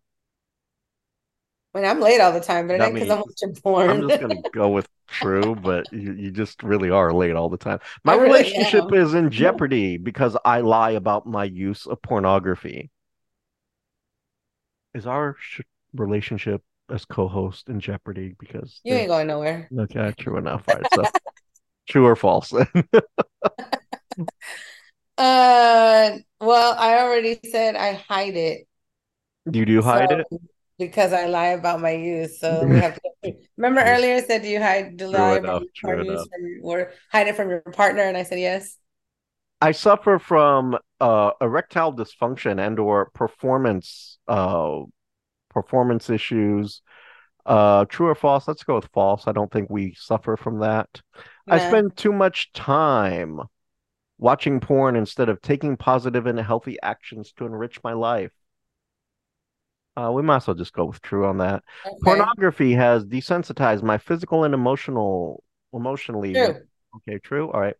Mean, 1.74 1.84
I'm 1.86 2.00
late 2.00 2.20
all 2.20 2.32
the 2.32 2.40
time, 2.40 2.66
but 2.66 2.74
it 2.74 2.78
That 2.80 2.86
ain't 2.88 2.94
because 2.94 3.10
I'm 3.10 3.20
watching 3.20 3.54
porn. 3.62 3.88
I'm 3.90 4.08
just 4.08 4.20
gonna 4.20 4.42
go 4.52 4.68
with 4.68 4.86
true, 5.06 5.54
but 5.54 5.90
you, 5.92 6.12
you 6.12 6.30
just 6.30 6.62
really 6.62 6.90
are 6.90 7.12
late 7.14 7.34
all 7.34 7.48
the 7.48 7.56
time. 7.56 7.78
My 8.04 8.12
really 8.14 8.26
relationship 8.26 8.84
am. 8.84 8.94
is 8.94 9.14
in 9.14 9.30
jeopardy 9.30 9.96
because 9.96 10.36
I 10.44 10.60
lie 10.60 10.90
about 10.90 11.26
my 11.26 11.44
use 11.44 11.86
of 11.86 12.02
pornography. 12.02 12.90
Is 14.94 15.06
our 15.06 15.36
sh- 15.40 15.62
relationship 15.94 16.62
as 16.90 17.06
co-host 17.06 17.70
in 17.70 17.80
jeopardy 17.80 18.34
because 18.38 18.80
You 18.84 18.94
ain't 18.94 19.08
going 19.08 19.28
nowhere. 19.28 19.70
okay, 19.78 20.12
true 20.18 20.36
enough. 20.36 20.64
All 20.68 20.74
right, 20.74 20.86
so 20.94 21.04
true 21.88 22.04
or 22.04 22.16
false? 22.16 22.52
Uh, 22.52 22.66
well, 26.40 26.74
I 26.78 26.98
already 26.98 27.38
said 27.50 27.76
I 27.76 27.94
hide 27.94 28.36
it. 28.36 28.66
you 29.50 29.64
do 29.64 29.80
hide 29.80 30.10
So- 30.10 30.18
it? 30.18 30.26
Because 30.86 31.12
I 31.12 31.26
lie 31.26 31.48
about 31.48 31.80
my 31.80 31.90
use, 31.92 32.38
so 32.40 32.66
we 32.66 32.76
have 32.80 32.94
to. 32.94 33.32
Remember 33.56 33.82
earlier, 33.82 34.16
I 34.16 34.22
said, 34.22 34.42
"Do 34.42 34.48
you 34.48 34.60
hide, 34.60 34.96
do 34.96 35.06
lie 35.06 35.32
about 35.32 35.66
your 35.82 36.00
enough. 36.00 36.28
from, 36.28 36.60
or 36.62 36.92
hide 37.10 37.28
it 37.28 37.36
from 37.36 37.50
your 37.50 37.60
partner?" 37.60 38.02
And 38.02 38.16
I 38.16 38.22
said, 38.22 38.38
"Yes." 38.38 38.78
I 39.60 39.70
suffer 39.72 40.18
from 40.18 40.76
uh, 41.00 41.30
erectile 41.40 41.94
dysfunction 41.94 42.64
and 42.64 42.78
or 42.80 43.10
performance 43.14 44.18
uh, 44.26 44.80
performance 45.50 46.10
issues. 46.10 46.82
Uh, 47.44 47.84
true 47.86 48.08
or 48.08 48.14
false? 48.14 48.46
Let's 48.48 48.64
go 48.64 48.76
with 48.76 48.88
false. 48.92 49.26
I 49.26 49.32
don't 49.32 49.50
think 49.50 49.70
we 49.70 49.94
suffer 49.94 50.36
from 50.36 50.60
that. 50.60 50.88
I 51.48 51.58
spend 51.58 51.96
too 51.96 52.12
much 52.12 52.52
time 52.52 53.40
watching 54.18 54.60
porn 54.60 54.96
instead 54.96 55.28
of 55.28 55.40
taking 55.42 55.76
positive 55.76 56.26
and 56.26 56.38
healthy 56.38 56.78
actions 56.82 57.32
to 57.36 57.46
enrich 57.46 57.82
my 57.82 57.92
life. 57.92 58.32
Uh, 59.96 60.10
we 60.12 60.22
might 60.22 60.36
as 60.36 60.46
well 60.46 60.54
just 60.54 60.72
go 60.72 60.86
with 60.86 61.00
true 61.02 61.26
on 61.26 61.38
that. 61.38 61.62
Okay. 61.86 61.96
Pornography 62.02 62.72
has 62.72 63.04
desensitized 63.04 63.82
my 63.82 63.98
physical 63.98 64.44
and 64.44 64.54
emotional 64.54 65.42
emotionally 65.72 66.34
True. 66.34 66.60
Okay, 66.96 67.18
true. 67.18 67.50
All 67.50 67.60
right. 67.60 67.76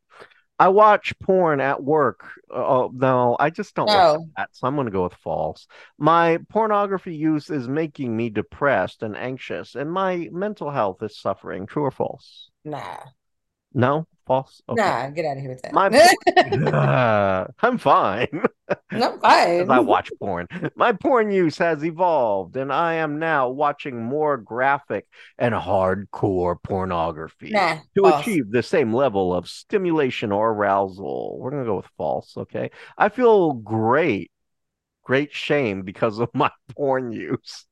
I 0.59 0.69
watch 0.69 1.13
porn 1.19 1.61
at 1.61 1.83
work. 1.83 2.25
Oh, 2.49 2.91
no, 2.95 3.37
I 3.41 3.51
just 3.51 3.75
don't 3.75 3.87
like 3.87 4.21
that. 4.37 4.49
So 4.53 4.67
I'm 4.67 4.75
going 4.77 4.87
to 4.87 4.93
go 4.93 5.03
with 5.03 5.15
false. 5.15 5.67
My 5.99 6.39
pornography 6.51 7.17
use 7.17 7.51
is 7.51 7.67
making 7.67 8.17
me 8.17 8.31
depressed 8.31 9.03
and 9.03 9.17
anxious, 9.17 9.75
and 9.75 9.91
my 9.91 10.29
mental 10.31 10.71
health 10.71 11.03
is 11.03 11.19
suffering. 11.19 11.67
True 11.67 11.83
or 11.83 11.91
false? 11.91 12.51
Nah. 12.65 12.99
No, 13.75 14.07
false. 14.27 14.63
Okay. 14.69 14.81
Nah. 14.83 15.11
Get 15.11 15.25
out 15.25 15.37
of 15.37 15.43
here 15.43 15.51
with 15.51 15.63
that. 15.63 15.73
My 15.73 15.89
Uh, 15.89 17.47
I'm 17.61 17.79
fine. 17.79 18.45
no, 18.91 19.19
fine. 19.19 19.71
I 19.71 19.81
watch 19.81 20.11
porn. 20.19 20.47
My 20.77 20.93
porn 20.93 21.31
use 21.31 21.59
has 21.59 21.85
evolved, 21.85 22.57
and 22.57 22.73
I 22.73 22.95
am 22.95 23.19
now 23.19 23.51
watching 23.51 24.03
more 24.03 24.37
graphic 24.37 25.07
and 25.39 25.55
hardcore 25.55 26.57
pornography. 26.63 27.51
Nah. 27.51 27.79
to 27.97 28.03
false. 28.03 28.21
achieve 28.23 28.51
the 28.51 28.63
same 28.63 28.95
level 28.95 29.35
of 29.35 29.49
stimulation 29.49 30.33
or 30.33 30.51
arousal. 30.51 31.39
We're 31.39 31.51
going 31.51 31.65
to 31.65 31.69
go 31.69 31.77
with 31.77 31.91
false, 31.97 32.37
okay? 32.37 32.71
I 32.97 33.09
feel 33.09 33.53
great, 33.53 34.31
great 35.03 35.33
shame 35.33 35.83
because 35.83 36.19
of 36.19 36.31
my 36.35 36.51
porn 36.77 37.13
use. 37.13 37.67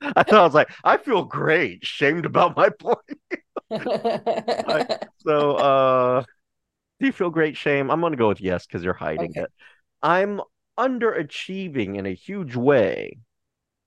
I 0.00 0.22
thought 0.22 0.40
I 0.40 0.44
was 0.44 0.54
like, 0.54 0.70
I 0.84 0.96
feel 0.96 1.24
great, 1.24 1.84
shamed 1.84 2.26
about 2.26 2.56
my 2.56 2.70
porn. 2.70 2.96
So, 5.26 5.56
uh, 5.56 6.24
do 7.00 7.06
you 7.06 7.12
feel 7.12 7.30
great 7.30 7.56
shame? 7.56 7.90
I'm 7.90 8.00
going 8.00 8.12
to 8.12 8.18
go 8.18 8.28
with 8.28 8.40
yes 8.40 8.66
because 8.66 8.84
you're 8.84 8.94
hiding 8.94 9.32
Okay. 9.32 9.42
it. 9.42 9.50
I'm 10.02 10.40
underachieving 10.78 11.96
in 11.98 12.06
a 12.06 12.14
huge 12.14 12.56
way, 12.56 13.18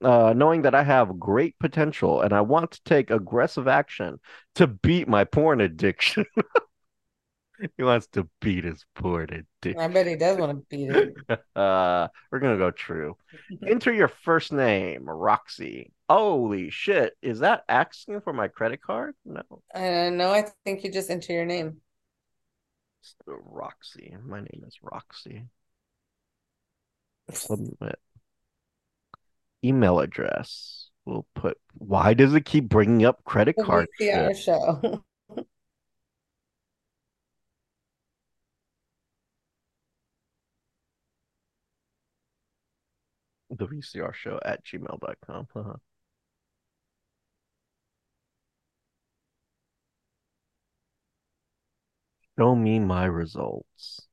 uh, 0.03 0.33
knowing 0.35 0.63
that 0.63 0.75
I 0.75 0.83
have 0.83 1.19
great 1.19 1.57
potential 1.59 2.21
and 2.21 2.33
I 2.33 2.41
want 2.41 2.71
to 2.73 2.83
take 2.85 3.11
aggressive 3.11 3.67
action 3.67 4.19
to 4.55 4.67
beat 4.67 5.07
my 5.07 5.25
porn 5.25 5.61
addiction. 5.61 6.25
he 7.77 7.83
wants 7.83 8.07
to 8.07 8.27
beat 8.39 8.63
his 8.63 8.85
porn 8.95 9.45
addiction. 9.61 9.79
I 9.81 9.87
bet 9.87 10.07
he 10.07 10.15
does 10.15 10.37
want 10.37 10.51
to 10.51 10.65
beat 10.69 10.89
it. 10.89 11.15
Uh, 11.55 12.07
we're 12.31 12.39
gonna 12.39 12.57
go 12.57 12.71
true. 12.71 13.15
Enter 13.67 13.93
your 13.93 14.07
first 14.07 14.51
name, 14.51 15.03
Roxy. 15.05 15.91
Holy 16.09 16.69
shit, 16.69 17.13
is 17.21 17.39
that 17.39 17.63
asking 17.67 18.21
for 18.21 18.33
my 18.33 18.47
credit 18.47 18.81
card? 18.81 19.13
No, 19.25 19.41
Uh, 19.73 20.09
no, 20.09 20.31
I 20.31 20.45
think 20.63 20.83
you 20.83 20.91
just 20.91 21.09
enter 21.09 21.33
your 21.33 21.45
name. 21.45 21.77
Roxy. 23.25 24.15
My 24.25 24.39
name 24.39 24.63
is 24.65 24.77
Roxy. 24.81 25.45
Submit. 27.31 27.99
Email 29.63 29.99
address. 29.99 30.89
We'll 31.05 31.25
put. 31.35 31.57
Why 31.73 32.13
does 32.13 32.33
it 32.33 32.45
keep 32.45 32.69
bringing 32.69 33.05
up 33.05 33.23
credit 33.23 33.55
card? 33.61 33.87
Shit? 33.99 34.37
show. 34.37 35.03
The 43.67 44.11
show 44.13 44.39
at 44.43 44.65
gmail.com. 44.65 45.47
Uh-huh. 45.55 45.73
Show 52.39 52.55
me 52.55 52.79
my 52.79 53.05
results. 53.05 54.07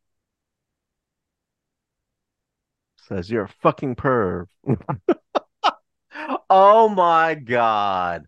Says 2.96 3.30
you're 3.30 3.44
a 3.44 3.48
fucking 3.48 3.96
perv. 3.96 4.48
oh 6.50 6.90
my 6.90 7.34
god. 7.34 8.26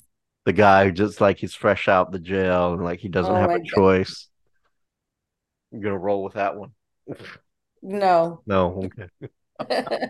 the 0.45 0.53
guy 0.53 0.85
who 0.87 0.93
just 0.93 1.21
like 1.21 1.39
he's 1.39 1.55
fresh 1.55 1.89
out 1.89 2.13
the 2.13 2.19
jail 2.19 2.73
and 2.73 2.85
like 2.85 3.01
he 3.01 3.09
doesn't 3.09 3.35
Oh 3.35 3.41
have 3.41 3.51
a 3.55 3.59
God. 3.59 3.67
choice. 3.67 4.29
You're 5.71 5.83
gonna 5.83 5.99
roll 5.99 6.23
with 6.25 6.35
that 6.35 6.57
one. 6.57 6.73
No. 7.83 8.43
No, 8.47 8.83
okay. 8.85 9.09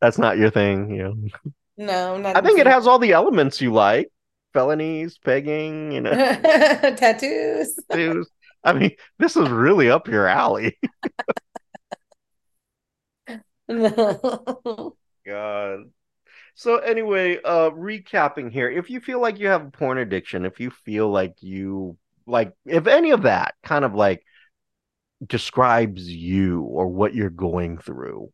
That's 0.00 0.18
not 0.18 0.38
your 0.38 0.50
thing, 0.50 0.90
you 0.94 1.02
know. 1.04 1.14
No, 1.76 2.14
I'm 2.16 2.22
not 2.22 2.36
I 2.36 2.40
think 2.40 2.58
it 2.58 2.66
has 2.66 2.86
all 2.86 2.98
the 2.98 3.12
elements 3.12 3.60
you 3.60 3.72
like. 3.72 4.10
Felonies, 4.52 5.16
pegging, 5.18 5.92
you 5.92 6.02
know, 6.02 6.10
tattoos. 6.96 7.74
dudes. 7.90 8.28
I 8.62 8.74
mean, 8.74 8.90
this 9.18 9.34
is 9.36 9.48
really 9.48 9.88
up 9.90 10.08
your 10.08 10.26
alley. 10.26 10.78
No. 13.68 14.96
God. 15.26 15.90
So 16.54 16.78
anyway, 16.78 17.38
uh 17.44 17.70
recapping 17.70 18.50
here. 18.50 18.70
If 18.70 18.90
you 18.90 19.00
feel 19.00 19.20
like 19.20 19.38
you 19.38 19.48
have 19.48 19.66
a 19.66 19.70
porn 19.70 19.98
addiction, 19.98 20.44
if 20.44 20.60
you 20.60 20.70
feel 20.70 21.10
like 21.10 21.42
you 21.42 21.96
like 22.26 22.52
if 22.66 22.86
any 22.86 23.10
of 23.10 23.22
that 23.22 23.54
kind 23.62 23.84
of 23.84 23.94
like 23.94 24.22
describes 25.26 26.08
you 26.08 26.62
or 26.62 26.88
what 26.88 27.14
you're 27.14 27.30
going 27.30 27.78
through, 27.78 28.30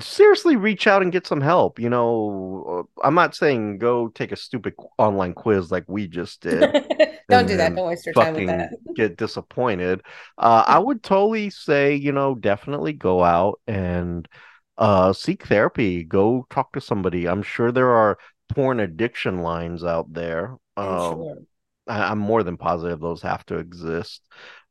seriously 0.00 0.56
reach 0.56 0.86
out 0.86 1.02
and 1.02 1.12
get 1.12 1.26
some 1.26 1.40
help. 1.40 1.78
You 1.78 1.90
know, 1.90 2.86
uh, 2.96 3.06
I'm 3.06 3.14
not 3.14 3.34
saying 3.34 3.78
go 3.78 4.08
take 4.08 4.32
a 4.32 4.36
stupid 4.36 4.74
online 4.98 5.34
quiz 5.34 5.70
like 5.70 5.84
we 5.86 6.06
just 6.06 6.40
did. 6.40 6.60
Don't 7.30 7.46
do 7.46 7.56
that. 7.56 7.74
Don't 7.74 7.88
waste 7.88 8.06
your 8.06 8.14
time 8.14 8.34
with 8.34 8.46
that. 8.46 8.70
get 8.94 9.16
disappointed. 9.16 10.02
Uh, 10.36 10.64
I 10.66 10.78
would 10.78 11.02
totally 11.02 11.50
say, 11.50 11.94
you 11.94 12.12
know, 12.12 12.34
definitely 12.34 12.92
go 12.92 13.24
out 13.24 13.60
and 13.66 14.28
uh, 14.76 15.12
seek 15.12 15.46
therapy. 15.46 16.04
Go 16.04 16.46
talk 16.50 16.72
to 16.72 16.80
somebody. 16.80 17.28
I'm 17.28 17.42
sure 17.42 17.72
there 17.72 17.90
are 17.90 18.18
porn 18.48 18.80
addiction 18.80 19.38
lines 19.38 19.84
out 19.84 20.12
there. 20.12 20.56
Um, 20.76 21.14
sure. 21.14 21.38
I, 21.86 22.12
am 22.12 22.18
more 22.18 22.42
than 22.42 22.56
positive 22.56 23.00
those 23.00 23.22
have 23.22 23.44
to 23.46 23.58
exist. 23.58 24.22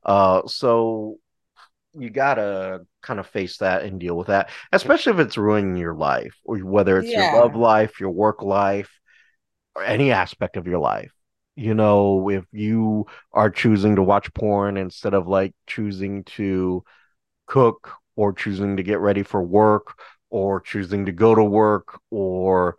Uh, 0.03 0.45
so 0.47 1.17
you 1.97 2.09
gotta 2.09 2.81
kind 3.01 3.19
of 3.19 3.27
face 3.27 3.57
that 3.57 3.83
and 3.83 3.99
deal 3.99 4.17
with 4.17 4.27
that, 4.27 4.49
especially 4.71 5.13
if 5.13 5.19
it's 5.19 5.37
ruining 5.37 5.77
your 5.77 5.93
life, 5.93 6.35
or 6.43 6.57
whether 6.59 6.97
it's 6.99 7.11
yeah. 7.11 7.33
your 7.33 7.43
love 7.43 7.55
life, 7.55 7.99
your 7.99 8.09
work 8.09 8.41
life, 8.41 8.89
or 9.75 9.83
any 9.83 10.11
aspect 10.11 10.57
of 10.57 10.67
your 10.67 10.79
life. 10.79 11.11
You 11.55 11.75
know, 11.75 12.29
if 12.29 12.45
you 12.51 13.05
are 13.31 13.51
choosing 13.51 13.95
to 13.97 14.03
watch 14.03 14.33
porn 14.33 14.75
instead 14.75 15.13
of 15.13 15.27
like 15.27 15.53
choosing 15.67 16.23
to 16.23 16.83
cook 17.45 17.93
or 18.15 18.33
choosing 18.33 18.77
to 18.77 18.83
get 18.83 18.99
ready 18.99 19.23
for 19.23 19.41
work 19.41 19.99
or 20.29 20.61
choosing 20.61 21.05
to 21.05 21.11
go 21.11 21.35
to 21.35 21.43
work 21.43 21.99
or 22.09 22.75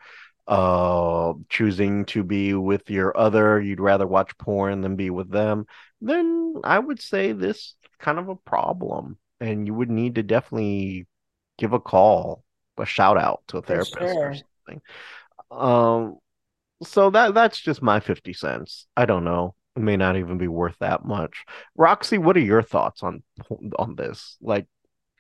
uh 0.47 1.33
choosing 1.49 2.05
to 2.05 2.23
be 2.23 2.53
with 2.53 2.91
your 2.91 3.17
other 3.17 3.61
you'd 3.61 3.81
rather 3.81 4.07
watch 4.07 4.37
porn 4.37 4.83
than 4.83 4.95
be 4.95 5.09
with 5.09 5.31
them 5.31 5.65
then 6.03 6.55
i 6.65 6.79
would 6.79 7.01
say 7.01 7.33
this 7.33 7.75
kind 7.99 8.19
of 8.19 8.29
a 8.29 8.37
problem 8.37 9.17
and 9.41 9.67
you 9.67 9.73
would 9.73 9.91
need 9.91 10.17
to 10.17 10.23
definitely 10.23 11.07
give 11.59 11.73
a 11.73 11.81
call 11.81 12.45
a 12.79 12.87
shout 12.87 13.17
out 13.17 13.43
to 13.49 13.59
a 13.59 13.63
therapist 13.63 13.99
sure. 13.99 14.31
or 14.31 14.35
something. 14.35 14.83
Um 15.51 16.17
so 16.83 17.11
that 17.11 17.35
that's 17.35 17.61
just 17.61 17.83
my 17.83 18.01
50 18.01 18.33
cents. 18.33 18.87
I 18.97 19.07
don't 19.07 19.25
know. 19.25 19.55
It 19.77 19.83
may 19.83 19.97
not 19.97 20.17
even 20.17 20.39
be 20.39 20.49
worth 20.49 20.77
that 20.81 21.05
much. 21.05 21.45
Roxy 21.77 22.19
what 22.19 22.37
are 22.37 22.41
your 22.41 22.63
thoughts 22.63 23.03
on 23.03 23.23
on 23.79 23.95
this? 23.97 24.37
Like 24.41 24.67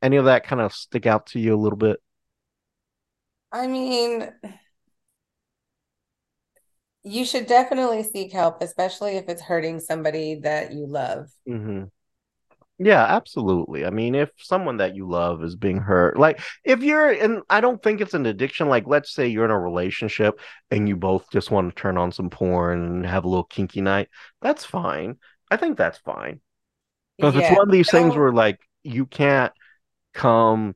any 0.02 0.16
of 0.16 0.26
that 0.26 0.46
kind 0.46 0.60
of 0.60 0.72
stick 0.72 1.06
out 1.06 1.26
to 1.26 1.38
you 1.38 1.54
a 1.54 1.60
little 1.60 1.78
bit 1.78 2.00
i 3.52 3.66
mean 3.66 4.30
you 7.04 7.24
should 7.24 7.46
definitely 7.46 8.02
seek 8.02 8.32
help, 8.32 8.62
especially 8.62 9.16
if 9.16 9.28
it's 9.28 9.42
hurting 9.42 9.78
somebody 9.78 10.36
that 10.36 10.72
you 10.72 10.86
love. 10.86 11.28
Mm-hmm. 11.48 11.84
Yeah, 12.78 13.04
absolutely. 13.04 13.86
I 13.86 13.90
mean, 13.90 14.16
if 14.16 14.30
someone 14.38 14.78
that 14.78 14.96
you 14.96 15.08
love 15.08 15.44
is 15.44 15.54
being 15.54 15.78
hurt, 15.78 16.18
like 16.18 16.40
if 16.64 16.82
you're 16.82 17.12
in, 17.12 17.42
I 17.48 17.60
don't 17.60 17.80
think 17.80 18.00
it's 18.00 18.14
an 18.14 18.26
addiction. 18.26 18.68
Like, 18.68 18.86
let's 18.88 19.12
say 19.12 19.28
you're 19.28 19.44
in 19.44 19.52
a 19.52 19.58
relationship 19.58 20.40
and 20.72 20.88
you 20.88 20.96
both 20.96 21.30
just 21.30 21.52
want 21.52 21.74
to 21.74 21.80
turn 21.80 21.98
on 21.98 22.10
some 22.10 22.30
porn 22.30 22.82
and 22.82 23.06
have 23.06 23.24
a 23.24 23.28
little 23.28 23.44
kinky 23.44 23.80
night. 23.80 24.08
That's 24.42 24.64
fine. 24.64 25.18
I 25.50 25.56
think 25.56 25.76
that's 25.76 25.98
fine. 25.98 26.40
Because 27.16 27.36
yeah, 27.36 27.42
it's 27.50 27.56
one 27.56 27.68
of 27.68 27.72
these 27.72 27.90
things 27.90 28.16
where, 28.16 28.32
like, 28.32 28.58
you 28.82 29.06
can't 29.06 29.52
come 30.14 30.74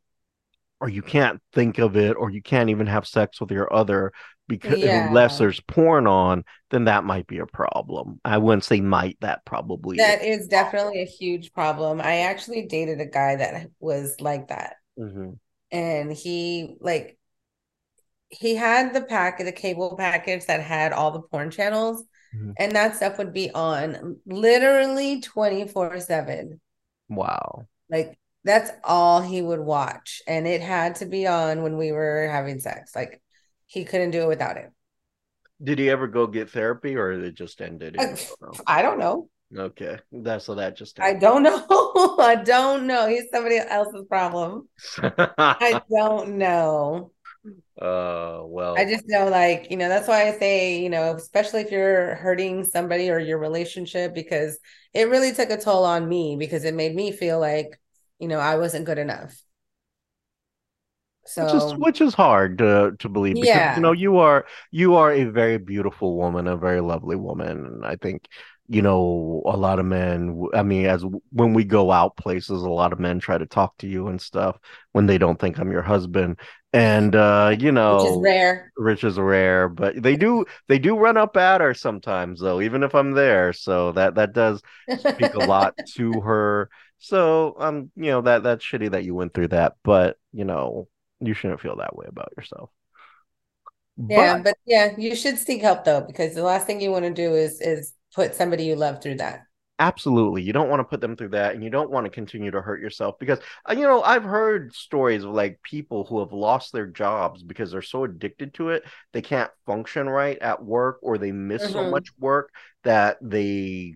or 0.80 0.88
you 0.88 1.02
can't 1.02 1.40
think 1.52 1.78
of 1.78 1.96
it 1.96 2.16
or 2.16 2.30
you 2.30 2.42
can't 2.42 2.70
even 2.70 2.86
have 2.86 3.06
sex 3.06 3.40
with 3.40 3.50
your 3.50 3.72
other 3.72 4.12
because 4.48 4.78
yeah. 4.78 5.06
unless 5.06 5.38
there's 5.38 5.60
porn 5.60 6.06
on, 6.06 6.42
then 6.70 6.84
that 6.84 7.04
might 7.04 7.26
be 7.26 7.38
a 7.38 7.46
problem. 7.46 8.20
I 8.24 8.38
wouldn't 8.38 8.64
say 8.64 8.80
might, 8.80 9.18
that 9.20 9.44
probably 9.44 9.98
that 9.98 10.24
is, 10.24 10.42
is 10.42 10.48
definitely 10.48 11.02
a 11.02 11.06
huge 11.06 11.52
problem. 11.52 12.00
I 12.00 12.20
actually 12.20 12.66
dated 12.66 13.00
a 13.00 13.06
guy 13.06 13.36
that 13.36 13.68
was 13.78 14.16
like 14.20 14.48
that. 14.48 14.76
Mm-hmm. 14.98 15.32
And 15.70 16.12
he 16.12 16.76
like 16.80 17.18
he 18.30 18.54
had 18.54 18.94
the 18.94 19.02
packet, 19.02 19.44
the 19.44 19.52
cable 19.52 19.96
package 19.96 20.46
that 20.46 20.62
had 20.62 20.92
all 20.92 21.10
the 21.10 21.22
porn 21.22 21.50
channels, 21.50 22.04
mm-hmm. 22.34 22.52
and 22.58 22.72
that 22.72 22.96
stuff 22.96 23.18
would 23.18 23.34
be 23.34 23.50
on 23.50 24.16
literally 24.26 25.20
24-7. 25.20 26.58
Wow. 27.10 27.66
Like 27.90 28.18
that's 28.48 28.70
all 28.82 29.20
he 29.20 29.42
would 29.42 29.60
watch. 29.60 30.22
And 30.26 30.46
it 30.46 30.62
had 30.62 30.96
to 30.96 31.06
be 31.06 31.26
on 31.26 31.62
when 31.62 31.76
we 31.76 31.92
were 31.92 32.28
having 32.32 32.60
sex. 32.60 32.96
Like 32.96 33.20
he 33.66 33.84
couldn't 33.84 34.10
do 34.10 34.22
it 34.22 34.28
without 34.28 34.56
it. 34.56 34.70
Did 35.62 35.78
he 35.78 35.90
ever 35.90 36.06
go 36.06 36.26
get 36.26 36.50
therapy 36.50 36.96
or 36.96 37.12
it 37.12 37.34
just 37.34 37.60
ended? 37.60 37.96
I, 37.98 38.16
I 38.66 38.82
don't 38.82 38.98
know. 38.98 39.28
Okay. 39.54 39.98
That's 40.12 40.46
so 40.46 40.54
that 40.54 40.76
just 40.76 40.98
ended. 40.98 41.16
I 41.16 41.18
don't 41.18 41.42
know. 41.42 42.16
I 42.18 42.36
don't 42.36 42.86
know. 42.86 43.06
He's 43.06 43.24
somebody 43.30 43.58
else's 43.58 44.06
problem. 44.08 44.68
I 44.98 45.82
don't 45.90 46.38
know. 46.38 47.12
Uh 47.80 48.40
well 48.44 48.74
I 48.76 48.84
just 48.84 49.04
know 49.06 49.28
like, 49.28 49.70
you 49.70 49.76
know, 49.76 49.88
that's 49.88 50.08
why 50.08 50.28
I 50.28 50.38
say, 50.38 50.80
you 50.80 50.90
know, 50.90 51.14
especially 51.14 51.60
if 51.60 51.70
you're 51.70 52.14
hurting 52.16 52.64
somebody 52.64 53.10
or 53.10 53.18
your 53.18 53.38
relationship 53.38 54.14
because 54.14 54.58
it 54.94 55.08
really 55.08 55.32
took 55.32 55.50
a 55.50 55.56
toll 55.56 55.84
on 55.84 56.08
me 56.08 56.36
because 56.38 56.64
it 56.64 56.74
made 56.74 56.94
me 56.94 57.12
feel 57.12 57.38
like, 57.38 57.78
you 58.18 58.28
know, 58.28 58.38
I 58.38 58.56
wasn't 58.56 58.86
good 58.86 58.98
enough. 58.98 59.40
So 61.26 61.44
which 61.44 61.54
is 61.54 61.74
which 61.74 62.00
is 62.00 62.14
hard 62.14 62.56
to 62.58 62.96
to 62.98 63.08
believe 63.08 63.34
because 63.34 63.48
yeah. 63.48 63.76
you 63.76 63.82
know 63.82 63.92
you 63.92 64.16
are 64.16 64.46
you 64.70 64.94
are 64.94 65.12
a 65.12 65.24
very 65.24 65.58
beautiful 65.58 66.16
woman, 66.16 66.46
a 66.46 66.56
very 66.56 66.80
lovely 66.80 67.16
woman, 67.16 67.66
and 67.66 67.84
I 67.84 67.96
think 67.96 68.28
you 68.68 68.82
know 68.82 69.42
a 69.46 69.56
lot 69.56 69.78
of 69.78 69.86
men 69.86 70.46
i 70.54 70.62
mean 70.62 70.84
as 70.84 71.02
when 71.32 71.54
we 71.54 71.64
go 71.64 71.90
out 71.90 72.16
places 72.16 72.62
a 72.62 72.68
lot 72.68 72.92
of 72.92 73.00
men 73.00 73.18
try 73.18 73.38
to 73.38 73.46
talk 73.46 73.76
to 73.78 73.86
you 73.88 74.08
and 74.08 74.20
stuff 74.20 74.58
when 74.92 75.06
they 75.06 75.16
don't 75.16 75.40
think 75.40 75.58
i'm 75.58 75.72
your 75.72 75.82
husband 75.82 76.38
and 76.72 77.16
uh 77.16 77.54
you 77.58 77.72
know 77.72 77.96
which 77.96 78.12
is 78.12 78.18
rare 78.18 78.72
which 78.76 79.04
is 79.04 79.18
rare 79.18 79.68
but 79.68 80.00
they 80.02 80.16
do 80.16 80.44
they 80.68 80.78
do 80.78 80.96
run 80.96 81.16
up 81.16 81.36
at 81.36 81.60
her 81.60 81.72
sometimes 81.72 82.40
though 82.40 82.60
even 82.60 82.82
if 82.82 82.94
i'm 82.94 83.12
there 83.12 83.52
so 83.52 83.92
that 83.92 84.14
that 84.14 84.32
does 84.32 84.60
speak 84.98 85.34
a 85.34 85.38
lot 85.38 85.74
to 85.94 86.20
her 86.20 86.68
so 86.98 87.56
um 87.58 87.90
you 87.96 88.10
know 88.10 88.20
that 88.20 88.42
that's 88.42 88.64
shitty 88.64 88.90
that 88.90 89.04
you 89.04 89.14
went 89.14 89.32
through 89.32 89.48
that 89.48 89.74
but 89.82 90.18
you 90.32 90.44
know 90.44 90.86
you 91.20 91.34
shouldn't 91.34 91.60
feel 91.60 91.76
that 91.76 91.96
way 91.96 92.06
about 92.08 92.32
yourself. 92.36 92.70
Yeah, 94.08 94.36
but, 94.36 94.44
but 94.44 94.58
yeah, 94.64 94.94
you 94.96 95.16
should 95.16 95.38
seek 95.38 95.62
help 95.62 95.84
though, 95.84 96.00
because 96.00 96.34
the 96.34 96.42
last 96.42 96.66
thing 96.66 96.80
you 96.80 96.90
want 96.90 97.04
to 97.04 97.12
do 97.12 97.34
is 97.34 97.60
is 97.60 97.94
put 98.14 98.34
somebody 98.34 98.64
you 98.64 98.76
love 98.76 99.02
through 99.02 99.16
that. 99.16 99.46
Absolutely. 99.80 100.42
You 100.42 100.52
don't 100.52 100.68
want 100.68 100.80
to 100.80 100.84
put 100.84 101.00
them 101.00 101.14
through 101.14 101.30
that 101.30 101.54
and 101.54 101.62
you 101.62 101.70
don't 101.70 101.90
want 101.90 102.04
to 102.04 102.10
continue 102.10 102.50
to 102.50 102.60
hurt 102.60 102.80
yourself 102.80 103.16
because 103.20 103.38
uh, 103.68 103.74
you 103.74 103.82
know, 103.82 104.02
I've 104.02 104.24
heard 104.24 104.74
stories 104.74 105.22
of 105.22 105.30
like 105.30 105.62
people 105.62 106.04
who 106.04 106.18
have 106.18 106.32
lost 106.32 106.72
their 106.72 106.86
jobs 106.86 107.44
because 107.44 107.70
they're 107.70 107.82
so 107.82 108.04
addicted 108.04 108.54
to 108.54 108.70
it, 108.70 108.84
they 109.12 109.22
can't 109.22 109.50
function 109.66 110.08
right 110.08 110.38
at 110.40 110.64
work 110.64 110.98
or 111.02 111.16
they 111.16 111.30
miss 111.30 111.62
mm-hmm. 111.62 111.72
so 111.72 111.90
much 111.90 112.08
work 112.18 112.50
that 112.82 113.18
they 113.22 113.94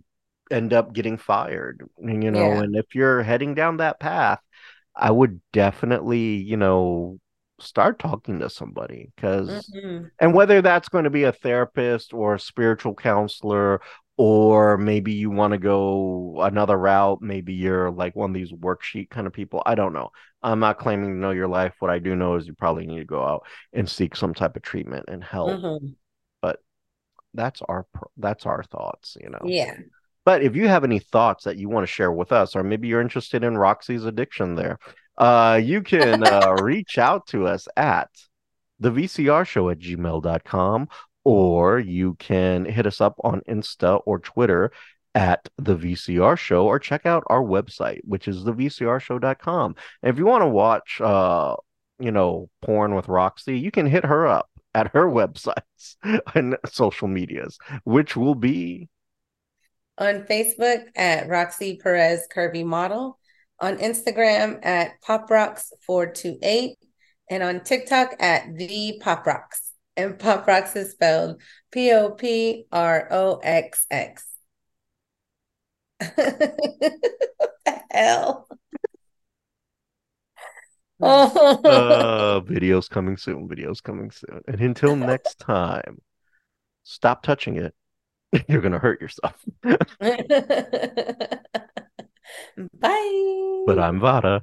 end 0.52 0.72
up 0.72 0.92
getting 0.92 1.16
fired. 1.16 1.84
And, 1.98 2.22
you 2.22 2.30
know, 2.30 2.52
yeah. 2.52 2.62
and 2.62 2.76
if 2.76 2.94
you're 2.94 3.22
heading 3.22 3.54
down 3.54 3.78
that 3.78 3.98
path, 3.98 4.40
I 4.94 5.10
would 5.10 5.40
definitely, 5.52 6.36
you 6.36 6.56
know, 6.56 7.18
start 7.62 7.98
talking 7.98 8.40
to 8.40 8.50
somebody 8.50 9.10
because 9.14 9.70
mm-hmm. 9.74 10.06
and 10.18 10.34
whether 10.34 10.60
that's 10.60 10.88
going 10.88 11.04
to 11.04 11.10
be 11.10 11.24
a 11.24 11.32
therapist 11.32 12.12
or 12.12 12.34
a 12.34 12.40
spiritual 12.40 12.94
counselor 12.94 13.80
or 14.16 14.76
maybe 14.76 15.12
you 15.12 15.30
want 15.30 15.52
to 15.52 15.58
go 15.58 16.36
another 16.42 16.76
route 16.76 17.22
maybe 17.22 17.54
you're 17.54 17.90
like 17.90 18.14
one 18.14 18.30
of 18.30 18.34
these 18.34 18.52
worksheet 18.52 19.08
kind 19.10 19.26
of 19.26 19.32
people 19.32 19.62
i 19.66 19.74
don't 19.74 19.92
know. 19.92 20.10
I'm 20.44 20.58
not 20.58 20.78
claiming 20.78 21.10
to 21.10 21.14
know 21.14 21.30
your 21.30 21.48
life. 21.48 21.74
What 21.78 21.90
i 21.90 21.98
do 21.98 22.16
know 22.16 22.34
is 22.36 22.46
you 22.46 22.54
probably 22.54 22.86
need 22.86 22.98
to 22.98 23.04
go 23.04 23.22
out 23.22 23.46
and 23.72 23.88
seek 23.88 24.16
some 24.16 24.34
type 24.34 24.56
of 24.56 24.62
treatment 24.62 25.06
and 25.08 25.22
help. 25.22 25.50
Mm-hmm. 25.50 25.86
but 26.40 26.60
that's 27.34 27.62
our 27.62 27.86
that's 28.16 28.46
our 28.46 28.62
thoughts 28.62 29.16
you 29.20 29.30
know. 29.30 29.40
Yeah. 29.44 29.76
But 30.24 30.42
if 30.42 30.54
you 30.54 30.68
have 30.68 30.84
any 30.84 30.98
thoughts 30.98 31.44
that 31.44 31.56
you 31.56 31.68
want 31.68 31.84
to 31.84 31.92
share 31.92 32.12
with 32.12 32.32
us, 32.32 32.54
or 32.54 32.62
maybe 32.62 32.88
you're 32.88 33.00
interested 33.00 33.42
in 33.42 33.58
Roxy's 33.58 34.04
addiction 34.04 34.54
there, 34.54 34.78
uh, 35.18 35.60
you 35.62 35.82
can 35.82 36.24
uh, 36.24 36.56
reach 36.62 36.98
out 36.98 37.26
to 37.28 37.46
us 37.46 37.66
at 37.76 38.08
the 38.78 38.90
VCR 38.90 39.46
show 39.46 39.70
at 39.70 39.78
gmail.com, 39.78 40.88
or 41.24 41.78
you 41.78 42.14
can 42.14 42.64
hit 42.64 42.86
us 42.86 43.00
up 43.00 43.16
on 43.22 43.42
Insta 43.48 44.00
or 44.06 44.18
Twitter 44.18 44.72
at 45.14 45.48
the 45.58 45.76
VCR 45.76 46.38
show, 46.38 46.66
or 46.66 46.78
check 46.78 47.04
out 47.04 47.22
our 47.26 47.42
website, 47.42 48.00
which 48.04 48.28
is 48.28 48.44
the 48.44 48.52
VCRshow.com. 48.52 49.76
And 50.02 50.10
if 50.10 50.18
you 50.18 50.24
want 50.24 50.42
to 50.42 50.48
watch, 50.48 51.00
uh, 51.00 51.56
you 51.98 52.10
know, 52.10 52.48
porn 52.62 52.94
with 52.94 53.08
Roxy, 53.08 53.58
you 53.58 53.70
can 53.70 53.86
hit 53.86 54.04
her 54.04 54.26
up 54.26 54.48
at 54.74 54.88
her 54.94 55.06
websites 55.10 55.96
and 56.34 56.56
social 56.66 57.08
medias, 57.08 57.58
which 57.84 58.16
will 58.16 58.34
be 58.34 58.88
on 59.98 60.22
Facebook 60.22 60.86
at 60.96 61.28
Roxy 61.28 61.76
Perez 61.76 62.26
Curvy 62.34 62.64
Model, 62.64 63.18
on 63.60 63.76
Instagram 63.78 64.64
at 64.64 65.00
Poproxx428, 65.06 66.74
and 67.30 67.42
on 67.42 67.60
TikTok 67.62 68.16
at 68.18 68.56
The 68.56 68.98
Pop 69.00 69.26
Rocks. 69.26 69.71
And 69.96 70.18
pop 70.18 70.46
rocks 70.46 70.74
is 70.74 70.92
spelled 70.92 71.40
P 71.70 71.92
O 71.92 72.10
P 72.10 72.66
R 72.72 73.08
O 73.10 73.40
X 73.42 73.86
X. 73.90 74.26
hell? 77.90 78.48
uh, 81.02 82.40
videos 82.40 82.88
coming 82.88 83.16
soon. 83.16 83.48
Videos 83.48 83.82
coming 83.82 84.10
soon. 84.10 84.40
And 84.46 84.60
until 84.60 84.96
next 84.96 85.38
time, 85.38 85.98
stop 86.84 87.22
touching 87.22 87.56
it. 87.56 87.74
You're 88.48 88.62
gonna 88.62 88.78
hurt 88.78 89.00
yourself. 89.00 89.34
Bye. 92.80 93.64
But 93.66 93.78
I'm 93.78 94.00
Vara. 94.00 94.42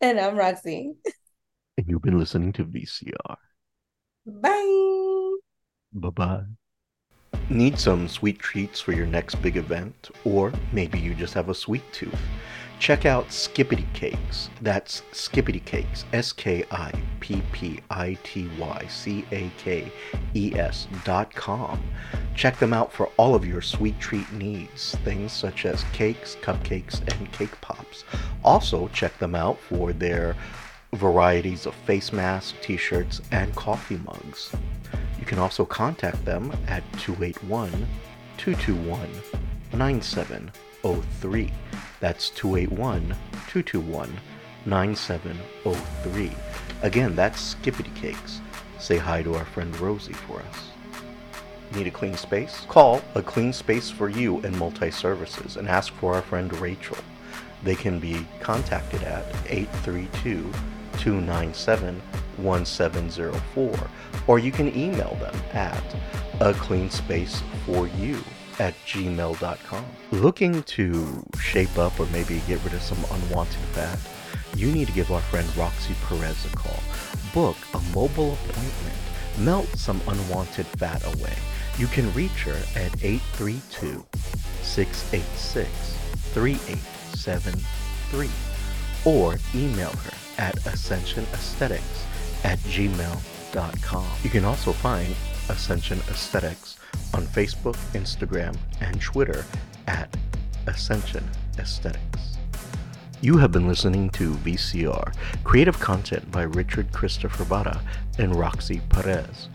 and 0.00 0.18
I'm 0.20 0.36
Roxy. 0.36 0.94
And 1.80 1.88
you've 1.88 2.02
been 2.02 2.18
listening 2.18 2.52
to 2.52 2.64
VCR. 2.66 3.36
Bye. 4.26 5.36
Bye 5.94 6.10
bye. 6.10 6.42
Need 7.48 7.78
some 7.78 8.06
sweet 8.06 8.38
treats 8.38 8.82
for 8.82 8.92
your 8.92 9.06
next 9.06 9.36
big 9.36 9.56
event? 9.56 10.10
Or 10.26 10.52
maybe 10.74 10.98
you 11.00 11.14
just 11.14 11.32
have 11.32 11.48
a 11.48 11.54
sweet 11.54 11.90
tooth? 11.90 12.20
Check 12.80 13.06
out 13.06 13.32
Skippity 13.32 13.86
Cakes. 13.94 14.50
That's 14.60 15.02
Skippity 15.12 15.60
Cakes, 15.60 16.04
S 16.12 16.34
K 16.34 16.66
I 16.70 16.92
P 17.20 17.42
P 17.50 17.80
I 17.88 18.18
T 18.24 18.50
Y 18.58 18.86
C 18.90 19.24
A 19.32 19.50
K 19.56 19.90
E 20.34 20.52
S 20.54 20.86
dot 21.04 21.34
com. 21.34 21.82
Check 22.34 22.58
them 22.58 22.74
out 22.74 22.92
for 22.92 23.06
all 23.16 23.34
of 23.34 23.46
your 23.46 23.62
sweet 23.62 23.98
treat 23.98 24.30
needs, 24.32 24.96
things 24.96 25.32
such 25.32 25.64
as 25.64 25.84
cakes, 25.94 26.36
cupcakes, 26.42 27.00
and 27.18 27.32
cake 27.32 27.58
pops. 27.62 28.04
Also, 28.44 28.88
check 28.88 29.18
them 29.18 29.34
out 29.34 29.58
for 29.58 29.94
their 29.94 30.36
varieties 30.92 31.66
of 31.66 31.74
face 31.74 32.12
masks, 32.12 32.54
t 32.62 32.76
shirts, 32.76 33.20
and 33.30 33.54
coffee 33.54 33.98
mugs. 33.98 34.52
You 35.18 35.24
can 35.24 35.38
also 35.38 35.64
contact 35.64 36.24
them 36.24 36.52
at 36.66 36.82
281 36.98 37.70
221 38.36 39.08
9703. 39.72 41.52
That's 42.00 42.30
281 42.30 43.08
221 43.48 44.18
9703. 44.66 46.32
Again, 46.82 47.14
that's 47.14 47.40
Skippity 47.40 47.90
Cakes. 47.94 48.40
Say 48.78 48.96
hi 48.96 49.22
to 49.22 49.34
our 49.34 49.44
friend 49.44 49.78
Rosie 49.78 50.12
for 50.14 50.40
us. 50.40 50.70
Need 51.74 51.86
a 51.86 51.90
clean 51.90 52.16
space? 52.16 52.64
Call 52.68 53.00
A 53.14 53.22
Clean 53.22 53.52
Space 53.52 53.90
for 53.90 54.08
You 54.08 54.40
in 54.40 54.58
Multi 54.58 54.90
Services 54.90 55.56
and 55.56 55.68
ask 55.68 55.92
for 55.94 56.14
our 56.14 56.22
friend 56.22 56.52
Rachel. 56.58 56.96
They 57.62 57.76
can 57.76 58.00
be 58.00 58.26
contacted 58.40 59.02
at 59.04 59.24
832 59.46 60.50
297 61.00 62.00
1704 62.36 63.90
or 64.26 64.38
you 64.38 64.52
can 64.52 64.76
email 64.76 65.16
them 65.16 65.34
at 65.52 65.82
a 66.40 66.52
clean 66.54 66.90
space 66.90 67.42
for 67.64 67.88
you 67.88 68.18
at 68.58 68.74
gmail.com. 68.86 69.84
Looking 70.12 70.62
to 70.64 71.24
shape 71.40 71.78
up 71.78 71.98
or 71.98 72.06
maybe 72.06 72.42
get 72.46 72.62
rid 72.62 72.74
of 72.74 72.82
some 72.82 72.98
unwanted 73.10 73.56
fat? 73.72 73.98
You 74.54 74.70
need 74.70 74.88
to 74.88 74.92
give 74.92 75.10
our 75.10 75.22
friend 75.22 75.48
Roxy 75.56 75.94
Perez 76.06 76.44
a 76.44 76.50
call. 76.56 76.82
Book 77.32 77.56
a 77.72 77.80
mobile 77.94 78.34
appointment. 78.34 78.98
Melt 79.38 79.68
some 79.68 80.00
unwanted 80.06 80.66
fat 80.66 81.02
away. 81.16 81.34
You 81.78 81.86
can 81.86 82.12
reach 82.12 82.42
her 82.44 82.60
at 82.76 83.02
832 83.02 84.04
686 84.62 85.68
3873 86.34 88.30
or 89.06 89.38
email 89.54 89.90
her 89.90 90.19
at 90.40 90.56
ascensionaesthetics 90.62 92.04
at 92.44 92.58
gmail.com. 92.60 94.06
You 94.24 94.30
can 94.30 94.44
also 94.44 94.72
find 94.72 95.14
Ascension 95.48 95.98
Aesthetics 96.08 96.78
on 97.14 97.26
Facebook, 97.26 97.76
Instagram, 97.92 98.56
and 98.80 99.00
Twitter 99.00 99.44
at 99.86 100.16
Ascension 100.66 101.28
Aesthetics. 101.58 102.38
You 103.20 103.36
have 103.36 103.52
been 103.52 103.68
listening 103.68 104.08
to 104.10 104.32
VCR, 104.36 105.14
creative 105.44 105.78
content 105.78 106.30
by 106.30 106.42
Richard 106.42 106.90
Christopher 106.90 107.44
Vara 107.44 107.82
and 108.18 108.34
Roxy 108.34 108.80
Perez. 108.88 109.48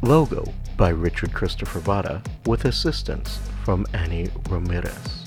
Logo 0.00 0.52
by 0.78 0.88
Richard 0.88 1.34
Christopher 1.34 1.80
Vara 1.80 2.22
with 2.46 2.64
assistance 2.64 3.38
from 3.64 3.86
Annie 3.92 4.30
Ramirez. 4.48 5.21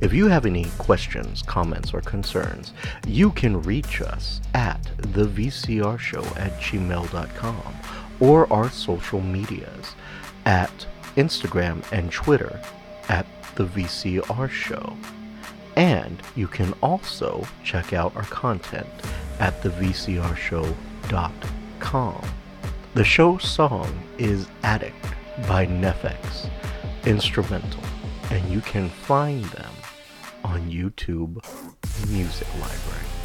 If 0.00 0.14
you 0.14 0.28
have 0.28 0.46
any 0.46 0.64
questions, 0.78 1.42
comments, 1.42 1.92
or 1.92 2.00
concerns, 2.00 2.72
you 3.06 3.32
can 3.32 3.62
reach 3.62 4.00
us 4.00 4.40
at 4.54 4.82
the 4.96 5.26
VCR 5.26 5.98
show 5.98 6.24
at 6.36 6.58
gmail.com 6.58 7.74
or 8.18 8.50
our 8.52 8.70
social 8.70 9.20
medias 9.20 9.94
at 10.46 10.86
Instagram 11.16 11.84
and 11.92 12.10
Twitter 12.10 12.60
at 13.08 13.26
the 13.56 13.66
VCR 13.66 14.48
Show. 14.48 14.96
And 15.76 16.22
you 16.34 16.46
can 16.46 16.72
also 16.82 17.46
check 17.64 17.92
out 17.92 18.16
our 18.16 18.24
content 18.24 18.88
at 19.38 19.60
thevcrshow.com. 19.62 22.24
The 22.94 23.04
show 23.04 23.38
song 23.38 24.02
is 24.18 24.46
Addict 24.62 25.04
by 25.46 25.66
NEFFEX, 25.66 26.50
instrumental, 27.06 27.82
and 28.30 28.50
you 28.50 28.60
can 28.60 28.88
find 28.88 29.44
them 29.44 29.69
on 30.50 30.68
YouTube 30.68 31.38
Music 32.10 32.48
Library. 32.54 33.19